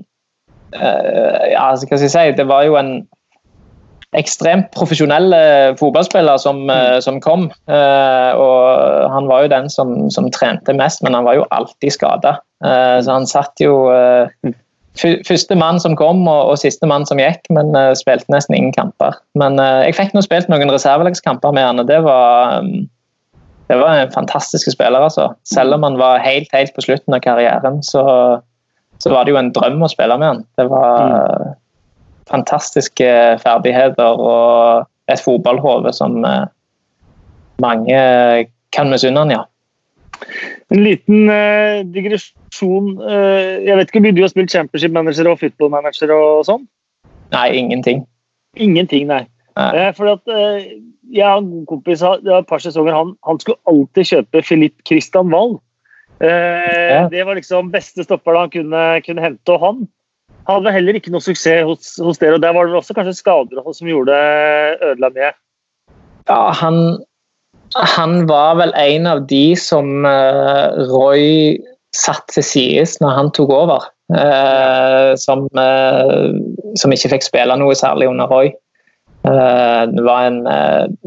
uh, 0.76 1.42
Ja, 1.50 1.70
hva 1.70 1.76
skal 1.80 1.98
jeg 2.06 2.14
si? 2.14 2.24
Det 2.38 2.48
var 2.50 2.66
jo 2.68 2.78
en 2.80 2.96
ekstremt 4.14 4.70
profesjonell 4.74 5.34
fotballspiller 5.78 6.38
som, 6.38 6.64
mm. 6.68 6.74
Eh, 6.74 6.98
som, 7.04 7.20
kom. 7.20 7.48
Uh, 7.70 8.32
og 8.38 9.10
han 9.10 9.30
var 9.30 9.44
jo 9.44 9.54
den 9.54 9.70
som, 9.70 9.94
som, 10.14 10.30
trente 10.34 10.74
mest, 10.76 11.02
men 11.02 11.16
han 11.16 11.26
var 11.26 11.38
jo 11.38 11.48
alltid 11.50 11.96
skada. 11.96 12.36
Uh, 12.64 13.00
så 13.02 13.18
han 13.18 13.26
satt 13.30 13.62
jo 13.62 13.88
uh, 13.90 14.52
Første 14.94 15.56
mann 15.58 15.80
som 15.82 15.96
kom 15.98 16.20
og, 16.30 16.52
og 16.52 16.58
siste 16.60 16.86
mann 16.86 17.02
som 17.02 17.18
gikk, 17.18 17.48
men 17.50 17.74
spilte 17.98 18.30
nesten 18.30 18.54
ingen 18.54 18.70
kamper. 18.76 19.16
Men 19.34 19.58
jeg 19.58 19.96
fikk 19.98 20.12
nå 20.14 20.22
spilt 20.22 20.46
noen 20.46 20.70
reservelagskamper 20.70 21.50
med 21.50 21.66
han, 21.66 21.82
og 21.82 21.88
det 21.88 21.96
var 22.06 22.60
um, 22.62 22.84
det 23.70 23.76
var 23.80 23.96
en 23.96 24.12
fantastisk 24.12 24.68
spiller, 24.72 25.00
altså. 25.00 25.30
Selv 25.48 25.76
om 25.76 25.86
han 25.86 25.98
var 26.00 26.22
helt, 26.24 26.50
helt 26.52 26.74
på 26.76 26.84
slutten 26.84 27.16
av 27.16 27.22
karrieren, 27.24 27.78
så, 27.86 28.02
så 29.00 29.12
var 29.12 29.24
det 29.24 29.32
jo 29.32 29.40
en 29.40 29.52
drøm 29.56 29.84
å 29.86 29.92
spille 29.92 30.18
med 30.20 30.30
han. 30.30 30.42
Det 30.60 30.66
var 30.72 31.04
mm 31.04 31.52
fantastiske 32.30 33.08
ferdigheter 33.42 34.20
og 34.20 35.12
et 35.12 35.20
fotballhode 35.20 35.92
som 35.96 36.22
eh, 36.24 36.46
mange 37.62 37.98
kan 38.74 38.90
misunne 38.90 39.24
han, 39.24 39.34
ja. 39.34 39.42
En 40.72 40.80
liten 40.82 41.28
uh, 41.28 41.82
digresjon. 41.94 42.94
Uh, 43.02 43.60
jeg 43.66 43.76
vet 43.76 43.90
ikke 43.90 44.00
om 44.00 44.08
du 44.16 44.22
har 44.22 44.32
spilt 44.32 44.54
championship 44.54 44.94
manager 44.94 45.28
og 45.30 45.40
football 45.42 45.70
manager 45.74 46.10
og 46.14 46.46
sånn? 46.48 46.64
Nei, 47.34 47.48
ingenting. 47.60 48.04
Ingenting, 48.56 49.06
nei. 49.10 49.24
Uh, 49.54 49.90
for 49.94 50.10
at 50.10 50.32
eh, 50.34 50.64
jeg 51.14 51.22
har 51.22 51.38
en 51.38 51.50
god 51.52 51.66
kompis 51.70 52.00
det 52.02 52.26
var 52.26 52.42
et 52.42 52.48
par 52.50 52.62
sesonger, 52.62 52.96
han, 52.96 53.12
han 53.22 53.38
skulle 53.38 53.60
alltid 53.70 54.08
kjøpe 54.08 54.42
Philippe 54.42 54.82
Christian 54.88 55.30
Wahl. 55.30 55.60
Ja. 56.24 57.04
Det 57.10 57.24
var 57.26 57.36
liksom 57.36 57.72
beste 57.74 58.04
stopper 58.06 58.38
han 58.38 58.50
kunne, 58.50 58.82
kunne 59.04 59.22
hente. 59.22 59.52
Og 59.52 59.60
han 59.60 59.82
hadde 60.48 60.72
heller 60.74 60.98
ikke 60.98 61.12
noe 61.12 61.24
suksess 61.24 61.64
hos, 61.66 61.94
hos 62.02 62.20
dere. 62.20 62.38
og 62.38 62.44
Der 62.44 62.54
var 62.56 62.68
det 62.68 62.78
også 62.78 62.96
kanskje 62.96 63.16
skader 63.18 63.72
som 63.76 63.90
gjorde 63.90 64.14
ødela 64.82 65.10
mye? 65.14 65.32
Ja, 66.28 66.40
han, 66.56 66.80
han, 67.76 68.24
var 68.28 68.56
vel 68.60 68.74
en 68.80 69.08
av 69.10 69.24
de 69.28 69.56
som 69.60 70.06
uh, 70.06 70.76
Roy 70.88 71.58
satt 71.96 72.26
til 72.32 72.46
side 72.46 72.86
når 73.04 73.18
han 73.18 73.32
tok 73.36 73.52
over. 73.54 73.90
Uh, 74.12 75.14
som, 75.16 75.46
uh, 75.56 76.32
som, 76.76 76.92
ikke 76.92 77.14
fikk 77.14 77.24
spille 77.24 77.56
noe 77.60 77.76
særlig 77.78 78.10
under 78.10 78.28
Roy. 78.28 78.52
Var 79.24 80.26
en, 80.26 80.40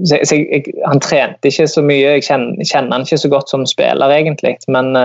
så 0.10 0.18
jeg, 0.18 0.64
han 0.90 1.02
trente 1.04 1.52
ikke 1.52 1.68
så 1.70 1.84
mye, 1.86 2.16
jeg 2.18 2.24
kjenner, 2.26 2.66
kjenner 2.66 2.96
han 2.96 3.06
ikke 3.06 3.20
så 3.22 3.30
godt 3.30 3.54
som 3.54 3.66
spiller, 3.70 4.10
egentlig. 4.10 4.56
Men 4.74 4.98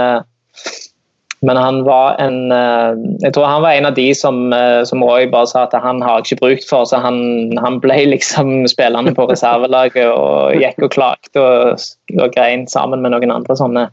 men 1.45 1.57
han 1.57 1.85
var 1.85 2.15
en 2.23 2.53
eh, 2.53 2.93
Jeg 3.21 3.35
tror 3.35 3.49
han 3.51 3.63
var 3.63 3.75
en 3.75 3.87
av 3.87 3.95
de 3.95 4.15
som, 4.15 4.53
eh, 4.53 4.85
som 4.87 5.03
Roy 5.03 5.27
bare 5.31 5.49
sa 5.51 5.65
at 5.67 5.75
han 5.75 6.03
har 6.03 6.23
ikke 6.23 6.39
brukt 6.39 6.69
for. 6.69 6.87
Så 6.87 7.01
han, 7.03 7.19
han 7.59 7.81
ble 7.83 7.99
liksom 8.15 8.69
spillende 8.71 9.15
på 9.17 9.27
reservelaget 9.31 10.07
og 10.07 10.55
gikk 10.63 10.87
og 10.87 10.95
klagde 10.95 11.43
og, 11.43 11.83
og 12.15 12.37
grein 12.37 12.69
sammen 12.71 13.03
med 13.03 13.17
noen 13.17 13.35
andre 13.35 13.59
sånne 13.59 13.89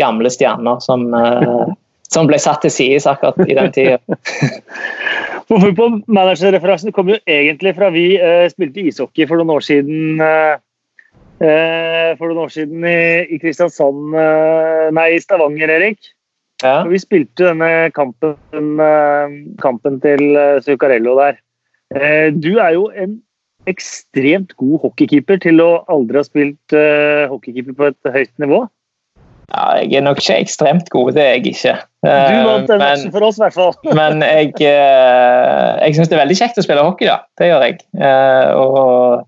gamle 0.00 0.32
stjerner 0.32 0.80
som, 0.84 1.10
eh, 1.12 1.74
som 2.08 2.30
ble 2.30 2.40
satt 2.40 2.64
til 2.64 2.72
side 2.72 3.04
akkurat 3.12 3.44
i 3.44 3.60
den 3.60 3.76
tida. 3.76 4.00
Fotball 5.50 6.00
managerreferansen 6.08 6.94
kom 6.96 7.10
jo 7.12 7.18
egentlig 7.28 7.74
fra 7.76 7.90
vi 7.92 8.14
eh, 8.16 8.46
spilte 8.52 8.86
ishockey 8.88 9.28
for 9.28 9.40
noen 9.40 9.54
år 9.56 9.64
siden. 9.66 10.20
Eh, 11.44 12.10
for 12.16 12.30
noen 12.30 12.44
år 12.46 12.52
siden 12.54 12.84
i, 12.88 12.98
i 13.34 13.40
Kristiansand 13.42 14.14
Nei, 14.94 15.08
i 15.16 15.20
Stavanger, 15.20 15.72
Erik. 15.76 16.14
Ja. 16.62 16.80
Vi 16.88 16.98
spilte 17.02 17.50
denne 17.50 17.90
kampen, 17.94 18.36
eh, 18.80 19.34
kampen 19.60 20.00
til 20.00 20.36
eh, 20.36 20.60
Zuccarello 20.64 21.16
der. 21.18 21.40
Eh, 21.94 22.30
du 22.32 22.56
er 22.58 22.74
jo 22.76 22.88
en 22.94 23.18
ekstremt 23.68 24.54
god 24.60 24.80
hockeykeeper 24.84 25.40
til 25.40 25.60
å 25.64 25.84
aldri 25.88 26.20
ha 26.20 26.24
spilt 26.26 26.74
hockeykeeper 27.30 27.76
på 27.78 27.86
et 27.88 28.10
høyt 28.12 28.32
nivå. 28.42 28.58
Ja, 29.52 29.66
jeg 29.82 29.98
er 29.98 30.06
nok 30.06 30.22
ikke 30.22 30.38
ekstremt 30.40 30.88
god, 30.94 31.12
det 31.16 31.22
er 31.22 31.36
jeg 31.36 31.52
ikke. 31.52 31.76
Du 32.04 32.38
vant 32.48 32.70
den 32.70 32.80
matchen 32.80 33.12
for 33.12 33.26
oss, 33.26 33.38
i 33.38 33.44
hvert 33.44 33.56
fall. 33.58 33.76
men 34.00 34.24
jeg, 34.24 34.54
jeg 34.62 35.96
syns 35.96 36.10
det 36.10 36.16
er 36.16 36.24
veldig 36.24 36.40
kjekt 36.40 36.60
å 36.60 36.64
spille 36.66 36.86
hockey, 36.86 37.10
da. 37.10 37.20
Det 37.40 37.52
gjør 37.52 37.66
jeg. 37.68 37.78
Og 38.58 39.24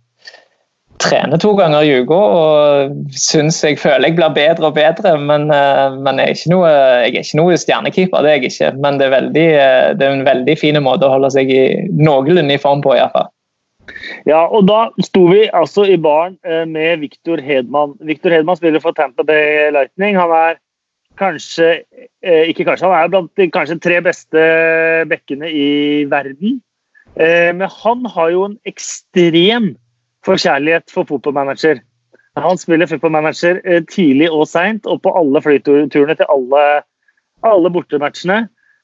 trener 1.02 1.40
to 1.40 1.52
ganger 1.56 1.84
i 1.84 1.94
uka 2.00 2.16
og 2.16 3.14
syns 3.18 3.58
jeg 3.64 3.78
føler 3.80 4.10
jeg 4.10 4.16
blir 4.18 4.34
bedre 4.36 4.70
og 4.70 4.76
bedre. 4.76 5.14
Men, 5.20 5.48
eh, 5.52 5.96
men 6.00 6.20
jeg, 6.22 6.36
er 6.36 6.52
noe, 6.52 6.70
jeg, 6.70 7.12
er 7.12 7.22
ikke 7.22 7.40
noe, 7.40 7.60
stjernekeeper, 7.60 8.24
det 8.24 8.32
er 8.32 8.38
jeg 8.40 8.52
ikke. 8.52 8.72
Men 8.82 9.00
det 9.00 9.08
er, 9.08 9.14
veldig, 9.16 9.46
eh, 9.60 9.88
det 9.98 10.06
er 10.06 10.18
en 10.18 10.28
veldig 10.28 10.58
fin 10.60 10.80
måte 10.84 11.08
å 11.08 11.16
holde 11.16 11.32
seg 11.34 11.52
i, 11.52 11.64
noenlunde 12.00 12.56
i 12.56 12.62
form 12.62 12.84
på, 12.84 12.96
iallfall. 12.96 13.30
Ja, 14.26 14.44
og 14.46 14.66
da 14.68 14.88
sto 15.04 15.26
vi 15.30 15.46
altså 15.54 15.86
i 15.88 15.98
baren 16.00 16.36
eh, 16.46 16.64
med 16.68 17.02
Viktor 17.04 17.42
Hedman. 17.42 17.96
Viktor 18.04 18.34
Hedman 18.34 18.58
spiller 18.58 18.82
for 18.82 18.96
Tampa 18.96 19.26
Bay 19.26 19.70
Lightning. 19.74 20.18
Han 20.18 20.34
er 20.34 20.60
kanskje 21.16 21.80
ikke 22.20 22.66
kanskje, 22.66 22.90
han 22.90 23.06
er 23.06 23.08
blant 23.08 23.30
de 23.40 23.46
kanskje 23.48 23.78
tre 23.80 24.02
beste 24.04 24.42
bekkene 25.08 25.48
i 25.48 25.68
verden. 26.10 26.58
Men 27.16 27.70
han 27.72 28.02
har 28.12 28.34
jo 28.34 28.42
en 28.50 28.58
ekstrem 28.68 29.70
forkjærlighet 30.26 30.92
for 30.92 31.08
fotballmanager. 31.08 31.80
Han 32.36 32.58
spiller 32.60 32.88
fotballmanager 32.90 33.60
eh, 33.64 33.82
tidlig 33.88 34.28
og 34.30 34.44
seint, 34.48 34.86
og 34.86 35.00
på 35.02 35.12
alle 35.16 35.40
flyturene 35.42 36.16
til 36.16 36.28
alle, 36.28 36.64
alle 37.46 37.72
bortematchene. 37.72 38.42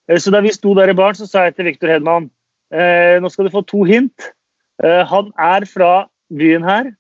Eh, 0.09 0.19
så 0.19 0.33
da 0.33 0.41
vi 0.45 0.55
sto 0.55 0.73
der 0.79 0.93
i 0.93 0.97
baren, 0.97 1.19
så 1.19 1.29
sa 1.29 1.47
jeg 1.49 1.59
til 1.59 1.69
Viktor 1.69 1.93
Hedman 1.93 2.31
eh, 2.73 3.19
nå 3.21 3.29
skal 3.33 3.49
du 3.49 3.53
få 3.53 3.65
to 3.69 3.85
hint. 3.89 4.33
Han 4.81 5.29
er 5.39 5.67
fra 5.69 5.91
byen 6.33 6.65
her, 6.65 6.93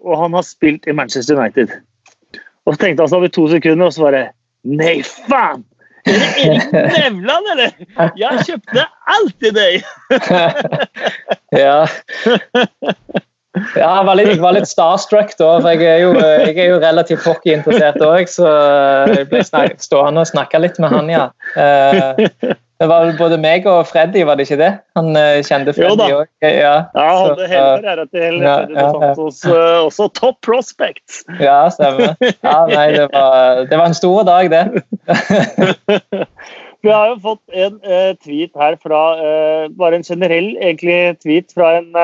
og 0.00 0.16
han 0.20 0.34
har 0.34 0.44
spilt 0.44 0.88
i 0.90 0.92
Manchester 0.96 1.38
United. 1.38 1.70
Og 2.66 2.74
så 2.74 2.80
tenkte 2.80 3.04
han 3.04 3.12
seg 3.12 3.22
vi 3.24 3.30
to 3.32 3.46
sekunder, 3.52 3.86
og 3.88 3.94
så 3.94 4.04
var 4.06 4.16
det 4.16 4.24
Nei, 4.64 5.02
faen! 5.04 5.64
Er 6.04 6.12
det 6.20 6.28
Erik 6.44 6.72
Nevland, 6.72 7.46
eller? 7.52 7.70
Jeg 8.16 8.44
kjøpte 8.48 8.84
alltid 9.16 9.56
deg! 9.56 9.84
ja. 11.64 11.84
Ja, 13.54 13.90
jeg 14.00 14.06
var 14.08 14.18
litt, 14.18 14.32
var 14.42 14.56
litt 14.56 14.66
starstruck 14.66 15.36
da, 15.38 15.52
for 15.62 15.70
jeg 15.70 15.86
er 15.86 16.00
jo, 16.02 16.10
jeg 16.18 16.56
er 16.58 16.72
jo 16.72 16.80
relativt 16.82 17.22
hockeyinteressert 17.28 18.02
òg. 18.02 18.26
Så 18.30 18.50
jeg 19.14 19.28
ble 19.30 19.44
snak, 19.46 19.78
stående 19.82 20.24
og 20.24 20.30
snakke 20.30 20.58
litt 20.62 20.80
med 20.82 20.94
han, 20.94 21.12
ja. 21.12 21.28
Eh, 21.54 22.54
det 22.82 22.88
var 22.90 23.12
både 23.16 23.38
meg 23.38 23.68
og 23.70 23.86
Freddy, 23.86 24.24
var 24.26 24.36
det 24.36 24.48
ikke 24.48 24.58
det? 24.58 24.72
Han 24.98 25.14
eh, 25.16 25.38
kjente 25.46 25.72
Freddy 25.76 26.08
òg. 26.10 26.26
Ja, 26.42 26.50
ja 26.50 26.74
hadde 26.98 27.46
hele 27.48 27.94
æra 27.94 28.04
til 28.10 28.42
ja, 28.42 28.56
uh, 28.74 29.86
også 29.86 30.10
top 30.18 30.40
prospect. 30.42 31.22
Ja, 31.38 31.68
stemmer. 31.70 32.18
Ja, 32.42 32.58
nei, 32.68 32.88
det 32.96 33.06
var, 33.14 33.62
det 33.70 33.78
var 33.78 33.86
en 33.86 33.96
stor 33.96 34.26
dag, 34.26 34.50
det. 34.50 34.64
Vi 36.84 36.90
har 36.92 37.14
jo 37.14 37.16
fått 37.22 37.54
en 37.54 37.78
uh, 37.86 38.12
tweet 38.20 38.52
her 38.60 38.74
fra 38.82 39.00
uh, 39.16 39.62
Bare 39.78 39.96
en 39.96 40.04
generell 40.04 40.50
egentlig 40.58 41.14
tweet 41.22 41.54
fra 41.54 41.78
en 41.78 41.94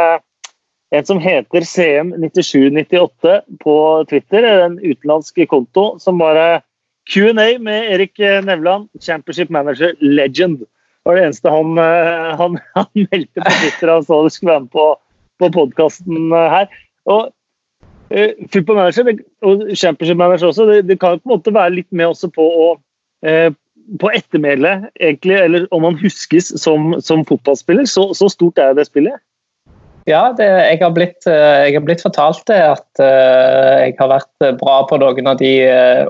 en 0.90 1.06
som 1.06 1.20
heter 1.22 1.66
CM9798 1.66 3.36
på 3.62 3.76
Twitter, 4.10 4.42
en 4.42 4.78
utenlandsk 4.78 5.38
konto, 5.48 5.84
som 6.02 6.18
bare 6.18 6.62
Q&A 7.10 7.58
med 7.62 7.92
Erik 7.94 8.18
Nevland, 8.46 8.88
Championship 9.00 9.50
Manager 9.50 9.94
Legend. 10.00 10.64
var 11.04 11.16
det 11.16 11.24
eneste 11.24 11.50
han, 11.50 11.78
eh, 11.78 12.32
han, 12.38 12.58
han 12.74 12.88
meldte 12.94 13.40
på 13.40 13.50
Twitter. 13.60 13.92
Han 13.94 14.04
så 14.04 14.22
det 14.24 14.32
skulle 14.34 14.52
være 14.52 14.66
med 14.66 14.74
på, 14.74 14.88
på 15.38 15.52
podkasten 15.58 16.32
her. 16.32 16.66
Og 17.06 17.30
Uh, 18.10 18.34
football 18.50 18.74
manager 18.74 19.06
og 19.46 19.68
championship 19.78 20.16
manager 20.18 20.48
også, 20.48 20.64
det, 20.66 20.88
det, 20.88 20.96
kan 20.98 21.20
på 21.20 21.28
en 21.28 21.30
måte 21.30 21.52
være 21.54 21.76
litt 21.76 21.92
med 21.94 22.10
også 22.10 22.26
på 22.34 22.42
å 22.42 22.64
uh, 23.22 23.52
på 24.02 24.10
ettermælet, 24.14 24.88
egentlig, 25.00 25.36
eller 25.38 25.66
om 25.74 25.84
man 25.86 25.98
huskes 25.98 26.50
som, 26.62 26.96
som 27.02 27.24
fotballspiller. 27.26 27.86
Så, 27.90 28.08
så, 28.14 28.28
stort 28.30 28.58
er 28.58 28.74
det 28.74 28.86
spillet. 28.86 29.18
Ja, 30.08 30.22
det, 30.36 30.46
jeg, 30.46 30.78
har 30.80 30.92
blitt, 30.96 31.26
jeg, 31.26 31.74
har 31.76 31.84
blitt, 31.84 32.02
fortalt 32.04 32.42
det 32.48 32.58
at 32.64 33.02
uh, 33.02 33.84
jeg 33.84 33.96
har 33.98 34.12
vært 34.14 34.48
bra 34.60 34.80
på 34.88 34.98
noen 35.02 35.28
av 35.30 35.40
de 35.40 35.52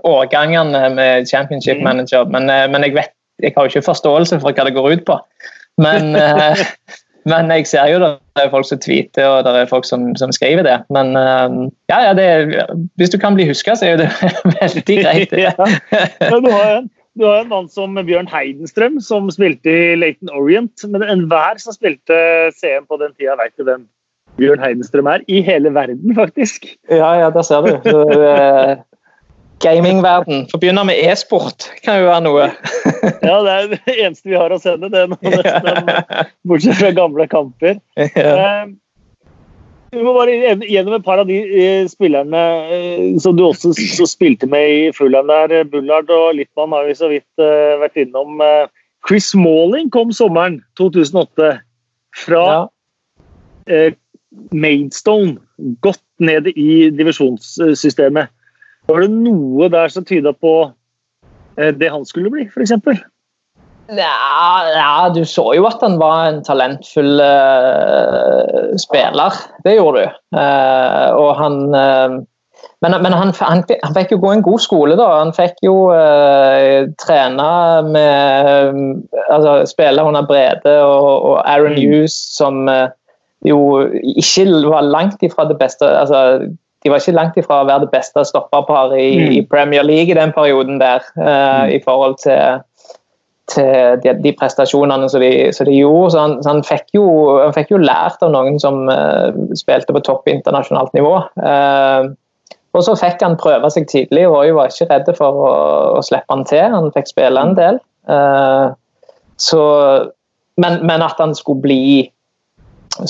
årgangene 0.06 0.84
med 0.94 1.30
championship 1.30 1.80
mm. 1.80 1.86
manager, 1.88 2.30
men, 2.30 2.46
men 2.46 2.86
jeg, 2.86 2.96
vet, 2.96 3.14
jeg 3.42 3.56
har 3.56 3.66
jo 3.66 3.74
ikke 3.74 3.90
forståelse 3.90 4.40
for 4.42 4.54
hva 4.54 4.68
det 4.68 4.76
går 4.78 4.98
ut 4.98 5.06
på. 5.10 5.20
Men 5.80 6.12
Men 7.28 7.50
jeg 7.52 7.66
ser 7.68 7.90
jo 7.92 7.98
det 8.00 8.10
er 8.40 8.52
folk 8.52 8.64
som 8.64 8.80
tweeter 8.80 9.26
og 9.28 9.42
det 9.44 9.52
er 9.52 9.68
folk 9.68 9.84
som, 9.84 10.06
som 10.16 10.32
skriver 10.32 10.64
det. 10.64 10.78
Men 10.94 11.12
ja, 11.90 11.98
ja 12.06 12.14
det, 12.16 12.28
hvis 13.00 13.12
du 13.12 13.18
kan 13.20 13.36
bli 13.36 13.48
huska, 13.48 13.74
så 13.76 13.86
er 13.86 13.90
jo 13.92 14.00
det 14.00 14.08
veldig 14.60 14.96
greit. 15.02 15.34
ja. 15.44 15.52
du, 15.58 16.48
har 16.48 16.78
en, 16.78 16.88
du 17.18 17.24
har 17.26 17.40
en 17.42 17.50
mann 17.50 17.68
som 17.68 17.96
Bjørn 18.06 18.28
Heidenstrøm, 18.30 19.00
som 19.02 19.30
spilte 19.34 19.70
i 19.70 19.96
Laton 19.98 20.30
Orient. 20.34 20.84
Men 20.88 21.06
enhver 21.06 21.58
som 21.62 21.74
spilte 21.74 22.18
CM 22.56 22.86
på 22.88 23.00
den 23.00 23.16
tida, 23.16 23.34
veit 23.40 23.56
jo 23.58 23.66
hvem 23.66 23.88
Bjørn 24.38 24.62
Heidenstrøm 24.62 25.10
er. 25.10 25.24
I 25.28 25.40
hele 25.44 25.72
verden, 25.74 26.14
faktisk. 26.16 26.70
Ja, 26.90 27.12
ja, 27.18 27.32
der 27.34 27.46
ser 27.46 27.66
du. 27.66 27.90
Uh, 27.90 28.78
gamingverden. 29.60 30.46
Få 30.52 30.60
begynne 30.62 30.84
med 30.88 31.00
e-sport, 31.02 31.66
kan 31.84 32.00
jo 32.00 32.08
være 32.08 32.24
noe. 32.24 32.46
ja, 33.28 33.34
det 33.44 33.56
er 33.56 33.66
det 33.74 33.96
eneste 33.96 34.30
vi 34.30 34.38
har 34.38 34.54
å 34.54 34.60
sende, 34.62 34.90
det 34.92 35.08
nesten, 35.10 35.90
bortsett 36.48 36.78
fra 36.80 36.92
gamle 36.96 37.26
kamper. 37.30 37.80
Ja. 37.98 38.30
Eh, 38.30 38.70
vi 39.90 40.02
må 40.06 40.12
bare 40.14 40.36
gjennom 40.66 40.96
et 40.96 41.06
par 41.06 41.22
av 41.22 41.28
de 41.28 41.38
eh, 41.40 41.86
spillerne 41.90 42.42
eh, 42.72 43.06
som 43.22 43.36
du 43.38 43.44
også 43.46 43.72
spilte 44.06 44.48
med 44.50 44.74
i 44.74 44.82
Fulham 44.96 45.30
der. 45.30 45.64
Bullard 45.70 46.10
og 46.14 46.34
Littmann 46.38 46.76
har 46.76 46.86
vi 46.88 46.98
så 46.98 47.10
vidt 47.12 47.44
vært 47.82 47.98
innom. 48.00 48.42
Chris 49.08 49.32
Malling 49.34 49.88
kom 49.90 50.12
sommeren 50.14 50.60
2008 50.78 51.54
fra 52.26 52.44
ja. 52.50 53.90
Maidstone, 54.52 55.38
godt 55.82 56.02
nede 56.18 56.52
i 56.52 56.90
divisjonssystemet. 56.94 58.30
Var 58.88 59.04
det 59.04 59.10
noe 59.12 59.68
der 59.72 59.90
som 59.92 60.06
tyda 60.06 60.32
på 60.32 60.54
eh, 61.58 61.72
det 61.74 61.90
han 61.90 62.06
skulle 62.06 62.30
bli, 62.32 62.46
f.eks.? 62.50 62.72
Ja, 63.90 64.70
ja, 64.70 65.08
du 65.14 65.24
så 65.26 65.50
jo 65.56 65.66
at 65.66 65.82
han 65.82 65.98
var 65.98 66.28
en 66.28 66.42
talentfull 66.46 67.18
uh, 67.18 68.74
spiller. 68.78 69.38
Det 69.64 69.74
gjorde 69.78 70.04
du. 70.04 70.18
Uh, 70.36 71.08
og 71.18 71.32
han 71.40 71.62
uh, 71.74 72.20
Men, 72.80 72.94
men 73.02 73.12
han, 73.12 73.32
han, 73.40 73.62
han, 73.68 73.94
fikk 73.96 74.12
jo 74.14 74.20
gå 74.20 74.30
en 74.32 74.42
god 74.44 74.60
skole, 74.60 74.96
da. 74.96 75.06
Han 75.20 75.32
fikk 75.36 75.58
jo 75.64 75.74
trene 77.00 77.48
med 77.88 78.78
Altså 79.28 79.66
spille 79.68 80.04
under 80.04 80.24
Brede 80.28 80.74
og, 80.84 81.08
og 81.28 81.36
Aaron 81.44 81.76
mm. 81.76 81.80
Hughes, 81.80 82.16
som 82.36 82.68
jo 83.44 83.60
ikke 84.16 84.46
var 84.68 84.88
langt 84.88 85.22
ifra 85.24 85.44
det 85.48 85.56
beste 85.60 85.88
altså 85.88 86.40
de 86.82 86.90
var 86.90 87.02
ikke 87.02 87.16
langt 87.16 87.36
ifra 87.40 87.60
å 87.60 87.68
være 87.68 87.84
det 87.84 87.92
beste 87.92 88.22
stopperparet 88.24 88.96
i, 88.96 89.08
mm. 89.20 89.32
i, 89.36 89.40
Premier 89.48 89.84
League 89.84 90.12
i 90.12 90.16
den 90.16 90.32
perioden 90.32 90.80
der, 90.80 91.04
uh, 91.18 91.66
mm. 91.66 91.74
i 91.76 91.80
forhold 91.84 92.16
til, 92.22 92.62
til 93.50 94.00
de, 94.04 94.14
de, 94.24 94.32
prestasjonene 94.38 95.08
som 95.10 95.22
de, 95.22 95.30
som 95.56 95.68
de 95.68 95.76
gjorde. 95.76 96.12
Så 96.14 96.22
han, 96.22 96.36
så 96.42 96.52
han, 96.52 96.62
fikk 96.66 96.94
jo, 96.96 97.06
han, 97.40 97.54
fikk 97.56 97.74
jo, 97.74 97.82
lært 97.82 98.22
av 98.24 98.32
noen 98.34 98.60
som 98.62 98.84
uh, 98.90 99.30
spilte 99.58 99.96
på 99.96 100.04
topp 100.06 100.30
internasjonalt 100.30 100.94
nivå. 100.96 101.16
Uh, 101.40 102.12
og 102.76 102.86
så 102.86 102.94
fikk 102.98 103.24
han 103.26 103.38
prøve 103.40 103.72
seg 103.74 103.88
tidlig. 103.90 104.28
Roy 104.30 104.54
var 104.54 104.70
ikke 104.70 104.88
redd 104.92 105.10
for 105.18 105.42
å, 105.42 105.50
å 105.98 106.04
slippe 106.06 106.30
han 106.30 106.46
til. 106.46 106.70
Han 106.70 106.92
fikk 106.94 107.10
spille 107.10 107.42
en 107.42 107.56
del. 107.58 107.80
Så, 109.42 109.62
men, 110.62 110.78
men 110.86 111.02
at 111.02 111.18
han 111.18 111.34
skulle 111.34 111.64
bli 111.64 111.82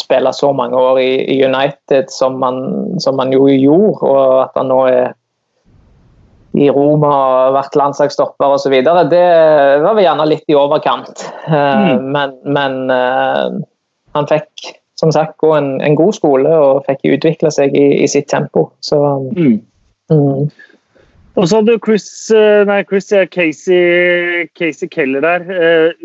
spille 0.01 0.33
så 0.33 0.53
mange 0.57 0.77
år 0.77 0.99
i, 1.03 1.11
i 1.35 1.45
United 1.45 2.09
som 2.09 2.43
han, 2.43 2.61
som 3.01 3.19
han 3.19 3.33
jo 3.35 3.49
gjorde, 3.49 4.01
og 4.07 4.43
at 4.45 4.57
han 4.57 4.71
nå 4.71 4.81
er 4.89 5.13
i 6.59 6.67
Roma 6.71 7.11
og 7.11 7.37
har 7.37 7.53
vært 7.55 7.77
landslagsstopper 7.79 8.57
osv. 8.57 8.75
Det 8.83 8.95
var 9.85 9.95
vel 9.95 10.03
gjerne 10.03 10.27
litt 10.27 10.51
i 10.51 10.59
overkant. 10.59 11.25
Eh, 11.47 11.83
mm. 11.85 12.09
Men, 12.17 12.35
men 12.57 12.81
uh, 12.91 13.61
han 14.17 14.31
fikk 14.31 14.73
som 15.01 15.13
sagt 15.15 15.39
gå 15.41 15.53
en, 15.57 15.77
en, 15.81 15.95
god 15.97 16.17
skole 16.19 16.51
og 16.51 16.83
fikk 16.89 17.07
utvikle 17.15 17.53
seg 17.55 17.77
i, 17.79 17.87
i 18.03 18.09
sitt 18.11 18.29
tempo. 18.33 18.67
Så, 18.85 18.99
mm. 19.37 19.61
Mm. 20.13 20.51
Og 21.39 21.47
så 21.47 21.61
hadde 21.61 21.79
Chris, 21.87 22.09
eh, 22.35 22.65
nei, 22.69 22.83
Chris 22.91 23.09
Casey, 23.33 24.49
Casey 24.59 24.91
Keller 24.91 25.25
der, 25.25 25.47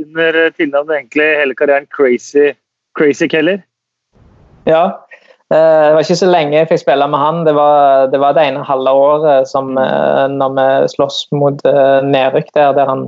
under 0.06 0.38
tilnavnet 0.56 1.02
egentlig 1.02 1.32
hele 1.42 1.58
karrieren 1.58 1.90
Crazy, 1.92 2.54
Crazy 2.96 3.28
Keller. 3.28 3.66
Ja. 4.70 4.86
Eh, 5.54 5.58
det 5.88 5.94
var 5.94 6.02
ikke 6.02 6.18
så 6.18 6.30
lenge 6.30 6.58
jeg 6.58 6.70
fikk 6.72 6.82
spille 6.82 7.08
med 7.12 7.22
han. 7.22 7.44
Det 7.46 7.54
var 7.58 8.08
det, 8.10 8.22
var 8.22 8.34
det 8.38 8.48
ene 8.48 8.66
halve 8.66 8.94
året 8.98 9.50
som 9.50 9.76
eh, 9.78 10.26
når 10.34 10.56
vi 10.58 10.66
sloss 10.96 11.26
mot 11.36 11.62
eh, 11.70 12.00
nedrykk 12.06 12.50
der, 12.58 12.74
der 12.78 12.90
han 12.90 13.08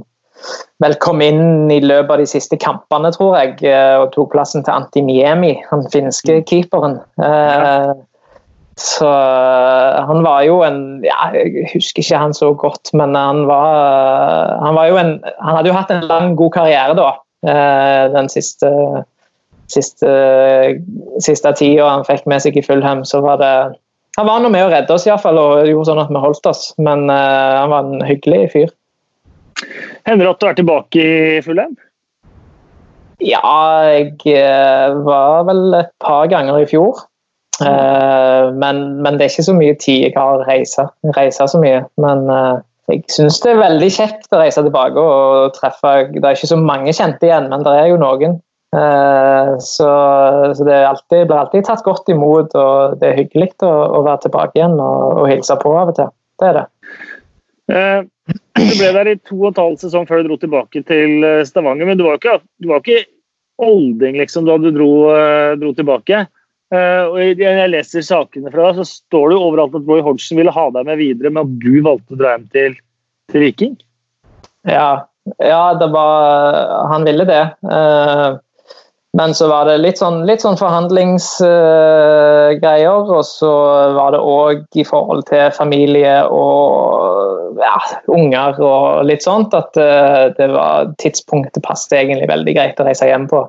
vel 0.83 0.93
kom 1.01 1.23
inn 1.25 1.71
i 1.73 1.79
løpet 1.81 2.11
av 2.13 2.21
de 2.21 2.27
siste 2.29 2.59
kampene, 2.61 3.09
tror 3.15 3.39
jeg, 3.39 3.55
og 3.97 4.11
tok 4.13 4.35
plassen 4.35 4.61
til 4.61 4.75
Antiniemi, 4.75 5.55
han 5.71 5.88
finske 5.89 6.35
mm. 6.38 6.43
keeperen. 6.45 6.99
Ja. 7.17 7.95
Så 8.77 9.09
han 9.09 10.21
var 10.21 10.43
jo 10.45 10.59
en 10.61 11.01
ja, 11.01 11.31
Jeg 11.33 11.65
husker 11.71 12.03
ikke 12.03 12.19
han 12.21 12.38
så 12.38 12.51
godt, 12.53 12.93
men 12.93 13.17
han 13.17 13.47
var, 13.49 14.53
han 14.61 14.77
var 14.77 14.91
jo 14.91 14.99
en 15.01 15.11
Han 15.25 15.57
hadde 15.57 15.71
jo 15.71 15.77
hatt 15.79 15.95
en 15.95 16.05
lang, 16.05 16.35
god 16.38 16.53
karriere 16.53 16.93
da, 17.01 17.09
den 18.13 18.29
siste 18.29 18.69
siste, 19.72 20.11
siste 21.24 21.53
tida 21.59 21.89
han 21.89 22.05
fikk 22.07 22.28
med 22.30 22.43
seg 22.43 22.57
i 22.57 22.63
Fulham, 22.65 23.03
så 23.07 23.22
var 23.26 23.41
det 23.41 23.53
Han 24.18 24.26
var 24.26 24.41
nå 24.41 24.49
med 24.49 24.65
å 24.65 24.70
redde 24.72 24.93
oss 24.95 25.05
iallfall, 25.05 25.38
og 25.38 25.68
gjorde 25.70 25.91
sånn 25.91 25.99
at 26.01 26.09
vi 26.09 26.22
holdt 26.24 26.47
oss. 26.49 26.72
Men 26.82 27.03
uh, 27.05 27.61
han 27.61 27.70
var 27.70 27.84
en 27.86 27.99
hyggelig 28.01 28.47
fyr. 28.49 28.72
Hender 30.09 30.26
det 30.26 30.32
at 30.32 30.39
du 30.41 30.47
er 30.47 30.55
tilbake 30.57 31.03
i 31.03 31.41
Fulham? 31.45 31.76
Ja, 33.22 33.43
jeg 33.93 34.15
uh, 34.26 34.97
var 35.05 35.45
vel 35.45 35.78
et 35.84 35.91
par 36.01 36.26
ganger 36.34 36.57
i 36.63 36.65
fjor. 36.65 37.03
Uh, 37.61 38.49
men, 38.57 38.82
men, 39.03 39.20
det 39.20 39.28
er 39.28 39.36
ikke 39.36 39.45
så 39.51 39.55
mye 39.59 39.78
tid 39.78 40.07
jeg 40.07 40.18
har 40.18 40.41
å 40.41 40.49
reise, 40.49 40.88
reise 41.13 41.45
så 41.53 41.61
mye. 41.61 41.86
Men 42.01 42.26
jeg 42.89 43.05
syns 43.13 43.38
det 43.45 43.53
er 43.53 43.61
veldig 43.61 43.91
kjekt 43.99 44.34
å 44.34 44.41
reise 44.41 44.65
tilbake 44.65 44.97
og 44.97 45.53
treffe 45.59 45.93
Det 46.15 46.24
er 46.24 46.38
ikke 46.39 46.55
så 46.55 46.57
mange 46.57 46.89
kjente 46.89 47.30
igjen, 47.30 47.51
men 47.53 47.70
det 47.70 47.78
er 47.84 47.91
jo 47.91 48.01
noen. 48.01 48.39
Eh, 48.76 49.57
så, 49.59 49.89
så 50.55 50.63
det 50.63 50.88
alltid, 50.88 51.28
blir 51.28 51.38
alltid 51.38 51.65
tatt 51.65 51.84
godt 51.84 52.09
imot, 52.11 52.55
og 52.55 52.97
det 52.99 53.11
er 53.11 53.20
hyggelig 53.22 53.53
å, 53.63 53.72
å 53.99 54.03
være 54.03 54.26
tilbake 54.26 54.59
igjen 54.59 54.76
og, 54.76 55.03
og, 55.22 55.28
hilse 55.32 55.55
på 55.61 55.72
av 55.72 55.93
og 55.93 55.99
til. 55.99 56.09
Det 56.38 56.49
er 56.49 56.57
det. 56.59 56.65
Eh, 57.74 57.99
du 58.59 58.74
ble 58.76 58.89
der 58.97 59.11
i 59.13 59.20
to 59.24 59.38
og 59.39 59.51
en 59.53 59.61
halv 59.61 59.78
sesong 59.82 60.07
før 60.07 60.22
du 60.22 60.32
dro 60.32 60.39
tilbake 60.41 60.84
til 60.88 61.24
eh, 61.24 61.45
Stavanger, 61.47 61.88
men 61.88 61.99
du 61.99 62.03
var 62.07 62.20
ikke, 62.20 62.41
du 62.59 62.72
var 62.74 62.84
ikke 62.84 63.05
olding 63.63 64.20
liksom, 64.20 64.45
da 64.45 64.57
du 64.61 64.70
dro, 64.70 64.89
dro 65.57 65.72
tilbake. 65.74 66.20
og 66.70 67.15
Jeg 67.18 67.70
leser 67.72 68.03
sakene 68.05 68.51
fra 68.53 68.68
deg, 68.68 68.84
så 68.84 68.86
står 68.86 69.32
det 69.32 69.38
jo 69.39 69.47
overalt 69.47 69.78
at 69.80 69.88
Roy 69.89 70.03
Hodgson 70.05 70.38
ville 70.38 70.53
ha 70.53 70.65
deg 70.76 70.86
med 70.86 70.99
videre, 70.99 71.32
men 71.32 71.41
at 71.41 71.55
du 71.63 71.80
valgte 71.82 72.13
å 72.13 72.20
dra 72.20 72.36
hjem 72.36 72.43
til, 72.53 72.76
til 73.34 73.45
Viking? 73.47 73.74
Ja, 74.70 75.07
ja, 75.41 75.63
det 75.80 75.89
var 75.89 76.59
Han 76.93 77.09
ville 77.09 77.26
det. 77.26 77.41
Men 79.16 79.36
så 79.36 79.47
var 79.47 79.66
det 79.66 79.78
litt 79.80 79.97
sånn, 80.01 80.26
litt 80.28 80.41
sånn 80.43 80.58
forhandlingsgreier, 80.60 83.05
uh, 83.08 83.12
og 83.18 83.26
så 83.26 83.51
var 83.95 84.12
det 84.14 84.20
òg 84.20 84.66
i 84.78 84.84
forhold 84.86 85.26
til 85.30 85.51
familie 85.55 86.26
og 86.28 87.58
ja, 87.62 87.78
unger 88.14 88.60
og 88.60 89.05
litt 89.08 89.24
sånt, 89.24 89.53
at 89.58 89.78
uh, 89.80 90.36
det 90.38 90.47
var 90.51 90.91
tidspunktet 91.01 91.64
passet 91.66 91.93
egentlig 92.01 92.28
veldig 92.30 92.53
greit 92.60 92.80
å 92.82 92.84
reise 92.89 93.05
hjem 93.08 93.28
på. 93.32 93.39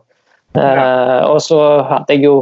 Uh, 0.56 0.62
ja. 0.62 0.86
Og 1.28 1.40
så 1.44 1.60
hadde 1.90 2.12
jeg 2.14 2.24
jo 2.28 2.36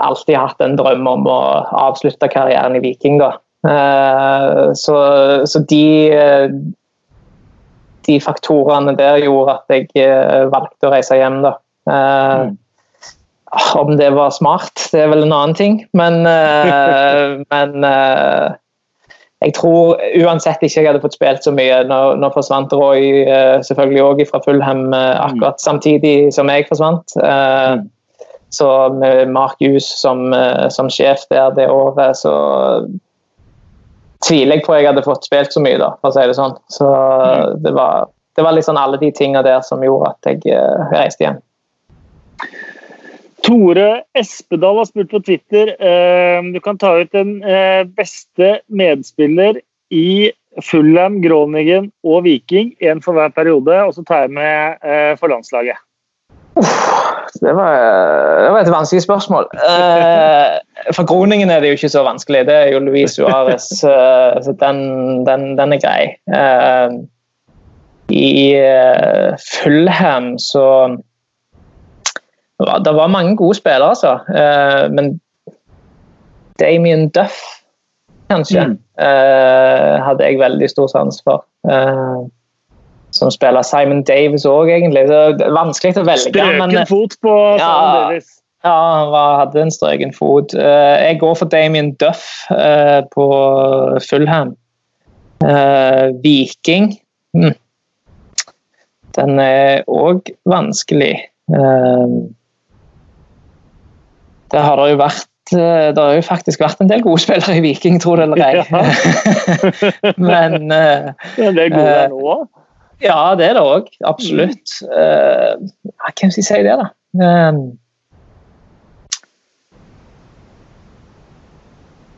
alltid 0.00 0.36
hatt 0.38 0.60
en 0.62 0.76
drøm 0.78 1.06
om 1.10 1.26
å 1.28 1.40
avslutte 1.88 2.28
karrieren 2.32 2.76
i 2.78 2.82
Viking, 2.84 3.18
da. 3.20 3.30
Uh, 3.66 4.72
så, 4.78 4.96
så 5.48 5.58
de 5.66 5.86
de 8.06 8.20
faktorene 8.22 8.94
der 8.94 9.18
gjorde 9.24 9.58
at 9.58 9.66
jeg 9.96 10.46
valgte 10.52 10.86
å 10.86 10.92
reise 10.94 11.16
hjem, 11.18 11.42
da. 11.42 11.56
Mm. 11.86 12.56
Om 13.74 13.96
det 13.96 14.10
var 14.10 14.30
smart, 14.34 14.88
det 14.92 15.00
er 15.00 15.10
vel 15.12 15.24
en 15.24 15.32
annen 15.32 15.56
ting. 15.56 15.80
Men, 15.96 16.26
uh, 16.26 17.42
men 17.54 17.86
uh, 17.86 18.56
jeg 19.44 19.54
tror 19.56 20.00
uansett 20.18 20.64
ikke 20.66 20.82
jeg 20.82 20.90
hadde 20.90 21.02
fått 21.04 21.16
spilt 21.16 21.46
så 21.46 21.54
mye. 21.54 21.82
Nå, 21.88 22.00
nå 22.20 22.30
forsvant 22.34 22.74
Roy 22.74 23.24
uh, 23.28 23.62
selvfølgelig 23.66 24.04
òg 24.04 24.24
fra 24.30 24.42
Fulham 24.44 24.90
akkurat 24.96 25.62
samtidig 25.62 26.32
som 26.34 26.50
jeg 26.52 26.68
forsvant. 26.68 27.16
så 28.56 28.68
med 28.94 29.28
Mark 29.28 29.58
Hughes 29.60 29.88
som, 30.00 30.30
som 30.70 30.88
sjef 30.90 31.26
der 31.30 31.50
det 31.56 31.66
året, 31.68 32.16
så 32.16 32.32
tviler 34.24 34.58
jeg 34.58 34.66
på 34.66 34.76
jeg 34.76 34.88
hadde 34.88 35.04
fått 35.04 35.26
spilt 35.26 35.54
så 35.54 35.62
mye, 35.62 35.78
da, 35.80 35.92
for 36.00 36.10
å 36.10 36.16
si 36.16 36.24
det 36.28 36.36
sånn. 36.38 36.56
Så 36.72 36.86
mm. 36.88 37.64
det 37.64 37.72
var, 37.76 38.08
det 38.38 38.46
var 38.46 38.56
liksom 38.56 38.78
alle 38.80 39.00
de 39.02 39.10
tingene 39.14 39.44
der 39.46 39.62
som 39.66 39.84
gjorde 39.84 40.14
at 40.14 40.30
jeg, 40.30 40.42
uh, 40.54 40.86
reiste 40.94 41.26
hjem. 41.26 41.42
Tore 43.46 44.02
Espedal 44.18 44.80
har 44.80 44.88
spurt 44.88 45.12
på 45.12 45.20
Twitter 45.22 45.70
du 46.50 46.56
kan 46.64 46.78
ta 46.80 46.96
ut 46.98 47.12
den 47.14 47.36
beste 47.94 48.48
medspiller 48.66 49.60
i 49.94 50.32
Fulham, 50.62 51.20
Groningen 51.22 51.90
og 52.04 52.24
Viking, 52.24 52.72
én 52.80 53.02
for 53.04 53.16
hver 53.16 53.28
periode, 53.36 53.74
og 53.82 53.94
så 53.94 54.04
tar 54.06 54.26
jeg 54.26 54.36
med 54.36 54.84
eh, 54.84 55.12
for 55.20 55.32
landslaget. 55.32 55.76
Det 57.42 57.52
var, 57.52 57.74
det 58.40 58.52
var, 58.52 58.60
et 58.62 58.72
vanskelig 58.72 59.02
spørsmål. 59.02 59.48
Eh, 59.60 60.54
for 60.96 61.04
Groningen 61.04 61.50
er 61.50 61.60
det 61.60 61.68
jo 61.68 61.78
ikke 61.78 61.92
så 61.92 62.04
vanskelig. 62.06 62.46
Det 62.48 62.54
er 62.54 62.70
jo 62.72 62.80
Luis 62.80 63.18
Suárez, 63.18 63.68
eh, 63.90 64.38
så 64.44 64.56
den, 64.60 64.80
den, 65.26 65.50
den, 65.58 65.76
er 65.76 65.82
grei. 65.82 66.02
Eh, 66.32 66.96
I 68.08 68.30
eh, 68.56 69.36
Fulham 69.52 70.38
så 70.40 70.96
Det 72.58 72.94
var 72.96 73.12
mange 73.12 73.36
gode 73.36 73.54
spillere, 73.54 73.88
altså. 73.88 74.18
Eh, 74.32 74.92
men 74.92 75.20
Damien 76.60 77.08
Duff 77.08 77.36
kanskje. 78.30 78.64
Mm. 78.64 78.78
Uh, 78.98 80.04
hadde 80.04 80.24
jeg 80.24 80.40
veldig 80.40 80.70
stor 80.70 80.88
sans 80.90 81.20
for. 81.24 81.44
Uh, 81.68 82.24
som 83.14 83.30
spiller 83.30 83.62
Simon 83.62 84.02
Davis 84.04 84.46
òg, 84.48 84.70
egentlig. 84.72 85.06
Det 85.08 85.44
er 85.46 85.54
vanskelig 85.54 86.00
å 86.00 86.06
velge. 86.06 86.32
Strøken 86.32 86.72
men, 86.72 86.80
fot 86.88 87.16
på 87.24 87.34
ja, 87.60 87.68
Simon 87.68 88.00
Davis. 88.00 88.32
Ja, 88.64 88.74
han 88.74 89.14
hadde 89.40 89.62
en 89.62 89.70
strøken 89.70 90.12
fot. 90.16 90.56
Jeg 90.56 91.20
går 91.20 91.36
for 91.38 91.52
Damien 91.52 91.92
Duff 92.02 92.24
på 93.12 93.26
Fulham. 94.08 94.56
Viking 96.24 96.88
mm. 97.36 97.52
Den 99.16 99.40
er 99.40 99.84
òg 99.86 100.32
vanskelig. 100.48 101.14
Det 104.52 104.62
har 104.62 104.78
det 104.80 104.92
jo 104.92 105.00
vært 105.00 105.26
Eh, 105.52 105.94
det 105.94 106.02
har 106.02 106.16
jo 106.16 106.22
faktisk 106.26 106.62
vært 106.62 106.80
en 106.82 106.90
del 106.90 107.04
gode 107.04 107.22
spillere 107.26 107.58
i 107.58 107.62
Viking, 107.62 108.00
tror 108.02 108.18
det 108.18 108.26
eller 108.26 108.42
ei. 108.42 108.54
Ja. 108.58 108.82
Men 110.30 110.72
uh, 110.72 111.14
ja, 111.38 111.50
Det 111.54 111.66
er 111.68 111.74
gode 111.74 111.90
der 111.92 112.08
nå 112.10 112.22
òg? 112.34 112.46
Ja, 113.04 113.18
det 113.38 113.50
er 113.50 113.58
det 113.58 113.62
òg. 113.62 113.90
Absolutt. 114.08 114.78
Mm. 114.82 114.88
Uh, 114.90 116.10
hvem 116.18 116.32
skal 116.34 116.48
si 116.48 116.62
det, 116.66 116.78
da? 116.82 116.88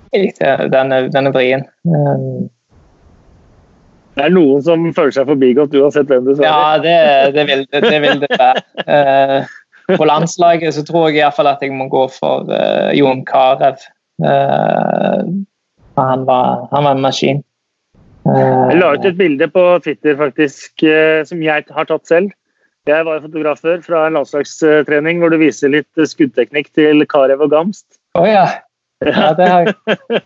Jeg 0.08 0.30
den, 0.72 0.92
er, 0.94 1.10
den 1.12 1.28
er 1.28 1.34
vrien. 1.34 1.66
Um, 1.84 2.48
det 4.16 4.24
er 4.24 4.32
noen 4.32 4.62
som 4.64 4.86
føler 4.96 5.12
seg 5.14 5.28
forbigått 5.28 5.76
uansett 5.78 6.08
hvem 6.08 6.24
du 6.26 6.32
svarer. 6.32 6.48
Ja, 6.48 6.78
det, 6.82 7.34
det, 7.36 7.44
vil, 7.50 7.66
det, 7.74 7.98
vil 8.02 8.24
det 8.24 8.30
være. 8.32 8.64
Uh, 8.88 9.52
på 9.96 10.04
landslaget 10.04 10.74
så 10.74 10.84
tror 10.84 11.08
jeg 11.08 11.18
i 11.18 11.22
hvert 11.22 11.36
fall 11.36 11.48
at 11.50 11.62
jeg 11.64 11.72
må 11.72 11.88
gå 11.92 12.04
for 12.12 12.48
uh, 12.50 12.90
Jon 12.96 13.24
Carew. 13.28 13.78
Uh, 14.20 15.22
han, 15.98 16.26
var, 16.28 16.66
han 16.72 16.84
var 16.84 16.96
en 16.96 17.04
maskin. 17.04 17.42
Uh, 18.28 18.68
jeg 18.68 18.80
la 18.82 18.92
ut 18.92 19.08
et 19.08 19.18
bilde 19.18 19.48
på 19.52 19.64
Twitter 19.84 20.18
faktisk, 20.18 20.84
som 21.28 21.42
jeg 21.42 21.64
har 21.70 21.88
tatt 21.88 22.06
selv. 22.10 22.34
Jeg 22.88 23.04
var 23.04 23.20
fotograf 23.20 23.60
før 23.60 23.82
fra 23.84 24.06
en 24.08 24.16
landslagstrening 24.16 25.20
hvor 25.20 25.32
du 25.32 25.36
viser 25.40 25.72
litt 25.72 26.08
skuddteknikk 26.08 26.70
til 26.76 27.04
Carew 27.08 27.44
og 27.44 27.52
Gamst. 27.52 27.86
Å 28.16 28.22
oh, 28.22 28.28
ja. 28.28 28.46
ja. 29.04 29.32
Det 29.36 29.48
har 29.48 29.66
jeg, 29.66 30.22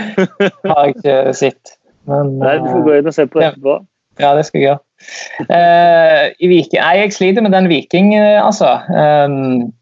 har 0.68 0.82
jeg 0.82 0.96
ikke 0.96 1.16
sett. 1.36 1.76
Men, 2.08 2.36
Nei, 2.42 2.58
du 2.60 2.68
får 2.68 2.84
gå 2.84 2.98
inn 2.98 3.08
og 3.08 3.16
se 3.16 3.24
på 3.28 3.40
etterpå. 3.40 3.78
Ja, 4.20 4.34
det 4.36 4.44
skal 4.48 4.60
jeg 4.60 4.68
gjøre. 4.68 4.82
Uh, 5.48 6.30
i 6.40 6.50
Viking, 6.50 6.80
nei, 6.80 6.98
jeg 7.02 7.16
sliter 7.16 7.44
med 7.44 7.54
den 7.56 7.68
Viking, 7.70 8.12
uh, 8.16 8.44
altså. 8.44 8.76
Um, 8.90 9.72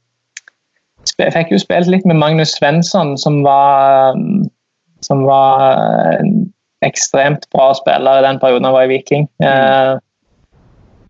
jeg 1.19 1.35
fikk 1.35 1.53
jo 1.53 1.61
spilt 1.61 1.91
litt 1.91 2.07
med 2.09 2.19
Magnus 2.19 2.55
Svensson, 2.57 3.17
som 3.19 3.43
var, 3.47 4.17
um, 4.17 4.47
som 5.05 5.25
var 5.27 6.21
en 6.21 6.33
ekstremt 6.87 7.47
bra 7.55 7.73
spiller 7.79 8.21
i 8.21 8.27
den 8.27 8.41
perioden 8.43 8.67
han 8.67 8.75
var 8.75 8.89
i 8.89 8.93
Viking. 8.97 9.29
Uh, 9.43 9.99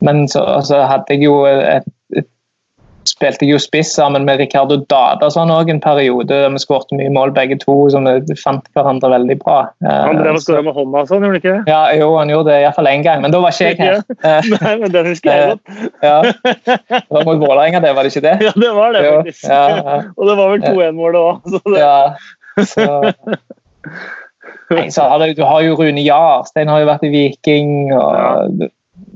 men 0.03 0.27
så, 0.29 0.43
så, 0.67 0.83
hadde 0.91 1.15
jeg 1.15 1.25
jo 1.29 1.45
et 1.47 1.87
spilte 3.23 3.47
jeg 3.47 3.55
jo 3.55 3.61
spiss 3.63 3.93
sammen 3.95 4.27
med 4.27 4.41
Ricardo 4.43 4.81
Dada 4.91 5.29
sånn 5.31 5.53
òg 5.55 5.71
en 5.71 5.81
periode. 5.83 6.41
Vi 6.55 6.63
skårte 6.63 6.99
mye 6.99 7.13
mål 7.15 7.35
begge 7.37 7.59
to, 7.63 7.77
så 7.93 8.01
vi 8.03 8.37
fant 8.39 8.67
hverandre 8.75 9.13
veldig 9.15 9.37
bra. 9.43 9.59
Han 9.87 10.19
drev 10.19 10.41
og 10.41 10.43
skåra 10.43 10.65
med 10.67 10.75
hånda 10.77 11.05
sånn, 11.07 11.23
gjorde 11.27 11.39
han 11.39 11.41
ikke 11.41 11.71
Ja, 11.71 11.83
jo, 11.99 12.11
han 12.19 12.33
gjorde 12.33 12.51
det 12.51 12.59
iallfall 12.65 12.91
én 12.91 13.07
gang, 13.07 13.23
men 13.23 13.35
da 13.35 13.43
var 13.45 13.55
ikke 13.55 13.71
jeg 13.71 13.79
her. 13.79 14.03
Nei, 14.65 14.75
men 14.83 14.95
den 14.95 15.11
husker 15.13 15.31
jeg 15.31 15.55
godt. 15.55 15.79
ja. 16.09 16.19
Det 16.27 17.03
var 17.15 17.29
mot 17.29 17.43
Vålerenga, 17.43 17.83
det, 17.85 17.95
var 17.95 18.07
det 18.07 18.15
ikke 18.15 18.27
det? 18.27 18.37
Ja, 18.49 18.55
det 18.59 18.75
var 18.77 18.97
det, 18.97 19.07
faktisk. 19.07 19.47
Ja, 19.47 19.63
ja. 19.79 19.97
Og 20.19 20.29
det 20.29 20.37
var 20.41 20.55
vel 20.55 20.67
2-1-målet 20.67 21.23
òg. 21.23 21.57
Det... 21.63 21.79
Ja, 21.79 21.97
så... 22.75 22.87
Nei, 24.73 24.87
så 24.93 25.05
har 25.11 25.21
du, 25.21 25.35
du 25.37 25.43
har 25.45 25.61
jo 25.65 25.75
Rune 25.77 26.03
Jarstein 26.05 26.71
har 26.71 26.81
jo 26.81 26.89
vært 26.89 27.05
i 27.05 27.13
Viking, 27.13 27.93
og 27.93 28.71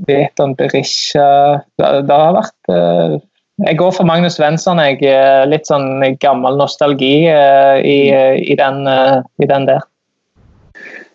Veton 0.07 0.53
Berisha 0.59 1.63
det, 1.81 1.89
det, 2.09 2.17
har 2.17 2.37
vært 2.37 2.71
uh, 2.73 3.17
jeg 3.65 3.79
går 3.81 3.93
for 3.97 4.05
Magnus 4.09 4.37
Svensson. 4.37 4.81
Jeg 4.83 5.01
er 5.09 5.49
Litt 5.49 5.69
sånn 5.69 6.03
gammel 6.21 6.59
nostalgi 6.61 7.29
uh, 7.31 7.81
i, 7.81 7.99
uh, 8.13 8.37
i, 8.37 8.57
den, 8.59 8.83
uh, 8.85 9.23
i, 9.41 9.49
den, 9.49 9.69
der. 9.69 9.85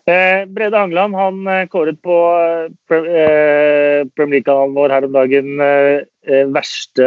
Brede 0.02 0.74
Hangeland 0.74 1.14
han 1.14 1.44
kåret 1.70 2.00
på 2.02 2.14
Premier 2.90 4.32
League-kanalen 4.32 4.72
vår 4.74 4.90
her 4.90 5.04
om 5.06 5.12
dagen 5.14 5.62
verste 6.50 7.06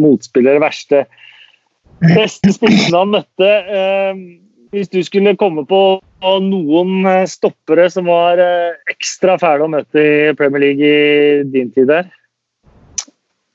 motspiller, 0.00 0.62
verste 0.64 1.02
beste 2.00 2.54
spissen 2.56 2.96
han 2.96 3.12
møtte. 3.12 3.50
Hvis 4.72 4.88
du 4.88 4.96
skulle 5.04 5.36
komme 5.36 5.66
på 5.68 5.82
noen 6.40 7.04
stoppere 7.28 7.90
som 7.92 8.08
var 8.08 8.40
ekstra 8.88 9.36
fæle 9.42 9.68
å 9.68 9.74
møte 9.76 10.00
i 10.00 10.32
Premier 10.40 10.70
League 10.70 10.88
i 10.88 11.44
din 11.52 11.68
tid 11.76 11.92
der? 11.92 12.08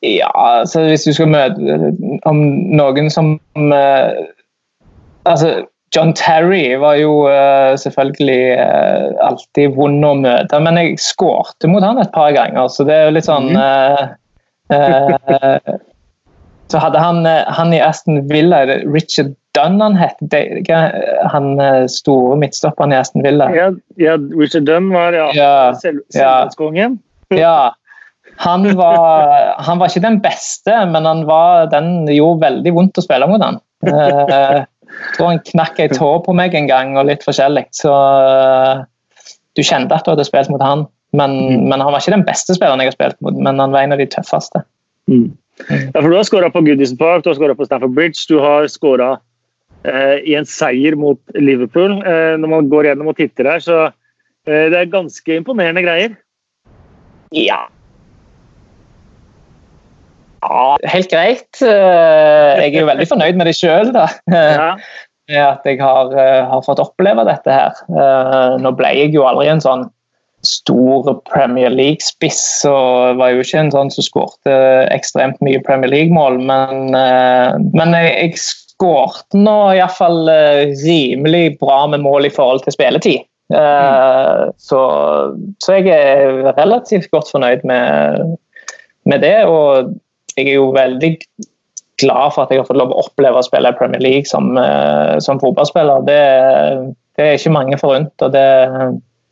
Ja, 0.04 0.30
altså 0.36 0.84
hvis 0.89 1.04
du 1.08 1.14
skal 1.16 1.32
møte 1.32 1.78
om 2.28 2.41
noen 2.76 3.10
som 3.14 3.38
uh, 3.56 4.12
Altså, 5.26 5.64
John 5.96 6.12
Terry 6.14 6.76
var 6.78 7.00
jo 7.00 7.24
uh, 7.26 7.74
selvfølgelig 7.80 8.58
uh, 8.60 9.16
alltid 9.26 9.74
vond 9.78 10.06
å 10.06 10.14
møte, 10.20 10.60
men 10.62 10.78
jeg 10.78 11.00
skårte 11.02 11.70
mot 11.72 11.82
han 11.86 12.02
et 12.04 12.12
par 12.14 12.36
ganger, 12.36 12.68
så 12.70 12.86
det 12.86 12.93
er 12.93 13.08
jo 13.08 13.16
litt 13.16 13.30
sånn 13.30 13.50
Så 16.66 16.80
hadde 16.82 16.98
han, 16.98 17.26
han 17.26 17.74
i 17.78 17.80
Aston 17.82 18.24
Villa, 18.30 18.64
Richard 18.89 19.36
Dunn 19.54 19.78
han 19.80 19.93
het, 19.96 20.18
han 21.30 21.60
store 21.93 22.38
midtstopperen 22.41 22.91
i 22.91 22.98
Aston 22.98 23.22
Villa. 23.24 23.52
Ja, 23.54 23.68
ja 24.02 24.16
Richard 24.34 24.66
Dunn 24.66 24.89
var 24.93 25.14
ja, 25.14 25.30
ja, 25.38 25.52
selv, 25.80 26.02
selvmordskongen. 26.10 26.98
Ja. 27.38 27.70
Han 28.44 28.66
var, 28.76 29.56
han 29.64 29.80
var, 29.80 29.90
ikke 29.90 30.04
den 30.04 30.20
beste, 30.24 30.74
men 30.92 31.08
han 31.08 31.24
var, 31.28 31.70
den 31.72 32.08
gjorde 32.12 32.44
veldig 32.44 32.74
vondt 32.76 33.00
å 33.00 33.04
spille 33.06 33.28
mot 33.32 33.44
han. 33.44 33.62
Eh, 33.86 34.66
jeg 34.96 35.16
tror 35.16 35.30
han 35.32 35.42
knakk 35.48 35.80
ei 35.80 35.88
tå 35.92 36.10
på 36.26 36.36
meg 36.36 36.56
en 36.58 36.68
gang, 36.70 36.96
og 37.00 37.08
litt 37.10 37.24
forskjellig. 37.26 37.68
Så 37.76 37.94
eh, 37.94 38.84
du 39.56 39.64
kjente 39.64 39.96
at 39.96 40.06
du 40.06 40.14
hadde 40.14 40.28
spilt 40.28 40.52
mot 40.52 40.64
han. 40.64 40.86
Men, 41.16 41.32
mm. 41.32 41.68
men, 41.70 41.80
han 41.80 41.94
var 41.94 42.04
ikke 42.04 42.16
den 42.18 42.28
beste 42.28 42.56
spilleren 42.58 42.84
jeg 42.84 42.92
har 42.92 42.98
spilt 42.98 43.22
mot, 43.24 43.38
men 43.40 43.62
han 43.62 43.74
var 43.76 43.86
en 43.86 43.96
av 43.96 44.02
de 44.02 44.08
tøffeste. 44.12 44.66
Mm. 45.12 45.30
Ja, 45.70 46.02
for 46.02 46.10
Du 46.10 46.18
har 46.18 46.28
skåra 46.28 46.50
på 46.52 46.64
Goodison 46.66 47.00
Park, 47.00 47.24
du 47.24 47.32
har 47.32 47.38
skåra 47.38 47.56
på 47.56 47.68
Stanford 47.68 47.96
Bridge, 47.96 48.26
du 48.28 48.42
har 48.44 48.68
skåra 48.72 49.14
eh, 49.88 50.18
i 50.28 50.36
en 50.36 50.48
seier 50.50 50.98
mot 51.00 51.22
Liverpool. 51.40 52.02
Eh, 52.04 52.36
når 52.42 52.52
man 52.52 52.68
går 52.72 52.90
gjennom 52.90 53.14
og 53.14 53.20
titter 53.20 53.54
her, 53.54 53.64
så 53.64 53.78
eh, 53.88 54.68
det 54.74 54.82
er 54.82 54.92
ganske 54.92 55.40
imponerende 55.40 55.86
greier. 55.86 56.18
Ja, 57.36 57.66
ja, 60.46 60.78
helt 60.91 61.12
greit. 61.12 61.50
Eh, 61.64 62.62
jeg 62.62 62.72
er 62.72 62.80
jo 62.82 62.89
veldig 62.89 63.10
fornøyd 63.10 63.39
med 63.39 63.50
det 63.50 63.58
sjøl, 63.58 63.91
da. 63.96 64.08
Ja. 64.32 64.72
At 65.56 65.66
jeg 65.66 65.80
har, 65.82 66.12
eh, 66.14 66.43
har, 66.46 66.62
fått 66.62 66.82
oppleve 66.84 67.24
dette 67.26 67.50
her. 67.50 67.78
Eh, 67.89 68.58
nå 68.62 68.72
ble 68.78 68.91
jeg 68.93 69.16
jo 69.16 69.26
aldri 69.26 69.50
en 69.50 69.64
sånn 69.64 69.88
stor 70.46 71.08
Premier 71.26 71.74
League-spiss, 71.74 72.43
og 72.70 73.18
var 73.18 73.34
jo 73.34 73.41
ikke 73.41 73.64
en 73.64 73.72
sånn 73.74 73.89
som 73.89 74.06
skårte 74.06 74.58
ekstremt 74.93 75.39
mye 75.41 75.64
Premier 75.66 75.89
League-mål, 75.89 76.38
men, 76.46 76.93
men 76.93 77.96
jeg, 77.98 78.12
jeg 78.14 78.43
skårte 78.43 79.41
nå 79.41 79.56
iallfall 79.74 80.30
rimelig 80.84 81.56
bra 81.58 81.80
med 81.89 82.06
mål 82.06 82.30
i 82.30 82.34
forhold 82.36 82.62
til 82.62 82.78
spilletid. 82.78 83.26
Mm. 83.50 84.54
Så, 84.62 84.84
så, 85.66 85.80
jeg 85.80 85.89
er 85.98 86.54
relativt 86.60 87.10
godt 87.10 87.34
fornøyd 87.34 87.66
med, 87.66 88.38
med 89.10 89.26
det. 89.26 89.39
og 89.50 89.96
jeg 90.36 90.50
er 90.52 90.58
jo 90.58 90.70
veldig 90.76 91.12
glad 92.02 92.34
for 92.36 92.44
at 92.44 92.52
jeg 92.52 92.60
har 92.60 92.68
fått 92.68 92.80
lov 92.80 92.92
å 92.92 93.04
oppleve 93.06 93.40
å 93.40 93.46
spille 93.46 93.72
i 93.72 93.78
Premier 93.78 94.04
League 94.04 94.28
som, 94.28 94.56
som 95.24 95.40
fotballspiller. 95.40 96.04
Det, 96.08 96.22
det, 97.16 97.24
er 97.26 97.38
ikke 97.38 97.56
mange 97.56 97.80
forunt. 97.80 98.14
og 98.20 98.34
det, 98.36 98.48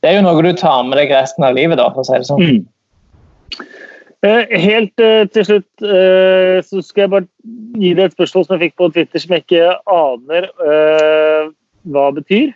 det, 0.04 0.10
er 0.10 0.20
jo 0.20 0.28
noe 0.28 0.46
du 0.46 0.54
tar 0.60 0.86
med 0.88 0.98
deg 1.02 1.12
resten 1.12 1.44
av 1.48 1.58
livet, 1.58 1.80
da, 1.82 1.90
for 1.92 2.04
å 2.04 2.08
si 2.08 2.22
det 2.22 2.30
sånn. 2.30 2.46
Mm. 2.48 2.70
Helt 4.24 5.02
til 5.36 5.44
slutt 5.44 5.84
så 5.84 6.84
skal 6.88 7.04
jeg 7.04 7.12
bare 7.12 7.28
gi 7.82 7.90
deg 7.92 8.06
et 8.06 8.16
spørsmål 8.16 8.46
som 8.46 8.56
jeg 8.56 8.70
fikk 8.70 8.78
på 8.80 8.88
Twitter 8.96 9.20
som 9.20 9.34
jeg 9.36 9.44
ikke 9.44 9.74
aner 9.92 10.48
hva 11.84 12.06
det 12.08 12.22
betyr. 12.22 12.54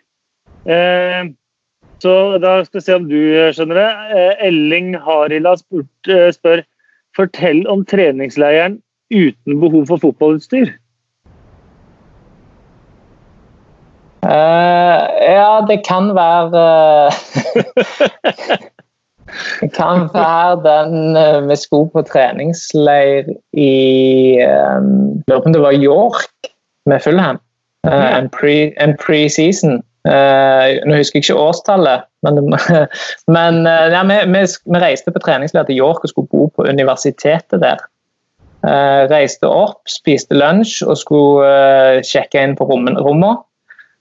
Så 2.00 2.14
da 2.40 2.54
skal 2.64 2.80
vi 2.80 2.86
se 2.86 2.96
om 2.96 3.10
du 3.10 3.20
skjønner 3.58 3.82
det. 3.82 3.90
Elling 4.48 4.94
Harila 5.04 5.58
spør 5.60 6.64
Fortell 7.18 7.64
om 7.68 7.86
treningsleiren 7.86 8.80
uten 9.14 9.60
behov 9.62 9.88
for 9.90 9.98
fotballutstyr. 10.04 10.70
Uh, 14.28 15.04
ja, 15.24 15.66
det 15.70 15.82
kan 15.88 16.10
være 16.16 16.64
Det 19.62 19.70
kan 19.76 20.10
være 20.14 20.56
den 20.66 21.16
uh, 21.16 21.44
med 21.48 21.56
sko 21.56 21.86
på 21.94 22.02
treningsleir 22.02 23.30
i 23.54 23.72
um, 24.44 25.24
Lurer 25.28 25.42
på 25.42 25.46
om 25.46 25.54
det 25.54 25.62
var 25.62 25.80
York 25.80 26.52
med 26.86 27.00
Fulham. 27.04 27.40
Uh, 27.88 28.18
en 28.18 28.30
pre-season. 28.34 29.80
Pre 29.80 29.82
nå 30.08 30.98
husker 30.98 31.20
jeg 31.20 31.26
ikke 31.26 31.42
årstallet, 31.42 32.06
men, 32.24 32.54
men 33.36 33.60
ja, 33.68 34.02
vi, 34.08 34.18
vi, 34.32 34.44
vi, 34.48 34.82
reiste 34.82 35.12
på 35.12 35.22
treningsleir 35.24 35.68
til 35.68 35.82
York 35.82 36.06
og 36.06 36.12
skulle 36.14 36.32
bo 36.32 36.48
på 36.56 36.68
universitetet 36.70 37.60
der. 37.64 37.84
Uh, 38.66 39.06
reiste 39.08 39.46
opp, 39.48 39.84
spiste 39.88 40.36
lunsj 40.36 40.82
og 40.84 40.98
skulle 40.98 41.46
uh, 41.46 42.00
sjekke 42.06 42.42
inn 42.42 42.56
på 42.58 42.66
rommene. 42.68 43.36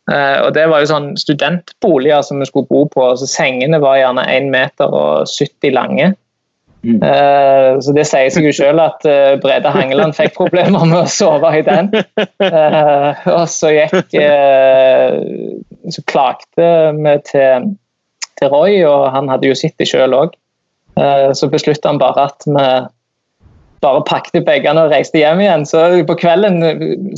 Uh, 0.09 0.38
og 0.46 0.54
Det 0.57 0.64
var 0.70 0.80
jo 0.80 0.88
sånn 0.90 1.11
studentboliger 1.20 2.24
som 2.24 2.40
vi 2.40 2.48
skulle 2.48 2.70
bo 2.70 2.86
på. 2.90 3.11
så 3.20 3.28
Sengene 3.28 3.82
var 3.82 4.00
gjerne 4.00 4.24
1 4.32 4.48
meter 4.54 4.88
og 4.88 5.28
70 5.28 5.76
lange. 5.76 6.14
Mm. 6.86 7.00
så 7.82 7.90
Det 7.96 8.04
sier 8.07 8.28
seg 8.30 8.44
jo 8.46 8.52
selv 8.54 8.78
at 8.78 9.02
Brede 9.42 9.72
Hangeland 9.74 10.14
fikk 10.14 10.36
problemer 10.36 10.84
med 10.86 11.00
å 11.00 11.09
sove 11.11 11.50
i 11.59 11.64
den. 11.66 11.88
og 13.36 13.48
så 13.50 13.72
gikk 13.74 14.14
Så 15.93 16.03
klagde 16.11 16.68
vi 16.97 17.14
til, 17.28 17.70
til 18.41 18.53
Roy, 18.53 18.82
og 18.89 19.11
han 19.14 19.30
hadde 19.32 19.51
jo 19.51 19.59
sett 19.59 19.76
det 19.78 19.89
sjøl 19.91 20.16
òg. 20.16 20.37
så 21.37 21.49
besluttet 21.53 21.84
han 21.84 21.99
bare 22.01 22.30
at 22.30 22.47
vi 22.47 22.66
bare 23.84 24.03
pakket 24.09 24.45
bagene 24.47 24.87
og 24.87 24.93
reiste 24.93 25.20
hjem 25.20 25.41
igjen. 25.45 25.64
Så 25.68 25.82
på 26.09 26.16
kvelden 26.18 26.59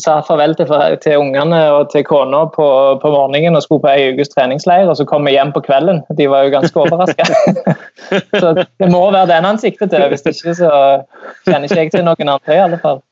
sa 0.03 0.19
farvel 0.27 0.57
til, 0.59 0.71
til 1.05 1.21
ungene 1.23 1.61
og 1.75 1.91
til 1.93 2.05
kona 2.09 2.45
på, 2.55 2.69
på, 3.03 3.13
morgenen 3.15 3.59
og 3.59 3.65
skulle 3.65 3.85
på 3.85 3.93
ei 3.93 4.13
ukes 4.13 4.33
treningsleir, 4.35 4.89
og 4.89 4.99
så 4.99 5.07
kom 5.09 5.27
vi 5.29 5.37
hjem 5.37 5.53
på 5.55 5.65
kvelden. 5.67 6.03
De 6.19 6.29
var 6.31 6.47
jo 6.47 6.55
ganske 6.55 6.85
overraska. 6.85 7.29
så 8.43 8.55
det 8.59 8.91
må 8.91 9.05
være 9.11 9.31
den 9.33 9.49
han 9.49 9.61
sikter 9.63 9.91
til, 9.91 10.09
hvis 10.13 10.27
ikke 10.33 10.57
så 10.63 10.73
kjenner 11.47 11.69
ikke 11.69 11.85
jeg 11.85 11.95
til 11.95 12.09
noen 12.09 12.35
andre 12.37 12.57
i 12.57 12.65
alle 12.67 12.81
fall. 12.83 13.03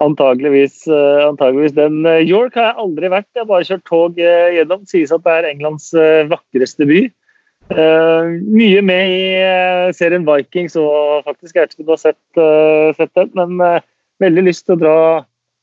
Antageligvis, 0.00 0.86
uh, 0.88 1.28
antageligvis 1.28 1.74
den. 1.76 2.00
Uh, 2.06 2.22
York 2.24 2.56
har 2.56 2.70
jeg 2.70 2.80
aldri 2.84 3.10
vært, 3.12 3.28
jeg 3.36 3.42
har 3.42 3.48
bare 3.50 3.66
kjørt 3.68 3.82
tog 3.88 4.20
uh, 4.20 4.48
gjennom. 4.54 4.84
Sies 4.88 5.12
at 5.12 5.24
det 5.26 5.34
er 5.34 5.48
Englands 5.50 5.90
vakreste 6.30 6.88
by. 6.88 7.02
Mye 7.70 8.80
med 8.82 9.12
i 9.14 9.90
serien 9.94 10.24
Vikings 10.26 10.72
og 10.80 11.20
faktisk 11.22 11.54
jeg 11.54 11.62
vet 11.68 11.74
ikke 11.76 11.84
om 11.84 11.86
du 11.86 11.92
har 11.92 12.00
sett, 12.02 12.40
sett 12.98 13.12
den, 13.14 13.30
men 13.36 13.84
veldig 14.24 14.42
lyst 14.48 14.64
til 14.66 14.74
å 14.74 14.80
dra, 14.80 14.96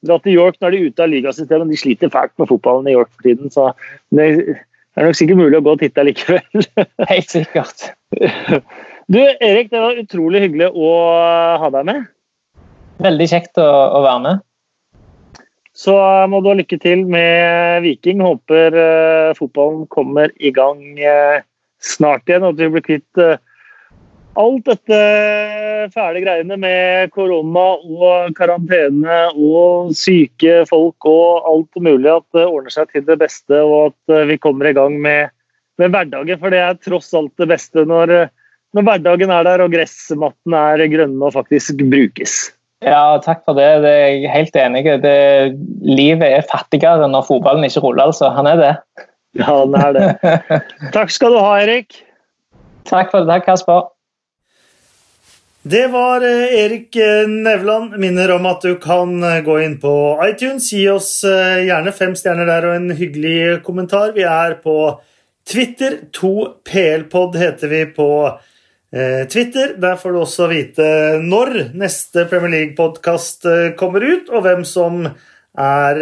dra, 0.07 0.15
til 0.23 0.38
York. 0.38 0.55
Nå 0.61 0.69
er 0.69 0.77
de 0.77 0.85
ute 0.88 1.03
av 1.03 1.11
ligasystemet, 1.11 1.67
de 1.67 1.81
sliter 1.81 2.13
fælt 2.13 2.31
med 2.39 2.47
fotballen 2.47 2.88
i 2.88 2.95
York 2.95 3.11
for 3.11 3.27
tiden. 3.27 3.51
Så 3.51 3.73
det 4.15 4.29
er 4.29 5.03
nok 5.03 5.19
sikkert 5.19 5.41
mulig 5.41 5.59
å 5.59 5.65
gå 5.65 5.75
og 5.75 5.83
titte 5.83 6.07
likevel. 6.07 6.69
Helt 7.11 7.35
sikkert. 7.35 7.89
Du 9.11 9.19
Erik, 9.19 9.73
det 9.73 9.83
var 9.83 9.99
utrolig 9.99 10.45
hyggelig 10.45 10.71
å 10.71 10.93
ha 11.59 11.73
deg 11.75 11.91
med. 11.91 12.07
Veldig 13.04 13.28
kjekt 13.30 13.60
å, 13.62 13.68
å 13.68 14.04
være 14.06 14.24
med. 14.26 14.45
Så 15.78 15.93
må 16.32 16.41
du 16.41 16.50
ha 16.50 16.56
lykke 16.58 16.80
til 16.82 17.04
med 17.06 17.84
Viking. 17.86 18.24
Håper 18.26 18.74
fotballen 19.38 19.86
kommer 19.93 20.34
i 20.41 20.50
gang 20.50 20.82
snart 21.84 22.28
igjen, 22.30 22.45
og 22.45 22.56
at 22.56 22.64
vi 22.64 22.70
blir 22.74 22.86
kvitt 22.86 23.22
uh, 23.22 23.38
alt 24.38 24.68
dette 24.70 24.98
fæle 25.93 26.22
greiene 26.22 26.58
med 26.62 27.12
korona 27.14 27.66
og 27.78 28.36
karantene 28.38 29.20
og 29.34 29.93
syke 29.98 30.62
folk 30.70 31.08
og 31.10 31.48
alt 31.50 31.82
mulig. 31.82 32.12
At 32.12 32.28
det 32.38 32.48
ordner 32.48 32.74
seg 32.74 32.91
til 32.93 33.08
det 33.08 33.20
beste, 33.22 33.62
og 33.62 33.93
at 33.93 34.18
uh, 34.18 34.26
vi 34.30 34.39
kommer 34.41 34.70
i 34.70 34.76
gang 34.78 35.00
med, 35.02 35.34
med, 35.82 35.93
hverdagen. 35.93 36.41
For 36.41 36.54
det 36.54 36.64
er 36.64 36.82
tross 36.82 37.14
alt 37.18 37.34
det 37.41 37.50
beste 37.54 37.86
når, 37.88 38.18
når 38.78 38.89
hverdagen 38.89 39.34
er 39.34 39.48
der 39.48 39.66
og 39.66 39.74
gressmattene 39.74 40.68
er 40.74 40.88
grønne 40.93 41.30
og 41.30 41.38
faktisk 41.38 41.78
brukes. 41.88 42.39
Ja, 42.86 43.17
takk 43.25 43.41
for 43.47 43.57
det. 43.57 43.67
det 43.82 43.91
er 43.91 44.07
jeg 44.07 44.32
helt 44.34 44.57
enig 44.61 44.84
i. 44.86 44.97
Livet 45.88 46.28
er 46.28 46.49
fattigere 46.49 47.07
når 47.09 47.25
fotballen 47.25 47.65
ikke 47.65 47.82
ruller, 47.82 48.11
altså. 48.11 48.30
Han 48.36 48.49
er 48.49 48.59
det. 48.61 48.73
Ja, 49.38 49.49
han 49.49 49.73
er 49.78 49.93
det. 49.95 50.07
Takk 50.95 51.13
skal 51.13 51.34
du 51.34 51.41
ha, 51.41 51.57
Erik. 51.61 51.99
Takk 52.88 53.11
for 53.13 53.25
det, 53.28 53.41
Kasper. 53.45 53.89
Det 55.67 55.84
var 55.91 56.23
eh, 56.23 56.53
Erik 56.61 56.95
eh, 56.95 57.28
Nevland. 57.28 57.97
Minner 57.99 58.32
om 58.38 58.45
at 58.47 58.63
du 58.63 58.78
kan 58.82 59.17
eh, 59.25 59.41
gå 59.45 59.57
inn 59.65 59.75
på 59.82 59.93
iTunes. 60.23 60.69
Gi 60.71 60.86
oss 60.93 61.11
gjerne 61.25 61.91
fem 61.97 62.13
stjerner 62.17 62.47
der 62.47 62.69
og 62.69 62.78
en 62.78 62.93
hyggelig 62.95 63.63
kommentar. 63.65 64.13
Vi 64.15 64.23
er 64.23 64.59
på 64.63 64.78
Twitter. 65.49 65.99
2PLpod 66.15 67.36
heter 67.41 67.73
vi 67.73 67.84
på 67.97 68.11
Twitter. 68.30 68.53
Der 68.91 69.95
får 69.99 70.13
du 70.13 70.19
også 70.21 70.45
vite 70.47 70.85
når 71.19 71.73
neste 71.75 72.23
Premier 72.29 72.53
League-podkast 72.53 73.43
kommer 73.79 74.05
ut, 74.05 74.29
og 74.31 74.45
hvem 74.45 74.63
som 74.63 75.01
er 75.07 75.99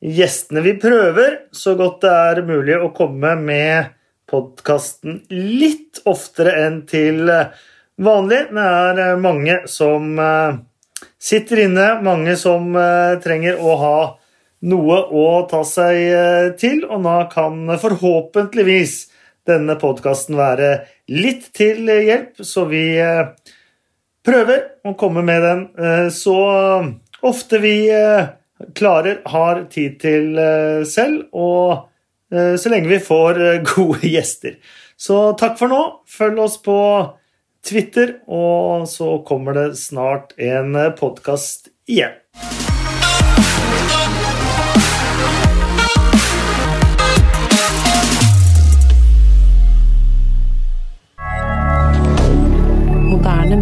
gjestene. 0.00 0.62
Vi 0.62 0.76
prøver 0.78 1.40
så 1.50 1.74
godt 1.74 2.04
det 2.04 2.12
er 2.14 2.42
mulig 2.46 2.78
å 2.78 2.92
komme 2.94 3.34
med 3.40 3.90
podkasten 4.30 5.24
litt 5.34 6.00
oftere 6.08 6.54
enn 6.64 6.80
til 6.88 7.26
vanlig. 8.00 8.40
Det 8.54 8.66
er 8.66 9.02
eh, 9.04 9.18
mange 9.20 9.60
som 9.70 10.18
eh, 10.18 10.58
sitter 11.20 11.64
inne, 11.66 11.92
mange 12.04 12.36
som 12.40 12.72
eh, 12.76 13.18
trenger 13.24 13.60
å 13.60 13.76
ha 13.80 13.98
noe 14.70 14.96
å 15.16 15.26
ta 15.48 15.62
seg 15.64 16.52
til, 16.60 16.82
og 16.84 17.06
da 17.06 17.22
kan 17.32 17.62
forhåpentligvis 17.80 19.06
denne 19.48 19.78
podkasten 19.80 20.36
være 20.36 20.68
litt 21.10 21.50
til 21.56 21.90
hjelp, 21.90 22.38
så 22.46 22.64
vi 22.70 22.84
prøver 24.26 24.62
å 24.86 24.94
komme 25.00 25.24
med 25.26 25.42
den 25.42 26.10
så 26.14 26.36
ofte 27.26 27.58
vi 27.62 27.74
klarer, 28.76 29.20
har 29.24 29.64
tid 29.72 29.98
til 30.02 30.38
eh, 30.38 30.82
selv, 30.88 31.28
og 31.32 31.88
eh, 32.34 32.56
så 32.60 32.72
lenge 32.72 32.90
vi 32.90 33.00
får 33.02 33.40
eh, 33.40 33.62
gode 33.74 34.10
gjester. 34.10 34.58
Så 35.00 35.30
takk 35.40 35.56
for 35.60 35.72
nå. 35.72 35.82
Følg 36.10 36.42
oss 36.44 36.58
på 36.64 36.78
Twitter, 37.64 38.18
og 38.28 38.88
så 38.88 39.18
kommer 39.26 39.56
det 39.56 39.68
snart 39.80 40.36
en 40.40 40.76
podkast 40.98 41.72
igjen. 41.88 42.20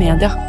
milliardaire 0.09 0.48